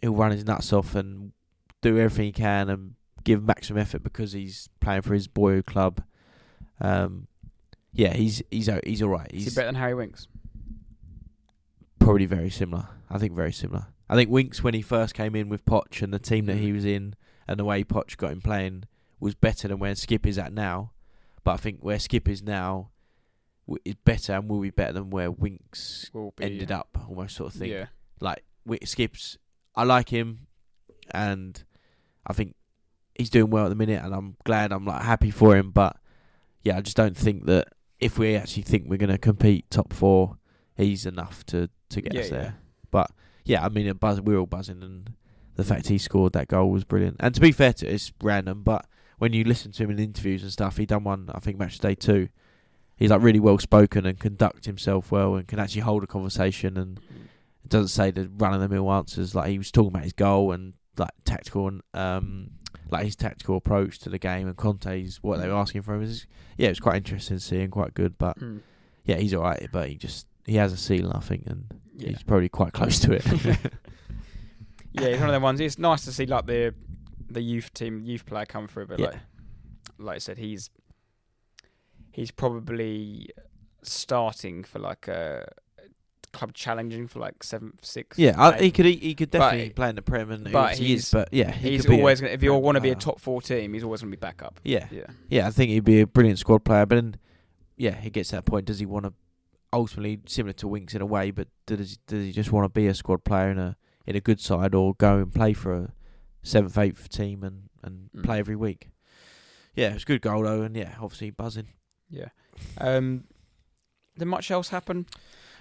[0.03, 1.33] he'll run his nuts off and
[1.81, 6.03] do everything he can and give maximum effort because he's playing for his boyhood club.
[6.81, 7.27] Um,
[7.93, 9.31] yeah, he's he's he's alright.
[9.33, 10.27] Is He's he better than Harry Winks?
[11.99, 12.89] probably very similar.
[13.11, 13.87] I think very similar.
[14.09, 16.73] I think Winks when he first came in with Poch and the team that he
[16.73, 17.15] was in
[17.47, 18.85] and the way Poch got him playing
[19.21, 20.93] was better than where Skipp is at now.
[21.45, 22.91] But I think where Skipp is now
[23.85, 27.61] is better and will be better than where Winks be ended up, almost sort of
[27.61, 27.71] thing.
[27.71, 27.87] Yeah.
[28.21, 28.45] Like
[28.85, 29.39] Skips,
[29.75, 30.47] I like him,
[31.13, 31.63] and
[32.27, 32.55] I think
[33.15, 34.73] he's doing well at the minute, and I'm glad.
[34.73, 35.97] I'm like happy for him, but
[36.63, 39.93] yeah, I just don't think that if we actually think we're going to compete top
[39.93, 40.37] four,
[40.77, 42.37] he's enough to to get Yeah, us yeah.
[42.39, 42.57] there.
[42.91, 43.11] But
[43.45, 45.13] yeah, I mean, it buzz, we're all buzzing, and
[45.57, 47.17] the fact he scored that goal was brilliant.
[47.21, 48.87] And to be fair to, it's random, but
[49.19, 51.79] when you listen to him in interviews and stuff, he done one I think match
[51.79, 52.29] day two.
[53.01, 56.77] He's like really well spoken and conduct himself well and can actually hold a conversation
[56.77, 57.01] and
[57.67, 59.35] doesn't say the run of the mill answers.
[59.35, 62.51] Like he was talking about his goal and like tactical and um
[62.91, 66.01] like his tactical approach to the game and Conte's what they were asking for him.
[66.01, 66.27] Was,
[66.59, 68.19] yeah, it was quite interesting to see and quite good.
[68.19, 68.61] But Mm.
[69.05, 71.65] yeah, he's alright, but he just he has a ceiling I think and
[71.97, 72.11] Yeah.
[72.11, 73.25] he's probably quite close to it.
[74.93, 75.61] Yeah, he's one of the ones.
[75.61, 76.75] It's nice to see like the
[77.31, 78.87] the youth team, youth player come through.
[78.89, 79.07] But Yeah.
[79.07, 79.17] like,
[79.99, 80.69] like I said, he's
[82.13, 83.31] he's probably
[83.83, 85.49] starting for like a
[86.33, 88.19] club challenging for like seventh, sixth.
[88.19, 90.77] yeah, I, he could he, he could But- definitely play in the Prem and but
[90.79, 92.81] he is, but yeah, he he's could be a always gonna, if you want to
[92.81, 94.61] be a top four team, he's always gonna be backup.
[94.65, 96.87] Yeah, Yeah, Yeah, I think he'd be a brilliant squad player.
[96.87, 97.17] But then,
[97.77, 98.67] yeah, he gets to that point.
[98.67, 99.13] Does he want to
[99.73, 101.31] ultimately similar to Winks in a way?
[101.31, 104.21] But does does he just want to be a squad player in a in a
[104.21, 105.93] good side, or go and play for a
[106.43, 108.23] seventh, eighth team and and Mm.
[108.25, 108.91] play every week?
[109.75, 111.69] Yeah, it was a good goal though, and yeah, obviously buzzing.
[112.11, 112.29] Yeah.
[112.79, 113.25] Um,
[114.19, 115.07] did much else happen?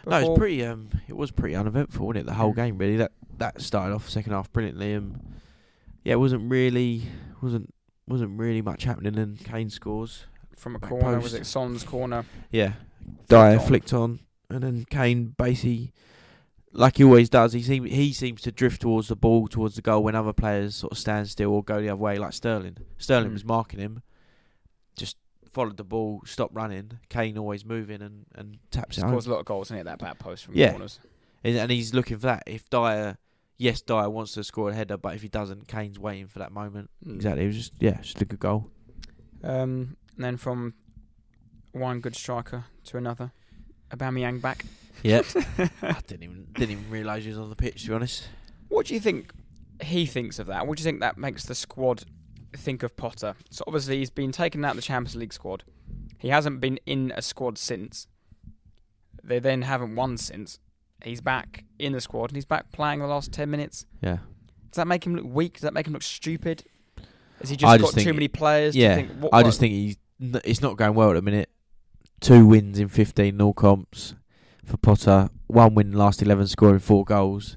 [0.06, 0.66] No, it was pretty.
[0.66, 2.26] Um, it was pretty uneventful, wasn't it?
[2.26, 2.98] The whole game really.
[2.98, 4.96] That that started off second half brilliantly.
[4.96, 5.20] Um,
[6.04, 7.04] yeah, it wasn't really
[7.42, 7.74] wasn't
[8.08, 9.18] wasn't really much happening.
[9.18, 10.26] And Kane scores.
[10.56, 11.20] from a corner.
[11.20, 12.26] Was it Son's corner?
[12.52, 12.74] Yeah,
[13.28, 14.20] Dier flicked on,
[14.50, 15.94] and then Kane basically,
[16.74, 19.82] like he always does, he seem, he seems to drift towards the ball, towards the
[19.82, 22.78] goal when other players sort of stand still or go the other way, like Sterling.
[22.98, 23.34] Sterling Mm.
[23.34, 24.02] was marking him,
[24.98, 25.18] just
[25.60, 27.00] followed the ball, stopped running.
[27.10, 29.10] Kane always moving and and taps it home.
[29.12, 29.84] Scores a lot of goals, isn't it?
[29.84, 30.70] That back post from Yeah.
[30.72, 31.00] corners.
[31.44, 32.44] And, and he's looking for that.
[32.48, 33.18] If Dier,
[33.58, 36.52] yes, Dier wants to score a header, but if he doesn't, Kane's waiting for that
[36.54, 36.90] moment.
[37.06, 37.16] Mm.
[37.16, 37.44] Exactly.
[37.44, 38.70] It was just yeah, just a good goal.
[39.44, 40.74] Um, and then from
[41.74, 43.32] one good striker to another,
[43.92, 44.64] Aubameyang back.
[45.04, 45.22] Yeah,
[45.82, 47.84] I didn't even didn't even realise he was on the pitch.
[47.84, 48.28] To be honest.
[48.70, 49.34] What do you think
[49.82, 50.68] he thinks of that?
[50.68, 52.04] What do you think that makes the squad
[52.56, 53.36] think of Potter?
[53.50, 55.64] So obviously he's been taken out of the Champions League squad.
[56.18, 58.08] He hasn't been in a squad since.
[59.24, 60.60] They then haven't won since.
[61.04, 63.86] He's back in the squad and he's back playing the last ten minutes.
[64.02, 64.18] Yeah.
[64.72, 65.54] Does that make him look weak?
[65.54, 66.64] Does that make him look stupid?
[67.40, 68.76] Has he I just just got too many players?
[68.76, 71.22] Yeah, think, what, I what- just think he's n- it's not going well at the
[71.22, 71.50] minute.
[72.20, 74.14] Two wins in fifteen nil comps
[74.66, 75.30] for Potter.
[75.48, 77.56] One win last eleven, scoring four goals.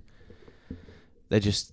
[1.29, 1.72] They're just.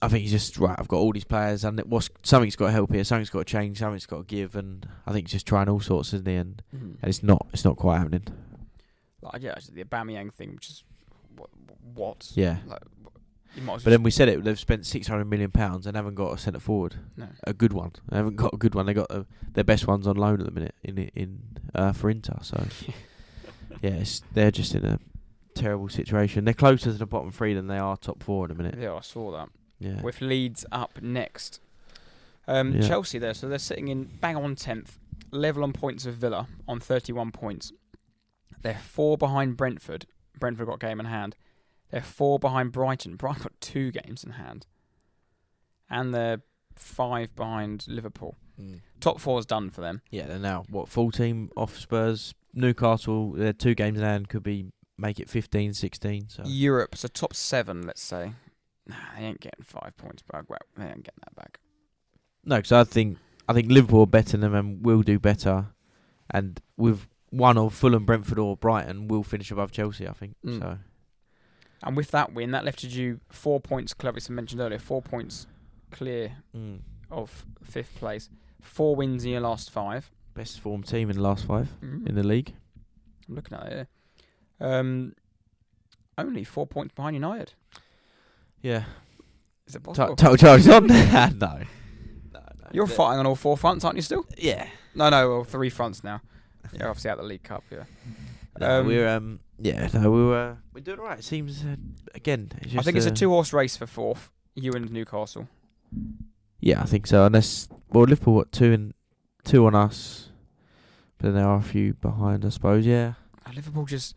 [0.00, 0.76] I think he's just right.
[0.78, 3.04] I've got all these players, and it was something's got to help here.
[3.04, 3.78] Something's got to change.
[3.78, 6.34] Something's got to give, and I think he's just trying all sorts, isn't he?
[6.36, 6.80] And, Mhm.
[7.02, 7.46] and it's not.
[7.52, 8.24] It's not quite happening.
[9.20, 10.84] like yeah, the Aubameyang thing, which is
[11.36, 11.50] what?
[11.94, 12.30] what?
[12.34, 12.58] Yeah.
[12.66, 12.82] Like,
[13.56, 14.44] you might as But then we said it.
[14.44, 17.26] They've spent six hundred million pounds and haven't got a centre forward, no.
[17.44, 17.92] a good one.
[18.08, 18.86] They haven't got a good one.
[18.86, 21.40] They got uh their best ones on loan at the minute in in
[21.74, 22.36] uh, for Inter.
[22.42, 22.64] So
[23.82, 24.98] yeah, it's, they're just in a
[25.54, 26.44] terrible situation.
[26.44, 28.76] They're closer to the bottom three than they are top four in a minute.
[28.78, 29.48] Yeah, I saw that.
[29.78, 31.60] Yeah, With Leeds up next.
[32.46, 32.80] Um, Yeah.
[32.88, 34.98] Chelsea there, so they're sitting in bang on tenth,
[35.30, 37.72] level on points of Villa on thirty-one points.
[38.62, 40.06] They're four behind Brentford.
[40.38, 41.36] Brentford got game in hand.
[41.90, 43.16] They're four behind Brighton.
[43.16, 44.66] Brighton got two games in hand,
[45.90, 46.40] and they're
[46.76, 48.36] five behind Liverpool.
[48.60, 48.80] Mm.
[49.00, 50.02] Top four's done for them.
[50.10, 50.26] yeah.
[50.26, 53.32] They're now what full team off Spurs, Newcastle.
[53.32, 54.28] They're two games in hand.
[54.28, 56.28] Could be make it 15, 16.
[56.28, 58.32] So Europe, so top seven, let's say.
[58.88, 60.44] Nah, they ain't getting five points back.
[60.48, 61.60] Well, they ain't getting that back.
[62.44, 65.66] no, because I think I think Liverpool are better than them and will do better.
[66.30, 70.06] And with one or Fulham, Brentford, or Brighton, will finish above Chelsea.
[70.08, 70.60] I think Mm.
[70.60, 70.78] so.
[71.82, 73.94] And with that win, that left you four points.
[73.94, 75.46] Clovis mentioned earlier, four points
[75.90, 76.80] clear Mm.
[77.10, 78.28] of fifth place.
[78.60, 80.10] Four wins in your last five.
[80.34, 82.06] Best form team in the last five Mm.
[82.08, 82.54] in the league.
[83.28, 83.72] I'm looking at it.
[83.72, 83.88] Here.
[84.60, 85.14] Um,
[86.16, 87.52] only four points behind United.
[88.62, 88.84] Yeah.
[89.66, 90.16] Is it possible?
[90.16, 90.86] Total charge on?
[90.86, 90.94] no.
[91.28, 91.30] no.
[92.32, 92.38] no.
[92.72, 94.02] You're The- fighting on all four fronts, aren't you?
[94.02, 94.24] Still?
[94.36, 94.66] Yeah.
[94.94, 96.20] No, no, well, three fronts now.
[96.78, 97.62] You're obviously out the League Cup.
[97.70, 97.84] Yeah.
[98.60, 101.20] No, Um, we're um yeah no we were we're doing alright.
[101.20, 101.76] It seems uh,
[102.14, 102.50] again.
[102.60, 104.30] It's I just, think it's a uh, two-horse race for fourth.
[104.54, 105.48] You and Newcastle.
[106.60, 107.24] Yeah, I think so.
[107.24, 108.94] Unless well, Liverpool what two and
[109.44, 110.30] two on us,
[111.18, 112.84] but then there are a few behind, I suppose.
[112.84, 113.14] Yeah,
[113.46, 114.16] Uh, Liverpool just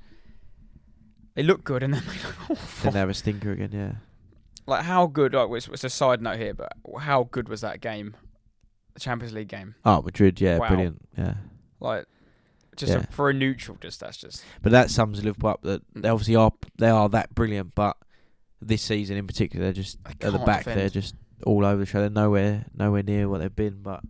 [1.35, 3.69] they look good and then they look then they have a stinker again.
[3.71, 3.91] Yeah,
[4.67, 5.33] like how good?
[5.33, 8.15] Like it's, it's a side note here, but how good was that game?
[8.93, 9.75] The Champions League game.
[9.85, 10.39] oh Madrid.
[10.41, 10.67] Yeah, Wow.
[10.67, 11.07] brilliant.
[11.17, 11.33] Yeah,
[11.79, 12.05] Like
[12.75, 12.99] just Yeah.
[12.99, 15.61] a, for a neutral, just that's just but that sums Liverpool up.
[15.63, 16.01] That Mm.
[16.03, 17.97] they obviously are they are that brilliant, but
[18.61, 20.59] this season in particular, they're just they at the can't back.
[20.59, 20.79] defend.
[20.79, 21.15] They're just
[21.45, 21.99] all over the show.
[22.01, 23.81] They're nowhere nowhere near what they've been.
[23.81, 24.01] But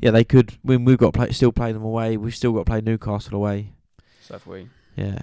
[0.00, 0.56] yeah, they could.
[0.62, 2.16] When we've got to play, still play them away.
[2.16, 3.72] We've still got to play Newcastle away.
[4.22, 5.22] So if we Yeah.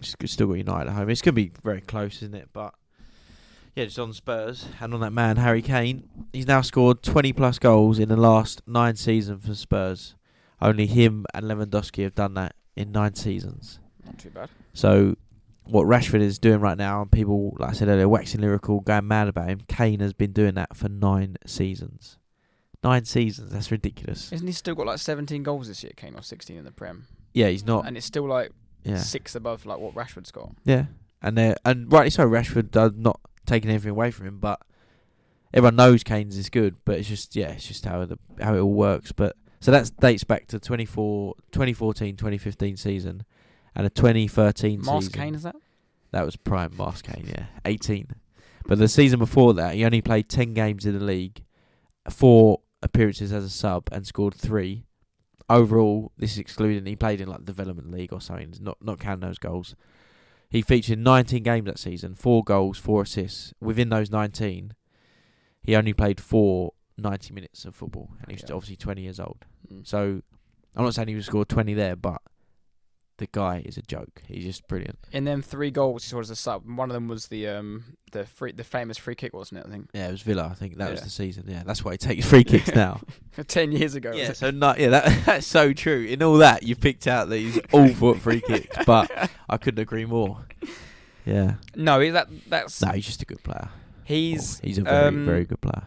[0.00, 1.10] It's g- still got United at home.
[1.10, 2.50] It's going to be very close, isn't it?
[2.52, 2.72] But
[3.76, 7.58] yeah, just on Spurs and on that man Harry Kane, he's now scored 20 plus
[7.58, 10.14] goals in the last nine seasons for Spurs.
[10.60, 13.80] Only him and Lewandowski have done that in nine seasons.
[14.04, 14.48] not too bad.
[14.74, 15.16] So
[15.64, 19.06] what Rashford is doing right now, and people, like I said earlier, waxing lyrical, going
[19.06, 19.60] mad about him.
[19.68, 22.18] Kane has been doing that for nine seasons.
[22.82, 23.52] Nine seasons.
[23.52, 24.32] That's ridiculous.
[24.32, 27.06] Isn't he still got like 17 goals this year, Kane, or 16 in the Prem?
[27.34, 27.86] Yeah, he's not.
[27.86, 28.52] And it's still like
[28.84, 28.96] Yeah.
[28.98, 30.52] six above like what Rashford's got.
[30.64, 30.86] Yeah,
[31.20, 32.26] and they and rightly so.
[32.28, 34.60] Rashford does not taking anything away from him, but
[35.52, 36.76] everyone knows Kane's is good.
[36.84, 39.12] But it's just yeah, it's just how the how it all works.
[39.12, 43.24] But so that dates back to 24, 2014, 2015 season,
[43.74, 45.20] and a 2013 Mars season.
[45.20, 45.56] Kane is that?
[46.12, 48.08] That was prime Mars Kane, yeah, 18.
[48.66, 51.42] But the season before that, he only played 10 games in the league,
[52.10, 54.84] four appearances as a sub, and scored three.
[55.50, 59.26] Overall, this is excluding he played in like development league or something, not not counting
[59.26, 59.74] those goals.
[60.50, 63.52] He featured in 19 games that season, four goals, four assists.
[63.60, 64.72] Within those 19,
[65.62, 68.54] he only played four 90 minutes of football, and he's Yeah.
[68.54, 69.44] obviously 20 years old.
[69.70, 69.86] Mm.
[69.86, 70.22] So
[70.74, 72.22] I'm not saying he would score 20 there, but
[73.18, 74.22] the guy is a joke.
[74.26, 74.98] He's just brilliant.
[75.12, 76.64] And then three goals, he scored as a sub.
[76.68, 79.66] One of them was the um the free the famous free kick, wasn't it?
[79.66, 80.48] I think Yeah, it was Villa.
[80.50, 81.44] I think that was the season.
[81.46, 83.00] Yeah, that's why he takes free kicks now.
[83.48, 84.12] ten years ago.
[84.14, 86.04] yeah, so not yeah, that that's so true.
[86.04, 89.10] In all that, you picked out that he's awful free kicks, but
[89.48, 90.46] I couldn't agree more.
[91.26, 93.68] Yeah, no, that that's no, he's just a good player.
[94.04, 95.82] he's he's a very um, very good player.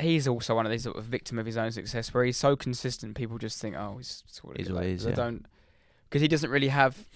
[0.00, 2.56] he's also one of these sort of victim of his own success, where he's so
[2.56, 3.14] consistent.
[3.14, 5.46] People just think, oh, he's sort He's of what he like, is, they don't
[6.12, 7.06] because he doesn't really have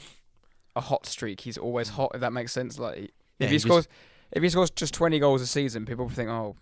[0.74, 1.42] a hot streak.
[1.42, 2.12] He's always hot.
[2.14, 2.78] If that makes sense.
[2.78, 3.86] Like Yeah, if he he scores
[4.32, 6.56] if he scores just twenty goals a season, people think, oh,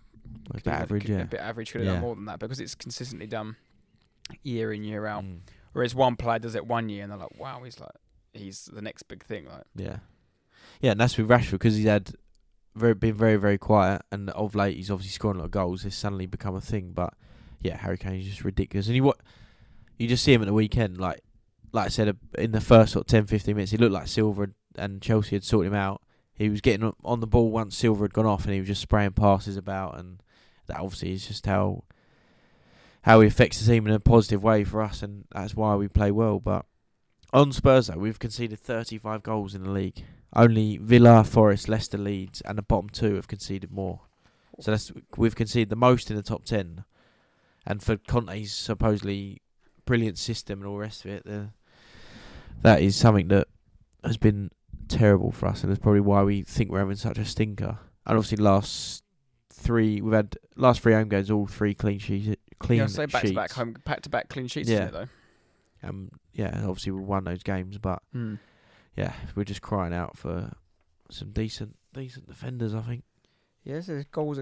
[0.53, 1.21] it's have- average, yeah.
[1.21, 1.93] a bit average could have Yeah.
[1.93, 3.55] done more than that because it's consistently done
[4.43, 5.23] year in year out.
[5.23, 5.39] Mm,
[5.73, 7.91] Whereas one player does it one year and they're like, wow, he's like
[8.33, 9.45] he's the next big thing.
[9.45, 9.97] Like yeah,
[10.81, 12.11] yeah, and that's with Rashford because he's had
[12.75, 15.85] very been very very quiet, and of late he's obviously scoring a lot of goals.
[15.85, 17.13] It's suddenly become a thing, but
[17.61, 19.17] yeah, Harry Kane is just ridiculous, and you what
[19.97, 21.21] you just see him at the weekend, like
[21.75, 24.07] like I said, uh, in the first sort of 10, 15 minutes, he looked like
[24.07, 26.01] Silva and- Chelsea had sorted him out.
[26.33, 28.67] He was getting on- on the ball once Silva had gone off, and he was
[28.67, 30.23] just spraying passes about, and
[30.67, 31.83] that obviously is just how
[33.03, 35.87] how he affects the team in a positive way for us, and that's why we
[35.87, 36.39] play well.
[36.39, 36.65] But
[37.31, 40.03] on Spurs, though, we've conceded 35 goals in the league.
[40.35, 44.01] Only Villa, Forest, Leicester, Leeds, and the bottom two have conceded more.
[44.59, 46.83] So that's we've conceded the most in the top ten.
[47.63, 49.41] And for Conte's supposedly
[49.85, 51.49] brilliant system and all the rest of it, the,
[52.61, 53.47] that is something that
[54.03, 54.51] has been
[54.87, 57.77] terrible for us, and that's probably why we think we're having such a stinker.
[58.05, 59.03] And obviously, last
[59.51, 62.35] three we've had last three home games, all three clean sheets.
[62.59, 63.35] Clean yeah, say back to sheets.
[63.35, 64.85] back home, back to back clean sheets, Yeah.
[64.85, 64.91] isn't it
[65.81, 65.89] though?
[65.89, 68.01] Um, yeah, obviously we won those games, but
[68.95, 70.53] yeah, we're just crying out for
[71.11, 72.73] some decent, decent defenders.
[72.73, 73.03] I think.
[73.63, 74.39] Yes, there's goals.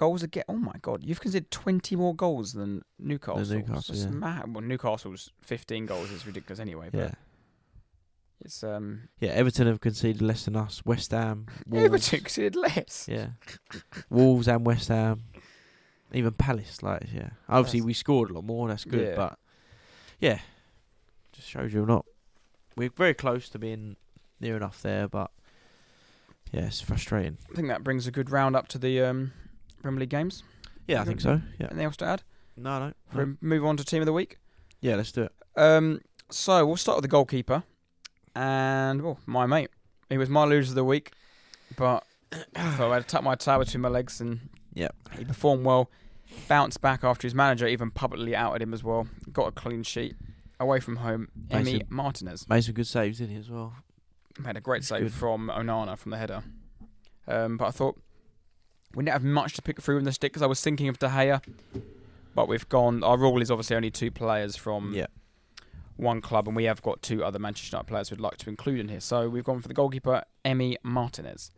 [0.00, 0.44] Goals again.
[0.48, 3.44] Oh my god, you've conceded twenty more goals than Newcastle.
[3.58, 4.06] Newcastle, yeah.
[4.08, 4.54] mad.
[4.54, 6.88] Well, Newcastle's fifteen goals is ridiculous anyway.
[6.90, 7.10] But Yeah,
[8.40, 9.32] it's um yeah.
[9.32, 10.82] Everton have conceded less than us.
[10.86, 13.06] West Ham, Wolves, Everton conceded less.
[13.12, 13.28] yeah,
[14.08, 15.22] Wolves and West Ham,
[16.14, 16.82] even Palace.
[16.82, 18.68] Like, yeah, obviously That's- we scored a lot more.
[18.68, 19.16] That's good, Yeah.
[19.16, 19.38] but
[20.18, 20.38] yeah,
[21.32, 22.06] just shows you we're not
[22.74, 23.96] we're very close to being
[24.40, 25.30] near enough there, but
[26.52, 27.36] yeah, it's frustrating.
[27.52, 29.32] I think that brings a good round up to the um,
[29.82, 30.42] Premier League games.
[30.86, 31.40] Yeah, I think so.
[31.58, 31.66] Yeah.
[31.66, 32.22] Anything else to add?
[32.56, 32.92] No, no.
[33.08, 34.38] Before we move on to team of the week.
[34.80, 35.32] Yeah, let's do it.
[35.56, 36.00] Um,
[36.30, 37.62] so we'll start with the goalkeeper,
[38.34, 39.70] and well, my mate.
[40.08, 41.12] He was my loser of the week,
[41.76, 44.40] but so I had to tuck my tail between my legs, and
[44.74, 45.90] yeah, he performed well.
[46.48, 49.08] Bounced back after his manager even publicly outed him as well.
[49.32, 50.14] Got a clean sheet
[50.60, 51.28] away from home.
[51.50, 53.74] Emmy Mason- Martinez Made some good saves, didn't he, as well?
[54.38, 55.12] made a great save good.
[55.12, 56.42] from Onana from the header.
[57.26, 58.00] Um, but I thought
[58.94, 60.98] we didn't have much to pick through in the stick because I was thinking of
[60.98, 61.40] De Gea,
[62.34, 63.02] but we've gone.
[63.04, 65.06] Our rule is obviously only two players from yeah.
[65.96, 68.80] one club, and we have got two other Manchester United players we'd like to include
[68.80, 69.00] in here.
[69.00, 71.50] So we've gone for the goalkeeper, Emmy Martinez.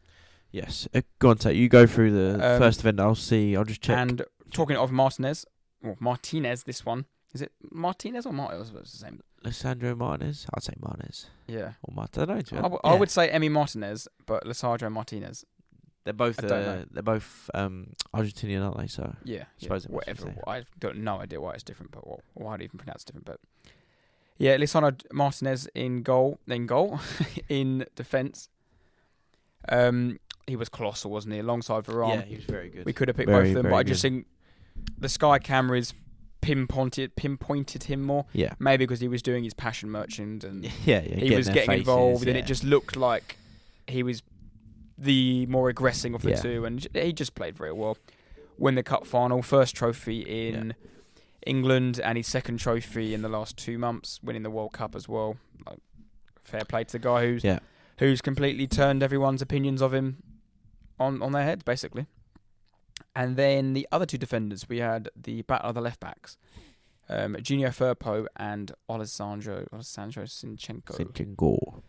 [0.50, 0.86] Yes.
[0.94, 1.56] Uh, go on, Tate.
[1.56, 3.00] You go through the Um, first event.
[3.00, 3.56] I'll see.
[3.56, 3.96] I'll just check.
[3.96, 4.22] And
[4.52, 5.46] talking of Martinez,
[5.82, 8.70] well, Martinez, this one is it Martinez or Martinez?
[8.78, 9.20] It's the same.
[9.42, 10.46] Alessandro Martinez.
[10.54, 12.22] I'd say Martinez Yeah, or Martinez.
[12.22, 12.42] I don't know.
[12.42, 12.62] to be I, honest.
[12.72, 12.98] w- I Yeah.
[13.00, 15.44] would say Emmy Martinez, but Lisandro Martinez.
[16.05, 16.43] They're both.
[16.43, 16.85] I don't Uh, know.
[16.91, 18.87] they're both um, Argentinian, aren't they?
[18.89, 20.23] So Yeah, yeah suppose it must be whatever.
[20.23, 20.39] same.
[20.47, 23.07] I don't know idea why it's different, but or, or how to even pronounce it
[23.07, 23.27] different.
[23.27, 23.39] But
[24.39, 26.99] yeah, Lisandro Martinez in goal, in goal,
[27.49, 28.49] in defence.
[29.69, 31.41] Um, he was colossal, wasn't he?
[31.41, 32.85] Alongside Varane, yeah, he was very good.
[32.85, 34.27] we could have picked Very, both of them, but very I just think
[34.99, 35.95] the Sky cameras
[36.41, 38.27] pinpointed pinpointed him more.
[38.33, 38.55] yeah.
[38.59, 41.15] Maybe because he was doing his passion merchant and Yeah, yeah.
[41.16, 42.43] he was their getting faces, involved, and yeah.
[42.43, 43.37] it just looked like
[43.87, 44.23] he was
[44.98, 46.40] the more aggressive of the Yeah.
[46.43, 47.97] two, and he just played very well.
[48.59, 50.74] Win the cup final, first trophy in
[51.47, 55.09] England, and his second trophy in the last two months, winning the World Cup as
[55.09, 55.36] well.
[55.66, 55.81] Like,
[56.43, 57.59] fair play to the guy who's Yeah.
[57.98, 60.23] who's completely turned everyone's opinions of him
[61.01, 62.06] on on their head, basically.
[63.14, 66.36] And then the other two defenders, we had the battle of the left backs,
[67.09, 70.97] um, Junior Firpo and Alessandro Alessandro Sinchenko.
[70.97, 71.82] Zinchenko.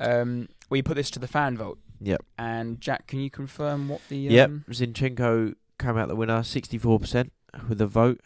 [0.00, 1.78] Um, we put this to the fan vote.
[2.00, 2.20] Yep.
[2.38, 4.48] And Jack, can you confirm what the Yep.
[4.48, 7.32] um, Zinchenko came out the winner, sixty-four percent
[7.68, 8.20] with the vote.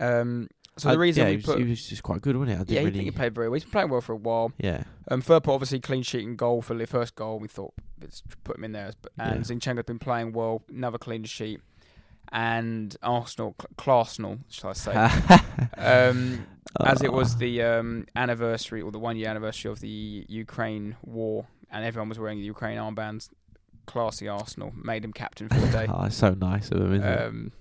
[0.00, 2.36] um so I- the reason yeah, we he was, put he was just quite good,
[2.36, 2.76] wasn't he?
[2.76, 3.02] I yeah, really.
[3.02, 3.54] he played very well.
[3.54, 4.52] He's been playing well for a while.
[4.58, 7.40] yeah, Um, Firpo obviously clean sheet and goal for the first goal.
[7.40, 8.92] We thought let's put him in there.
[9.18, 9.56] And Yeah.
[9.56, 11.60] Zinchenko's been playing well, another clean sheet.
[12.30, 14.92] And Arsenal, Cl- Arsenal, shall I say?
[15.78, 16.46] um,
[16.84, 17.38] as it was Ah.
[17.38, 22.18] the um, anniversary or the one year anniversary of the Ukraine war, and everyone was
[22.18, 23.28] wearing the Ukraine armbands.
[23.86, 25.86] Classy Arsenal made him captain for the day.
[25.88, 27.22] oh, it's so nice of him, isn't it?
[27.26, 27.52] Um,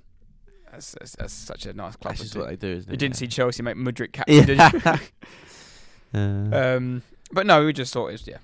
[0.71, 2.13] that's, that's, that's such a nice club.
[2.15, 2.93] That's just what they do, isn't it?
[2.93, 3.19] You didn't Yeah.
[3.19, 4.93] see Chelsea make Mudryk captain, did you?
[6.13, 7.03] Uh, um,
[7.33, 8.37] but no, we just thought it was yeah,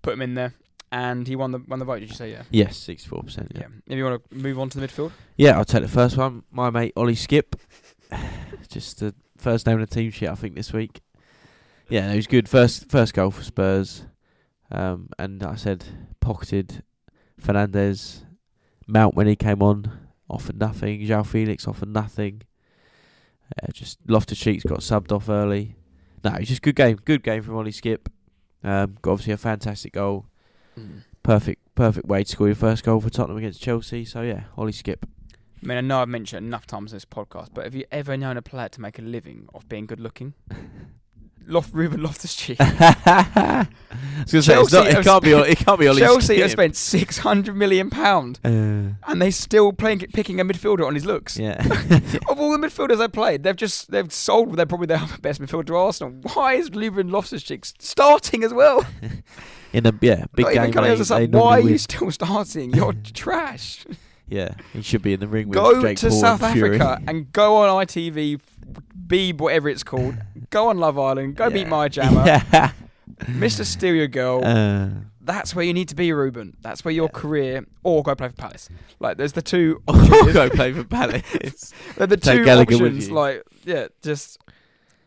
[0.00, 0.54] put him in there,
[0.90, 1.98] and he won the won the vote.
[2.00, 2.44] Did you say yeah?
[2.50, 3.52] yes, sixty-four percent.
[3.54, 3.66] Yeah.
[3.86, 6.44] If you want to move on to the midfield, Yeah, I'll take the first one.
[6.50, 7.56] My mate Ollie Skipp,
[8.68, 11.02] just the first name on the team sheet I think this week.
[11.90, 12.48] Yeah, no, he was good.
[12.48, 14.06] First first goal for Spurs,
[14.70, 15.84] um, and I said
[16.20, 16.82] pocketed
[17.38, 18.24] Fernandez,
[18.86, 21.00] Mount when he came on offered nothing.
[21.00, 22.42] João Felix offered nothing.
[23.62, 25.74] Uh, just Loftus Cheeks got subbed off early.
[26.22, 26.98] No, it's just good game.
[27.04, 28.06] Good game from Ollie Skipp.
[28.62, 30.26] Um, got obviously a fantastic goal.
[31.22, 34.04] Perfect, perfect way to score your first goal for Tottenham against Chelsea.
[34.04, 35.02] So yeah, Ollie Skipp.
[35.62, 37.84] I mean, I know I've mentioned it enough times in this podcast, but have you
[37.90, 40.34] ever known a player to make a living off being good looking?
[41.50, 42.56] Loft, Ruben Loftus Cheek.
[42.60, 43.66] I
[44.22, 45.30] was gonna say, it's not, Chelsea it have can't be.
[45.32, 48.48] It can't be Ollie Chelsea have spent six hundred million pound, Uh,
[49.08, 51.38] and they still playing picking a midfielder on his looks.
[51.38, 51.60] yeah.
[52.28, 54.54] Of all the midfielders they played, they've just they've sold.
[54.56, 56.12] They're probably their best midfielder to Arsenal.
[56.34, 58.86] Why is Ruben Loftus Cheek starting as well?
[59.72, 60.70] In a yeah big Not game.
[60.72, 61.78] they- they Why are you win.
[61.78, 62.72] still starting?
[62.72, 63.84] You're trash.
[64.30, 66.76] Yeah, he should be in the ring with Go Jake to Paul South and Fury.
[66.80, 68.40] Africa and go on ITV,
[69.06, 70.14] Beeb, whatever it's called.
[70.50, 71.34] go on Love Island.
[71.36, 71.68] Go beat Yeah.
[71.68, 72.24] my jammer.
[72.52, 72.72] Yeah.
[73.24, 73.66] Mr.
[73.66, 74.40] Stereo Girl.
[74.42, 74.88] Uh,
[75.20, 76.56] that's where you need to be, Ruben.
[76.62, 77.20] That's where your Yeah.
[77.20, 78.70] career, or go play for Palace.
[78.98, 79.94] Like, there's the two or
[80.32, 81.74] go play for Palace.
[81.96, 83.10] They're the Take two Gallagher options.
[83.10, 84.38] Like, yeah, just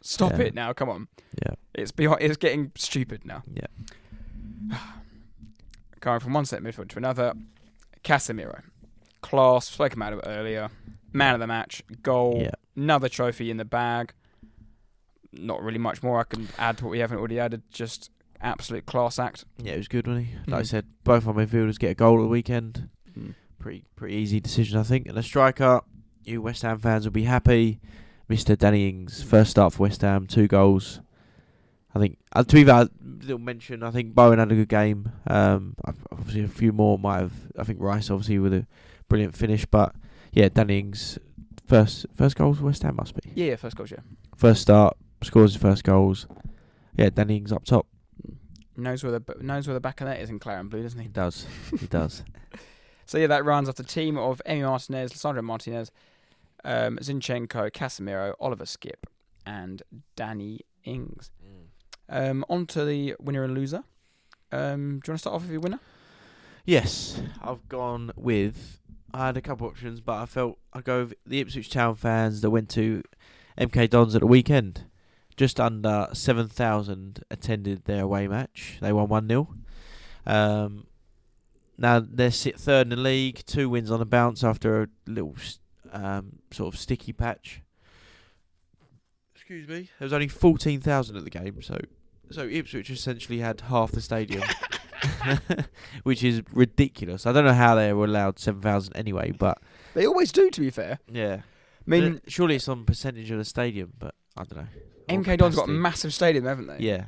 [0.01, 0.73] stop it now.
[0.73, 1.07] Come on.
[1.43, 3.41] yeah, It's behind, It's getting stupid now.
[3.51, 3.67] yeah.
[6.01, 7.33] Going from one set midfield to another.
[8.03, 8.61] Casemiro,
[9.23, 9.67] class.
[9.67, 10.69] Spoke about it earlier.
[11.11, 12.39] Man of the match, goal.
[12.41, 12.51] Yeah.
[12.75, 14.13] Another trophy in the bag.
[15.31, 17.63] Not really much more I can add to what we haven't already added.
[17.71, 19.45] Just absolute class act.
[19.57, 20.35] Yeah, it was good, wasn't he?
[20.47, 20.67] Like I Mm.
[20.67, 22.89] said, both our midfielders get a goal at the weekend.
[23.57, 25.07] Pretty pretty easy decision, I think.
[25.07, 25.81] And a striker,
[26.25, 27.79] you West Ham fans will be happy.
[28.29, 28.57] Mr.
[28.57, 30.99] Danny Ings, first start for West Ham, two goals.
[31.95, 32.89] I think, uh, to be fair,
[33.21, 35.11] little mention, I think Bowen had a good game.
[35.27, 35.75] Um,
[36.11, 38.65] obviously, a few more might have, I think Rice, obviously, with a
[39.09, 39.65] brilliant finish.
[39.65, 39.95] But
[40.31, 41.19] yeah, Danny Ings,
[41.67, 43.31] first, first goals West Ham must be.
[43.35, 43.99] Yeah, first goals, yeah.
[44.35, 46.27] First start, scores his first goals.
[46.97, 47.87] Yeah, Danny Ings up top.
[48.77, 50.99] knows where the knows where the back of that is in Claret and Blue, doesn't
[50.99, 51.09] He he?
[51.11, 51.45] does.
[51.79, 52.23] He does.
[53.05, 55.91] So yeah, that runs off the team of Emi Martinez, Sandro Martinez,
[56.63, 59.03] um, Zinchenko, Casemiro, Oliver Skipp,
[59.45, 59.83] and
[60.15, 61.29] Danny Ings.
[62.07, 63.83] Um, on to the winner and loser.
[64.53, 65.81] Um, do you want to start off with your winner?
[66.65, 68.79] Yes, I've gone with.
[69.13, 72.41] I had a couple options, but I felt I'd go with the Ipswich Town fans
[72.41, 73.03] that went to
[73.57, 74.85] MK Dons at the weekend.
[75.35, 78.77] Just under 7,000 attended their away match.
[78.81, 79.47] They won 1 0.
[80.25, 80.87] Um,
[81.77, 85.35] now they're sit third in the league, two wins on the bounce after a little
[85.91, 87.61] um, sort of sticky patch.
[89.35, 89.89] Excuse me.
[89.99, 91.79] There was only 14,000 at the game, so
[92.31, 94.43] so Ipswich essentially had half the stadium.
[96.03, 97.25] which is ridiculous.
[97.25, 99.59] I don't know how they were allowed seven thousand anyway, but
[99.93, 100.99] They always do, to be fair.
[101.11, 101.41] yeah, I
[101.85, 104.67] mean, surely it's on percentage of the stadium, but I don't know.
[105.09, 106.77] MK Dons got a massive stadium, haven't they?
[106.79, 107.05] Yeah,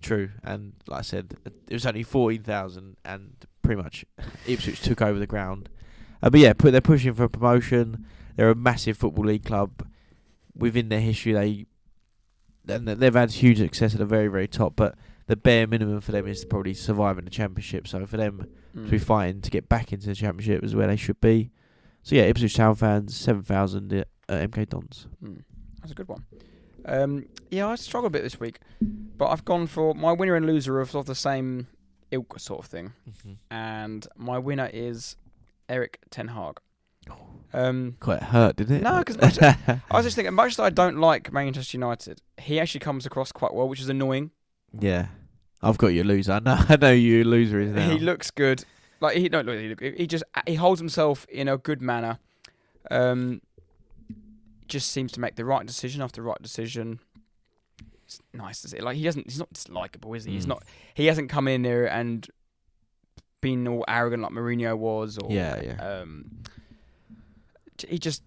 [0.00, 0.30] true.
[0.42, 1.34] And like I said,
[1.68, 4.04] it was only fourteen thousand, and pretty much
[4.46, 5.68] Ipswich took over the ground.
[6.22, 8.06] Uh, but yeah, put, they're pushing for promotion.
[8.36, 9.86] They're a massive football league club.
[10.56, 11.66] Within their history, they
[12.72, 14.74] and they've had huge success at the very, very top.
[14.76, 14.94] But
[15.26, 17.86] the bare minimum for them is to probably survive in the championship.
[17.88, 18.46] So for them
[18.76, 18.86] Mm.
[18.86, 21.52] to be fighting to get back into the championship is where they should be.
[22.02, 25.06] So yeah, Ipswich Town fans, seven thousand at MK Dons.
[25.20, 25.36] Hmm.
[25.80, 26.24] That's a good one.
[26.84, 30.44] Um, yeah, I struggled a bit this week, but I've gone for my winner and
[30.44, 31.68] loser of, sort of the same
[32.10, 32.92] ilk sort of thing,
[33.50, 35.16] and my winner is
[35.68, 36.58] Eric Ten Hag.
[37.52, 38.82] Um, Quite hurt, didn't it?
[38.82, 42.80] No, because I was just thinking, much as I don't like Manchester United, he actually
[42.80, 44.32] comes across quite well, which is annoying.
[44.80, 45.06] Yeah,
[45.62, 46.32] I've got you a loser.
[46.32, 47.90] I know, I know you loser is now.
[47.90, 48.64] He looks good.
[49.00, 49.58] Like he don't look.
[49.58, 52.18] He, look, he just he holds himself in a good manner.
[52.90, 53.40] Um,
[54.68, 57.00] just seems to make the right decision after right decision.
[58.06, 58.78] It's nice to see.
[58.80, 59.26] Like he doesn't.
[59.26, 60.32] He's not dislikable, is he?
[60.32, 60.50] He's Mm.
[60.50, 60.62] not.
[60.94, 62.26] He hasn't come in there and
[63.40, 65.86] been all arrogant like Mourinho was, or Yeah, yeah.
[66.00, 66.30] Um,
[67.88, 68.22] he just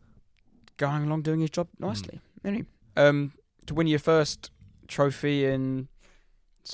[0.77, 1.87] going along doing his job Mm.
[1.87, 2.19] nicely.
[2.43, 2.65] Anyway,
[2.95, 3.33] um,
[3.65, 4.51] to win your first
[4.87, 5.87] trophy in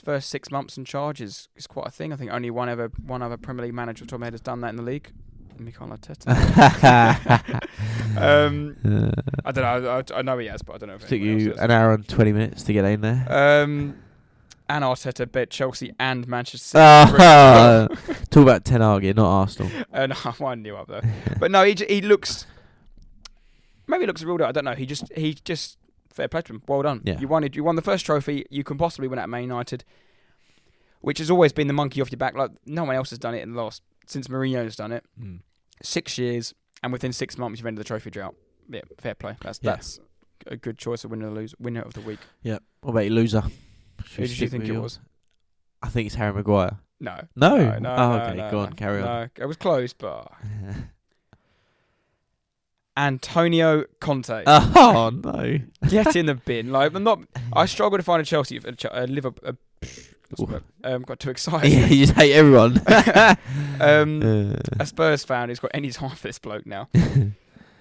[0.02, 2.14] first six months in charge is, is quite a thing.
[2.14, 4.70] I think only one other one other Premier League manager top head has done that
[4.70, 5.12] in the league.
[5.60, 6.28] Mikel Arteta.
[8.18, 8.76] um,
[9.46, 10.04] I don't know.
[10.16, 12.08] I, I know he has, but I don't know if took you an hour and
[12.08, 13.26] twenty minutes to get in there.
[13.30, 13.96] Um,
[14.70, 16.82] and Arteta bet Chelsea and Manchester City.
[16.82, 17.88] to Ah,
[18.30, 19.72] talk about Ten Hag, not Arsenal.
[19.94, 21.02] uh, no, I you up though.
[21.40, 22.48] But no, he j- he looks.
[23.88, 24.44] Maybe he looks a real.
[24.44, 24.74] I don't know.
[24.74, 25.78] He just he just
[26.14, 26.64] fair play to him.
[26.68, 27.02] Well done.
[27.04, 27.20] Yeah.
[27.20, 27.48] You won.
[27.52, 29.84] You won the first trophy you can possibly win at Man United,
[31.02, 32.36] which has always been the monkey off your back.
[32.36, 35.04] Like no one else has done it in the last since Mourinho's done it.
[35.20, 35.40] Mm.
[35.82, 38.36] Six years, and within six months you've ended the trophy drought.
[38.70, 39.36] Yeah, fair play.
[39.42, 39.72] That's Yeah.
[39.72, 40.00] that's
[40.48, 42.20] a good choice of winner or lose winner of the week.
[42.42, 42.60] Yeah.
[42.82, 43.44] What about your loser?
[44.06, 44.82] Should Who did you think it yours?
[44.82, 45.00] was?
[45.82, 46.78] I think it's Harry Maguire.
[47.00, 47.20] No.
[47.36, 47.58] No.
[47.58, 48.38] No, no, oh, okay.
[48.38, 48.74] no, Go on.
[48.74, 49.06] Carry on.
[49.06, 50.32] No, it was close, but
[52.96, 54.44] Antonio Conte.
[54.48, 55.58] oh no.
[55.90, 56.72] Get in the bin.
[56.72, 57.20] Like I'm not.
[57.54, 59.58] I struggle to find a Chelsea, a, a Liverpool.
[60.84, 61.72] Um, got too excited.
[61.72, 62.78] yeah, you just hate everyone.
[63.80, 66.90] um, Uh, a Spurs fan who's got any time for this bloke now.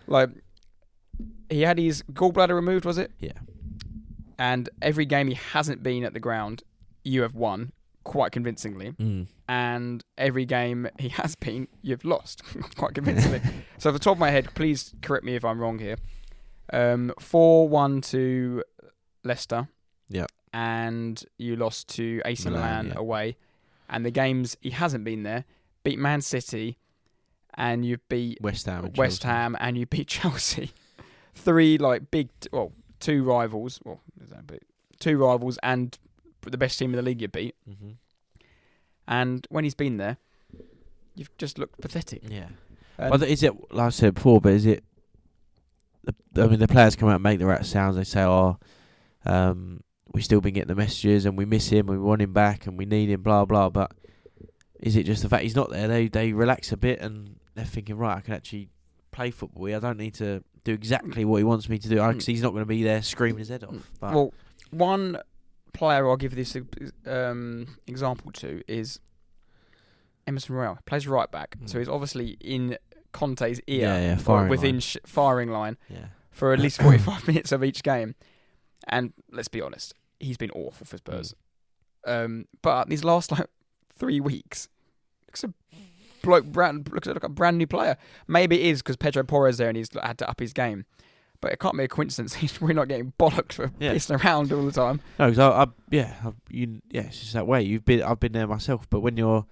[0.07, 0.31] like
[1.49, 3.11] he had his gallbladder removed, was it?
[3.21, 3.33] Yeah.
[4.39, 6.63] And every game he hasn't been at the ground,
[7.05, 7.73] you have won
[8.05, 8.93] quite convincingly.
[8.93, 9.27] mm.
[9.49, 12.43] And every game he has been, you've lost
[12.77, 13.41] quite convincingly.
[13.79, 15.97] so, off the top of my head, please correct me if I'm wrong here.
[16.73, 18.63] Um, four one to
[19.25, 19.69] Leicester.
[20.09, 20.31] Yep.
[20.55, 22.93] And you lost to AC Milan, Milan, yeah.
[23.01, 23.37] away.
[23.89, 25.45] And the games he hasn't been there,
[25.85, 26.79] beat Man City,
[27.55, 28.87] and you beat West Ham.
[28.87, 29.35] and West Chelsea.
[29.35, 30.71] Ham, and you beat Chelsea.
[31.35, 33.81] Three like big, well, two rivals.
[33.85, 34.67] Well, there's that bit-
[35.01, 35.99] two rivals and
[36.51, 37.55] the best team in the league you beat.
[37.69, 37.97] Mhm.
[39.07, 40.17] And when he's been there,
[41.15, 42.23] you've just looked pathetic.
[42.29, 42.49] Yeah.
[42.97, 44.41] But is it like I said before?
[44.41, 44.85] But is it?
[46.33, 47.97] The, I mean, the players come out and make the right sounds.
[47.97, 48.59] They say, "Oh,
[49.25, 49.83] um,
[50.13, 52.67] we've still been getting the messages, and we miss him, and we want him back,
[52.67, 53.71] and we need him." Blah blah.
[53.71, 53.93] But
[54.81, 55.89] is it just the fact he's not there?
[55.89, 58.69] They they relax a bit, and they're thinking, "Right, I can actually
[59.11, 59.67] play football.
[59.75, 62.51] I don't need to do exactly what he wants me to do because he's not
[62.51, 64.35] going to be there screaming his head off." But well,
[64.71, 65.19] one
[65.73, 66.57] player I'll give this
[67.07, 69.01] um, example to is
[70.27, 70.79] Emerson Royal.
[70.87, 71.79] Plays right back, so Mm.
[71.81, 72.77] he's obviously in
[73.13, 74.81] Conte's ear, Yeah, yeah, firing within line.
[74.81, 78.15] sh- firing line yeah, for at least 45 minutes of each game.
[78.89, 81.35] And let's be honest, he's been awful for Spurs.
[82.07, 83.47] Um, but these last like
[83.97, 84.69] three weeks,
[85.27, 85.53] looks a
[86.23, 87.97] bloke brand looks like a brand new player.
[88.29, 90.85] Maybe it is because Pedro Porres is there and he's had to up his game.
[91.43, 92.61] But it can't be a coincidence.
[92.61, 93.93] We're not getting bollocks for Yeah.
[93.95, 95.01] pissing around all the time.
[95.19, 97.61] No, because I, I, yeah, I, you, yeah, it's just that way.
[97.63, 98.89] You've been, I've been there myself.
[98.89, 99.45] But when you're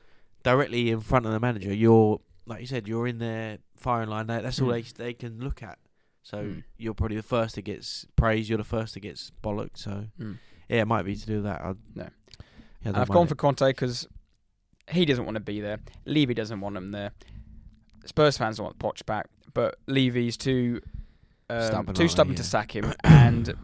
[0.43, 4.27] directly in front of the manager, you're like you said, you're in their firing line.
[4.29, 4.95] That's all Mm.
[4.97, 5.79] they they can look at.
[6.23, 6.63] So Mm.
[6.79, 8.49] you're probably the first that gets praised.
[8.49, 9.77] You're the first that gets bollocked.
[9.79, 10.39] So Mm.
[10.69, 11.61] yeah, it might be to do that.
[11.61, 11.75] I, No.
[11.97, 12.45] Yeah, I
[12.85, 13.29] And don't I've gone it.
[13.31, 14.07] for Conte because
[14.89, 15.81] he doesn't want to be there.
[16.07, 17.11] Levy doesn't want him there.
[18.07, 20.81] Spurs fans want Poch back, but Levy's too
[21.51, 23.55] um, Stubborn, too stubborn to sack him, and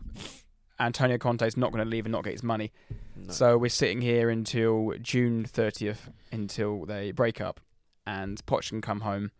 [0.78, 2.72] Antonio Conte's not going to leave and not get his money.
[3.16, 3.32] No.
[3.32, 7.60] So we're sitting here until June 30th until they break up,
[8.06, 9.30] and Poch can come home,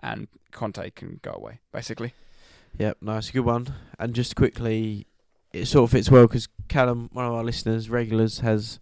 [0.00, 1.60] and Conte can go away.
[1.72, 2.12] Basically,
[2.78, 3.74] Yep, nice, good one.
[3.98, 5.06] And just quickly,
[5.52, 8.78] it sort of fits well because Callum, one of our listeners, regulars, has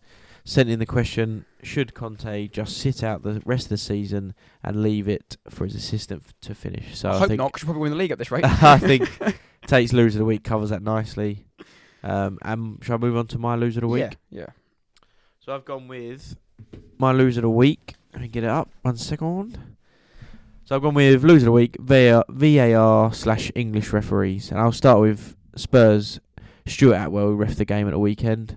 [0.46, 4.82] sent in the question: Should Conte just sit out the rest of the season and
[4.82, 6.96] leave it for his assistant f- to finish?
[6.96, 7.52] So I I, hope think not.
[7.52, 8.44] 'cause you'll probably win the league at this rate.
[8.62, 9.10] I think
[9.66, 11.44] Tate's loser of the week covers that nicely.
[12.02, 14.16] Um, and shall I move on to my loser of the week?
[14.30, 14.46] Yeah, yeah.
[15.40, 16.36] So I've gone with
[16.98, 17.94] my loser of the week.
[18.12, 18.70] Let me get it up.
[18.82, 19.58] One second.
[20.64, 24.50] So I've gone with loser of the week, VAR, VAR slash English referees.
[24.50, 26.18] And I'll start with Spurs.
[26.66, 28.56] Stuart Atwell, who ref the game at the weekend.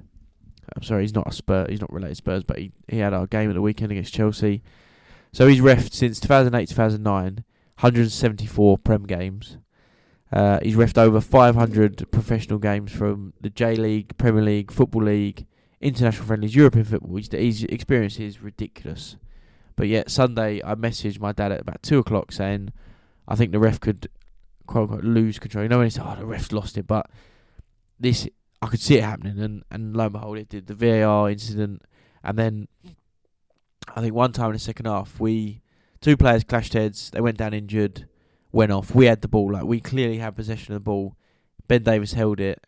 [0.76, 1.68] I'm sorry, he's not a Spur.
[1.70, 4.14] He's not related to Spurs, but he, he had our game at the weekend against
[4.14, 4.62] Chelsea.
[5.32, 9.58] So he's refed since 2008 2009, 174 Prem games.
[10.32, 15.46] Uh, he's refed over 500 professional games from the J League, Premier League, Football League,
[15.82, 17.18] international friendlies, European football.
[17.18, 19.18] His, his experience is ridiculous.
[19.76, 22.74] But yet Sunday, I messaged my dad at about two o'clock saying,
[23.28, 24.10] I think the ref could
[24.70, 25.64] quote unquote lose control.
[25.64, 27.10] You know when he said, "Oh, the ref's lost it," but
[28.00, 28.28] this
[28.61, 30.68] I could see it happening, and and lo and behold, it did.
[30.68, 31.81] The VAR incident,
[32.23, 32.68] and then
[33.95, 35.61] I think one time in the second half, we
[36.02, 37.10] two players clashed heads.
[37.11, 38.07] They went down injured,
[38.52, 38.94] went off.
[38.94, 41.15] We had the ball, like we clearly had possession of the ball.
[41.68, 42.65] Ben Davies held it.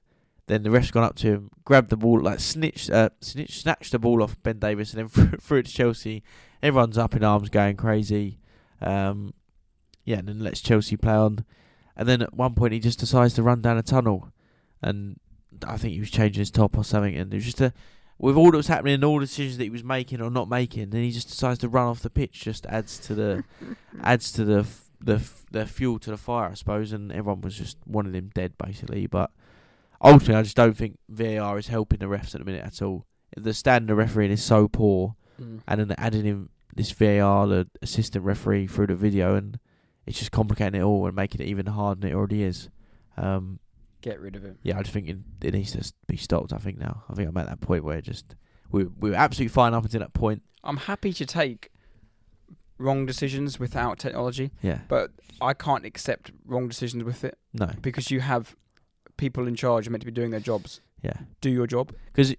[0.47, 3.91] Then the ref's gone up to him, grabbed the ball, like snitched, uh, snitched, snatched
[3.91, 6.23] the ball off Ben Davies, and then threw, it to Chelsea.
[6.61, 8.39] Everyone's up in arms, going crazy.
[8.81, 9.33] Um,
[10.03, 11.45] yeah, and then lets Chelsea play on.
[11.95, 14.33] And then at one point, he just decides to run down a tunnel,
[14.81, 15.19] and
[15.67, 17.15] I think he was changing his top or something.
[17.15, 17.73] And it was just a,
[18.17, 20.47] with all that was happening and all the decisions that he was making or not
[20.49, 22.41] making, then he just decides to run off the pitch.
[22.41, 23.43] Just adds to the
[24.03, 26.91] adds to the f- the f- the fuel to the fire, I suppose.
[26.93, 29.07] And everyone was just wanted him dead, basically.
[29.07, 29.31] But
[30.03, 33.05] ultimately, I just don't think VAR is helping the refs at the minute at all.
[33.37, 35.61] The standard of refereeing is so poor, Mm.
[35.67, 39.57] and then adding in this VAR, the assistant referee through the video, and
[40.05, 42.69] it's just complicating it all and making it even harder than it already is.
[43.17, 43.59] Um,
[44.01, 44.57] Get rid of him.
[44.63, 46.53] yeah, I just think it, it needs to be stopped.
[46.53, 47.03] I think now.
[47.09, 48.35] I think I'm at that point where it just
[48.71, 50.41] we we were absolutely fine up until that point.
[50.63, 51.69] I'm happy to take
[52.77, 58.09] wrong decisions without technology, Yeah, but I can't accept wrong decisions with it no, because
[58.09, 58.55] you have
[59.17, 60.81] people in charge meant to be doing their jobs.
[61.03, 61.93] yeah, Do your job.
[62.11, 62.33] because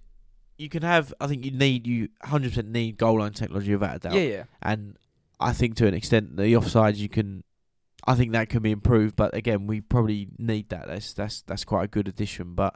[0.57, 1.13] you can have.
[1.21, 4.13] I think you need you 100 percent need goal line technology without a doubt.
[4.13, 4.43] Yeah, yeah.
[4.61, 4.97] and
[5.39, 7.43] I think to an extent the offsides you can.
[8.05, 10.87] I think that can be improved, but again, we probably need that.
[10.87, 12.53] That's that's that's quite a good addition.
[12.53, 12.75] But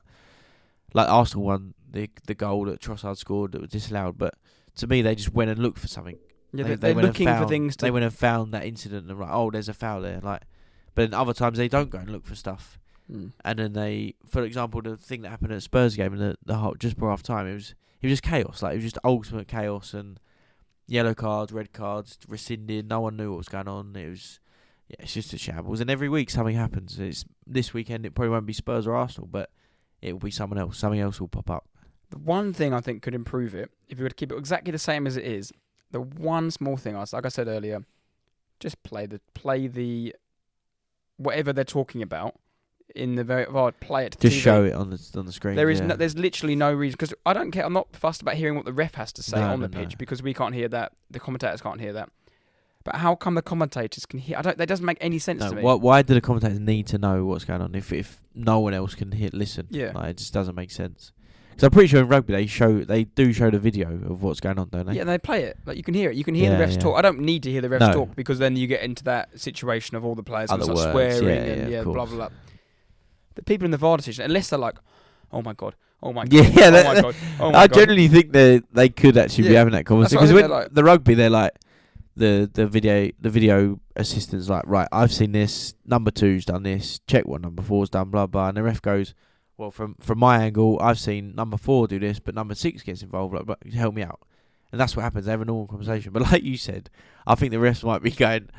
[0.94, 4.36] like Arsenal won the the goal that Trossard scored that was disallowed, but
[4.76, 6.18] to me they just went and looked for something.
[6.54, 7.86] Yeah, They- they, they they're went and looking for found- things to.
[7.86, 10.20] They went and found that incident and like, oh, there's a foul there.
[10.22, 10.44] Like,
[10.96, 12.80] but then other times they don't go and look for stuff,
[13.12, 13.32] Mm.
[13.46, 16.56] and then they, for example, the thing that happened at Spurs game in the the
[16.56, 18.62] whole, just before half time, it was it was just chaos.
[18.62, 20.20] Like it was just ultimate chaos and
[20.88, 22.88] yellow cards, red cards, rescinded.
[22.88, 23.94] No one knew what was going on.
[23.96, 24.40] It was.
[24.90, 26.98] Yeah, it's just a shambles, and every week something happens.
[27.00, 28.06] It's this weekend.
[28.06, 29.50] It probably won't be Spurs or Arsenal, but
[30.02, 30.78] it will be someone else.
[30.78, 31.68] Something else will pop up.
[32.10, 34.72] The one thing I think could improve it, if you were to keep it exactly
[34.72, 35.52] the same as it is,
[35.92, 37.84] the one small thing, I like I said earlier,
[38.60, 40.16] just play the play the
[41.18, 42.36] whatever they're talking about
[42.96, 44.14] in the very well, play it.
[44.14, 44.42] To Just TV.
[44.42, 45.56] show it on the on the screen.
[45.56, 45.88] There is yeah.
[45.88, 47.66] no, there's literally no reason because I don't care.
[47.66, 49.78] I'm not fussed about hearing what the ref has to say No, on no, the
[49.78, 50.94] pitch because we can't hear that.
[51.12, 52.10] The commentators can't hear that.
[52.88, 54.38] But how come the commentators can hear?
[54.38, 54.58] I don't.
[54.58, 55.62] That doesn't make any sense No, to me.
[55.62, 58.74] why, why do the commentators need to know what's going on if if no one
[58.74, 59.68] else can hear listen?
[59.70, 59.92] Yeah.
[59.94, 61.12] like, it just doesn't make sense.
[61.50, 64.40] Because I'm pretty sure in rugby they show they do show the video of what's
[64.40, 64.94] going on, don't they?
[64.94, 65.58] Yeah, they play it.
[65.66, 66.16] Like you can hear it.
[66.16, 66.80] You can hear Yeah, the refs yeah.
[66.80, 66.98] talk.
[66.98, 67.92] I don't need to hear the refs No.
[67.94, 70.92] talk because then you get into that situation of all the players Other and words,
[71.18, 72.30] swearing yeah, and yeah, yeah, blah blah blah.
[73.36, 74.76] The people in the VAR decision, unless they're like,
[75.32, 77.74] "Oh my god, oh my god, Yeah, oh that- my god, oh my I god."
[77.76, 81.16] generally think they they could actually be having that conversation because when like- the rugby
[81.16, 81.52] they're like
[82.18, 87.00] the the video the video assistant's like right I've seen this number two's done this
[87.08, 89.14] check what number four's done blah blah and the ref goes
[89.58, 93.02] well from from my angle I've seen number four do this but number six gets
[93.04, 94.20] involved like but help me out
[94.72, 96.90] and that's what happens they have a normal conversation but like you said
[97.26, 98.50] I think the refs might be going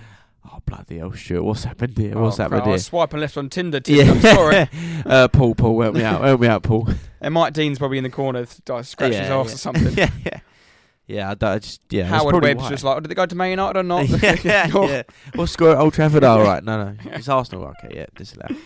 [0.51, 1.43] Oh bloody hell, Stuart!
[1.43, 2.17] What's happened here?
[2.17, 2.73] What's Oh, happened crap, I here?
[2.75, 3.81] was swiping left on Tinder.
[3.85, 4.13] Tinder.
[4.13, 4.69] I'm sorry.
[5.05, 6.89] uh, Paul, Paul, help me out, help me out, Paul.
[7.21, 9.55] And Mike Dean's probably in the corner, scratching his Yeah, arse yeah.
[9.55, 9.93] or something.
[9.95, 10.41] yeah, yeah,
[11.09, 11.31] yeah.
[11.31, 12.05] I, don't- I just yeah.
[12.05, 12.69] Howard Webb's why.
[12.69, 14.09] just like, oh, did they go to Man United or not?
[14.23, 15.03] yeah, yeah, yeah.
[15.35, 16.23] What's score at Old Trafford?
[16.23, 17.65] Oh, right, no, no, it's Arsenal.
[17.83, 18.57] Okay, yeah, this disallowed.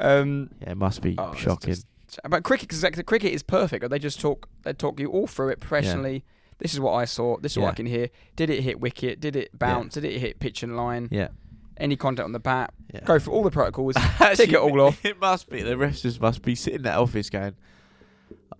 [0.00, 1.74] Um, Yeah, it must be oh, shocking.
[1.74, 1.86] just-
[2.28, 3.88] but cricket, cause like, the cricket is perfect.
[3.90, 6.24] They just talk, they talk you all through it professionally.
[6.58, 7.36] This is what I saw.
[7.38, 8.08] This is what I can hear.
[8.36, 9.20] Did it hit wicket?
[9.20, 9.92] Did it bounce?
[9.94, 11.08] Did it hit pitch and line?
[11.10, 11.28] Yeah,
[11.76, 12.72] Any contact on the bat?
[12.94, 13.00] yeah.
[13.04, 13.94] Go for all the protocols.
[13.96, 15.04] Actually, it all off.
[15.04, 15.60] It must be.
[15.60, 17.54] The refs just must be sitting in that office going,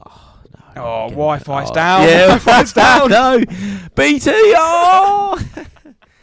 [0.04, 0.35] "Oh
[0.76, 1.08] no." Oh.
[1.10, 3.10] Wi-Fi's Oh, down, Yeah, Wi-Fi's down.
[3.10, 3.40] no,
[3.94, 4.30] BT.
[4.56, 5.38] Oh.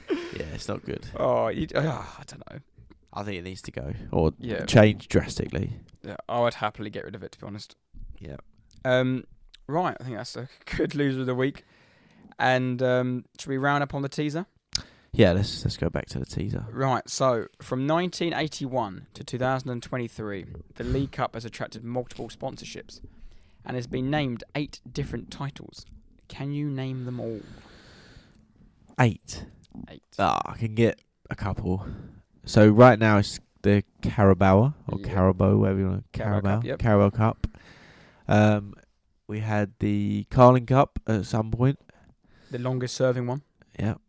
[0.10, 1.06] yeah, it's not good.
[1.18, 2.60] oh, you, oh, I don't know.
[3.14, 4.66] I think it needs to go or Yeah.
[4.66, 5.74] change drastically.
[6.04, 7.76] Yeah, I would happily get rid of it to be honest.
[8.20, 8.38] Yeah.
[8.84, 9.24] Um,
[9.68, 11.64] right, I think that's a good loser of the week.
[12.40, 14.46] And um, should we round up on the teaser?
[15.16, 16.66] Yeah, let's let's go back to the teaser.
[16.72, 20.46] Right, so from 1981 to 2023,
[20.76, 23.00] the League Cup has attracted multiple sponsorships
[23.66, 25.86] and has been named eight different titles.
[26.28, 27.42] Can you name them all?
[29.00, 29.46] Eight.
[29.90, 30.04] Eight.
[30.20, 31.86] Ah, I can get a couple.
[32.46, 35.08] So right now it's the Carabao or Yeah.
[35.08, 36.06] Carabao, whatever you want.
[36.12, 36.80] Carabao Carabao, Cup, yep.
[36.80, 37.48] Carabao Cup.
[38.28, 38.74] Um,
[39.28, 41.80] we had the Carling Cup at some point.
[42.52, 43.42] The longest serving one.
[43.80, 44.00] Yep.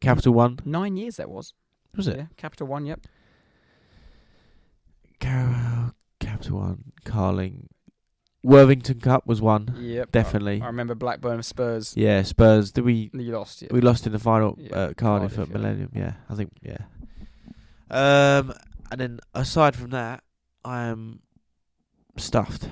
[0.00, 1.52] Capital One Nine years that was.
[1.96, 2.16] was it?
[2.16, 3.00] Yeah, Capital One, yep.
[5.20, 7.68] Carabao, Capital One, Carling,
[8.42, 9.74] Worthington Cup was one.
[9.78, 10.12] Yep.
[10.12, 10.62] Definitely.
[10.62, 11.94] I, I remember Blackburn Spurs.
[11.96, 12.70] Yeah, Spurs.
[12.70, 13.10] Did we?
[13.12, 13.68] You lost, yeah.
[13.70, 15.48] We lost in the final Yeah, uh, Cardiff, Cardiff, at.
[15.50, 15.90] Millennium.
[15.94, 16.52] Yeah, I think.
[16.62, 16.78] Yeah.
[17.90, 18.54] Um,
[18.90, 20.22] and then aside from that,
[20.64, 21.20] I am
[22.16, 22.68] stuffed.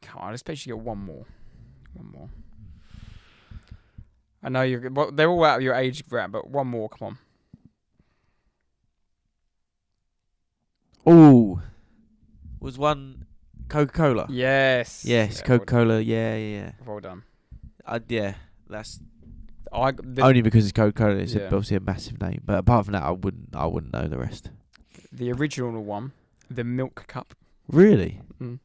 [0.00, 1.26] God, I expect you to get one more.
[1.94, 2.30] One more.
[4.42, 4.90] I know you're.
[4.90, 6.88] Well, they're all out of your age group, but one more.
[6.88, 7.18] Come
[11.06, 11.12] on.
[11.12, 11.62] Ooh,
[12.60, 13.25] was one
[13.68, 14.26] Coca Cola?
[14.30, 15.04] Yes.
[15.04, 16.00] Yes, Yeah, well Coca Cola.
[16.00, 16.70] Yeah, yeah, yeah.
[16.86, 17.22] Well done.
[17.84, 18.34] Uh, yeah,
[18.68, 19.00] that's
[19.72, 21.16] I the, only because it's Coca Cola.
[21.16, 21.44] It's a- Yeah.
[21.46, 23.54] obviously a massive name, but apart from that, I wouldn't.
[23.54, 24.50] I wouldn't know the rest.
[25.12, 26.12] the original one,
[26.50, 27.34] the Milk Cup.
[27.68, 28.58] Really, Mm.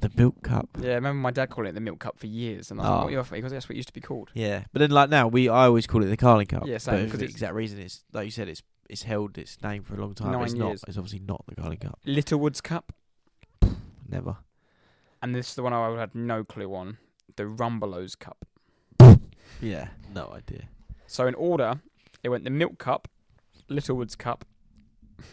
[0.00, 0.68] the Milk Cup.
[0.80, 2.88] Yeah, I remember my dad calling it the Milk Cup for years, and I was
[2.88, 2.92] Oh.
[2.92, 4.30] like, "What are you off?" Because that's what it used to be called.
[4.34, 6.66] Yeah, but then like now, we I always call it the Carling Cup.
[6.66, 9.04] Yeah, same, but 'cause for the it's- exact reason it's like you said, it's it's
[9.04, 10.32] held its name for a long time.
[10.32, 10.66] but it's Nine not.
[10.68, 10.84] years.
[10.86, 11.98] It's obviously not the Carling Cup.
[12.04, 12.92] Littlewoods Cup,
[14.12, 14.36] Never.
[15.22, 16.98] and this is the one I had no clue on.
[17.36, 18.44] The Rumbelows Cup.
[19.60, 20.64] Yeah, no idea.
[21.06, 21.80] So in order,
[22.22, 23.08] it went the Milk Cup,
[23.68, 24.44] Littlewoods Cup.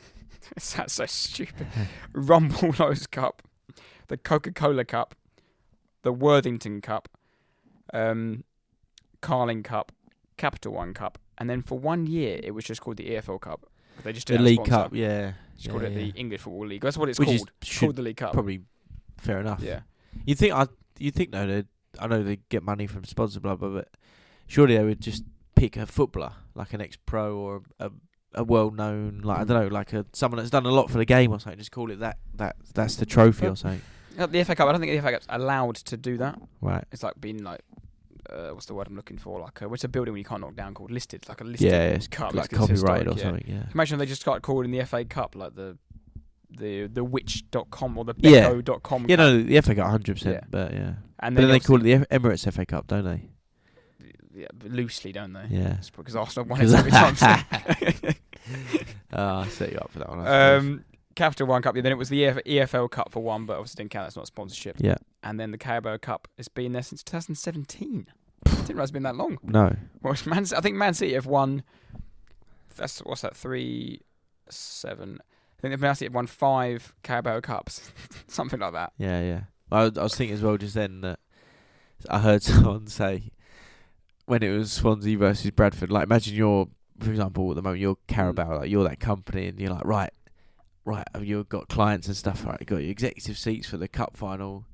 [0.75, 1.67] That's so stupid.
[2.13, 3.41] Rumbelows Cup,
[4.07, 5.15] the Coca Cola Cup,
[6.03, 7.09] the Worthington Cup,
[7.93, 8.43] um,
[9.21, 9.91] Carling Cup,
[10.37, 13.65] Capital One Cup, and then for one year it was just called the EFL Cup.
[14.03, 14.71] They just The have a League sponsor.
[14.71, 15.33] Cup, yeah.
[15.59, 16.11] Just yeah, called it yeah.
[16.11, 16.81] the English Football League.
[16.81, 17.51] That's what it's Which called.
[17.79, 18.31] Called the League Cup.
[18.31, 18.61] probably
[19.17, 19.61] fair enough.
[19.61, 19.81] Yeah.
[20.25, 20.67] You think I?
[20.97, 21.45] You think though?
[21.45, 21.65] That
[21.99, 23.89] I know they get money from sponsor, blah blah, but
[24.47, 25.25] surely they would just
[25.55, 27.91] pick a footballer like an ex-pro or a
[28.35, 31.05] a well-known, like I don't know, like a someone that's done a lot for the
[31.05, 31.57] game or something.
[31.57, 32.19] Just call it that.
[32.35, 33.81] That that's the trophy or something.
[34.15, 34.67] The FA Cup.
[34.67, 36.39] I don't think the FA Cup's allowed to do that.
[36.61, 36.83] Right.
[36.91, 37.61] It's like being like.
[38.31, 39.39] Uh, what's the word I'm looking for?
[39.39, 41.27] Like, uh, what's a building when you can't knock down called listed?
[41.27, 42.33] Like a listed Yeah, it's cup.
[42.33, 43.23] like copyright or yeah.
[43.23, 43.45] something.
[43.47, 43.63] Yeah.
[43.73, 45.77] Imagine if they just got called in the FA Cup like the
[46.51, 48.49] the the witch.com or the Yeah.
[48.51, 49.05] becco.com.
[49.07, 49.19] Yeah, cup.
[49.25, 50.13] no, the FA got hundred Yeah.
[50.13, 50.93] percent, but yeah.
[51.19, 53.29] and But then they call it the Emirates FA Cup, don't they?
[54.33, 55.45] yeah, loosely, don't they?
[55.49, 55.77] Yeah.
[55.77, 57.15] It's because Arsenal won it every time.
[59.13, 60.19] Ah, I set you up for that one.
[60.21, 60.85] I um,
[61.15, 61.75] Capital One Cup.
[61.75, 64.05] Yeah, then it was the EF- EFL Cup for one, but obviously didn't count.
[64.05, 64.77] That's not sponsorship.
[64.79, 64.95] yeah.
[65.23, 66.27] And then the Carabao Cup.
[66.37, 68.07] It's been there since 2017.
[68.51, 69.37] I didn't realize it's been that long.
[69.43, 69.75] No.
[70.01, 71.63] Well, Man, I think Man City have won.
[72.75, 73.35] That's what's that?
[73.35, 74.01] Three,
[74.49, 75.19] seven.
[75.57, 77.91] I think Man City have won five Carabao Cups,
[78.27, 78.93] something like that.
[78.97, 79.41] Yeah, yeah.
[79.71, 81.19] I, was- I was thinking as well just then that
[82.09, 83.31] I heard someone say
[84.25, 86.67] when it was Swansea versus Bradford, like imagine you're,
[86.99, 90.11] for example, at the moment you're Carabao, like you're that company, and you're like, right,
[90.85, 92.57] right, you've got clients and stuff, right?
[92.59, 94.65] You've got your executive seats for the cup final,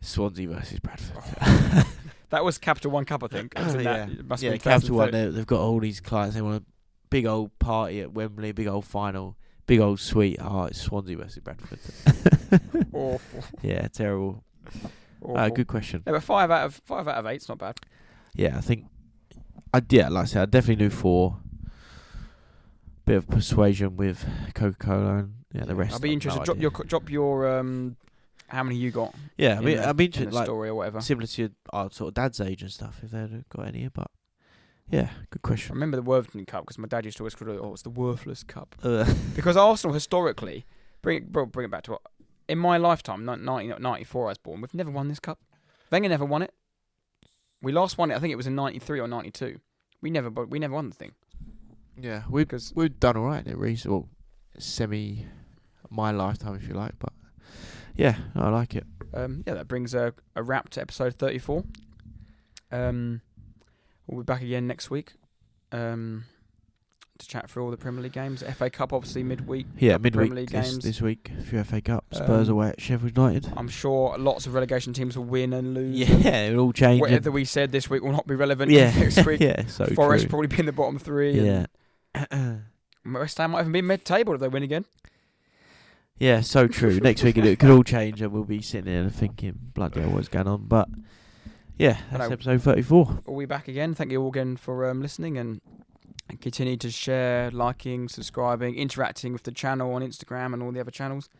[0.00, 1.84] Swansea versus Bradford.
[2.30, 3.54] That was Capital One Cup, I think.
[3.56, 5.10] It was in that- it must have yeah, been Capital One.
[5.10, 6.34] they- They've got all these clients.
[6.36, 6.64] They want a
[7.10, 9.36] big old party at Wembley, big old final,
[9.66, 10.38] big old suite.
[10.40, 11.78] Oh, it's Swansea versus Bradford.
[12.92, 13.44] Awful.
[13.62, 14.44] yeah, terrible.
[15.22, 15.36] awful.
[15.36, 16.02] Uh, good question.
[16.06, 17.78] No, but five out of five out of eight's not bad.
[18.34, 18.86] Yeah, I think.
[19.72, 21.36] I yeah, like I said, I definitely knew four.
[23.04, 24.24] Bit of persuasion with
[24.54, 25.94] Coca Cola and yeah, the rest.
[25.94, 26.40] I'll be interested.
[26.40, 26.62] no drop idea.
[26.62, 27.96] your drop your um,
[28.50, 29.14] how many you got?
[29.36, 31.00] Yeah, I mean, the- I'd be the like story or whatever.
[31.00, 33.88] similar to your, our sort of dad's age and stuff, if they'd got any.
[33.88, 34.10] But
[34.90, 35.72] Yeah, good question.
[35.72, 37.82] I remember the Worthington Cup because my dad used to always call it, "Oh, it's
[37.82, 39.04] the worthless cup." Uh,
[39.34, 40.66] Because Arsenal historically,
[41.02, 42.02] bring it, bro, bring it back to what
[42.48, 44.60] in my lifetime, ni- 1994 I was born.
[44.60, 45.38] We've never won this cup.
[45.92, 46.52] Wenger never won it.
[47.62, 48.16] We last won it.
[48.16, 49.60] I think it was in '93 or '92.
[50.02, 51.12] We never, but we never won the thing
[52.00, 53.98] Yeah, we've because we've done all right in it recently.
[53.98, 54.08] Well,
[54.58, 55.26] semi
[55.90, 56.94] my lifetime, if you like.
[56.98, 57.12] But
[57.96, 58.84] yeah, I like it.
[59.14, 61.64] um, yeah, that brings a, a wrap to episode 34.
[62.72, 63.20] Um,
[64.06, 65.14] we'll be back again next week
[65.72, 66.24] um,
[67.18, 68.42] to chat through all the Premier League games.
[68.56, 69.66] FA Cup obviously midweek.
[69.78, 70.84] Yeah, Couple Premier League this, games.
[70.84, 71.30] this week.
[71.38, 72.04] A few FA Cup.
[72.12, 73.52] Spurs Um, away at Sheffield United.
[73.56, 75.98] I'm sure lots of relegation teams will win and lose.
[76.08, 77.00] Yeah, it all change.
[77.00, 79.40] Whatever we said this week will not be relevant Yeah, next week.
[79.40, 80.28] yeah, so Forest true.
[80.30, 81.32] probably be in the bottom three.
[81.40, 81.66] Yeah.
[83.04, 84.84] West Ham might even be mid-table if they win again.
[86.20, 87.00] Yeah, so true.
[87.02, 90.28] Next week it, could all change, and we'll be sitting here thinking, "Bloody hell, what's
[90.28, 90.88] going on?" But
[91.78, 92.32] yeah, that's Hello.
[92.34, 93.20] episode thirty-four.
[93.26, 93.94] We'll be back again.
[93.94, 95.62] Thank you all again for um, listening and,
[96.28, 100.80] and continue to share, liking, subscribing, interacting with the channel on Instagram and all the
[100.80, 101.30] other channels.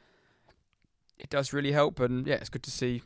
[1.19, 3.02] It does really help, and yeah, it's good to see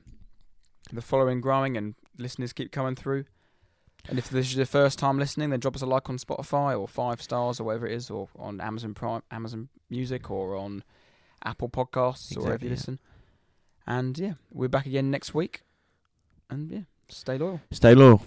[0.92, 3.24] the following growing and listeners keep coming through.
[4.08, 6.78] And if this is your first time listening, then drop us a like on Spotify
[6.78, 10.84] or five stars or whatever it is, or on Amazon Prime, Amazon Music, or on
[11.44, 12.76] Apple Podcasts or wherever you yeah.
[12.76, 12.98] listen.
[13.86, 15.62] And yeah, we're back again next week.
[16.48, 17.60] And yeah, stay loyal.
[17.70, 18.22] Stay loyal.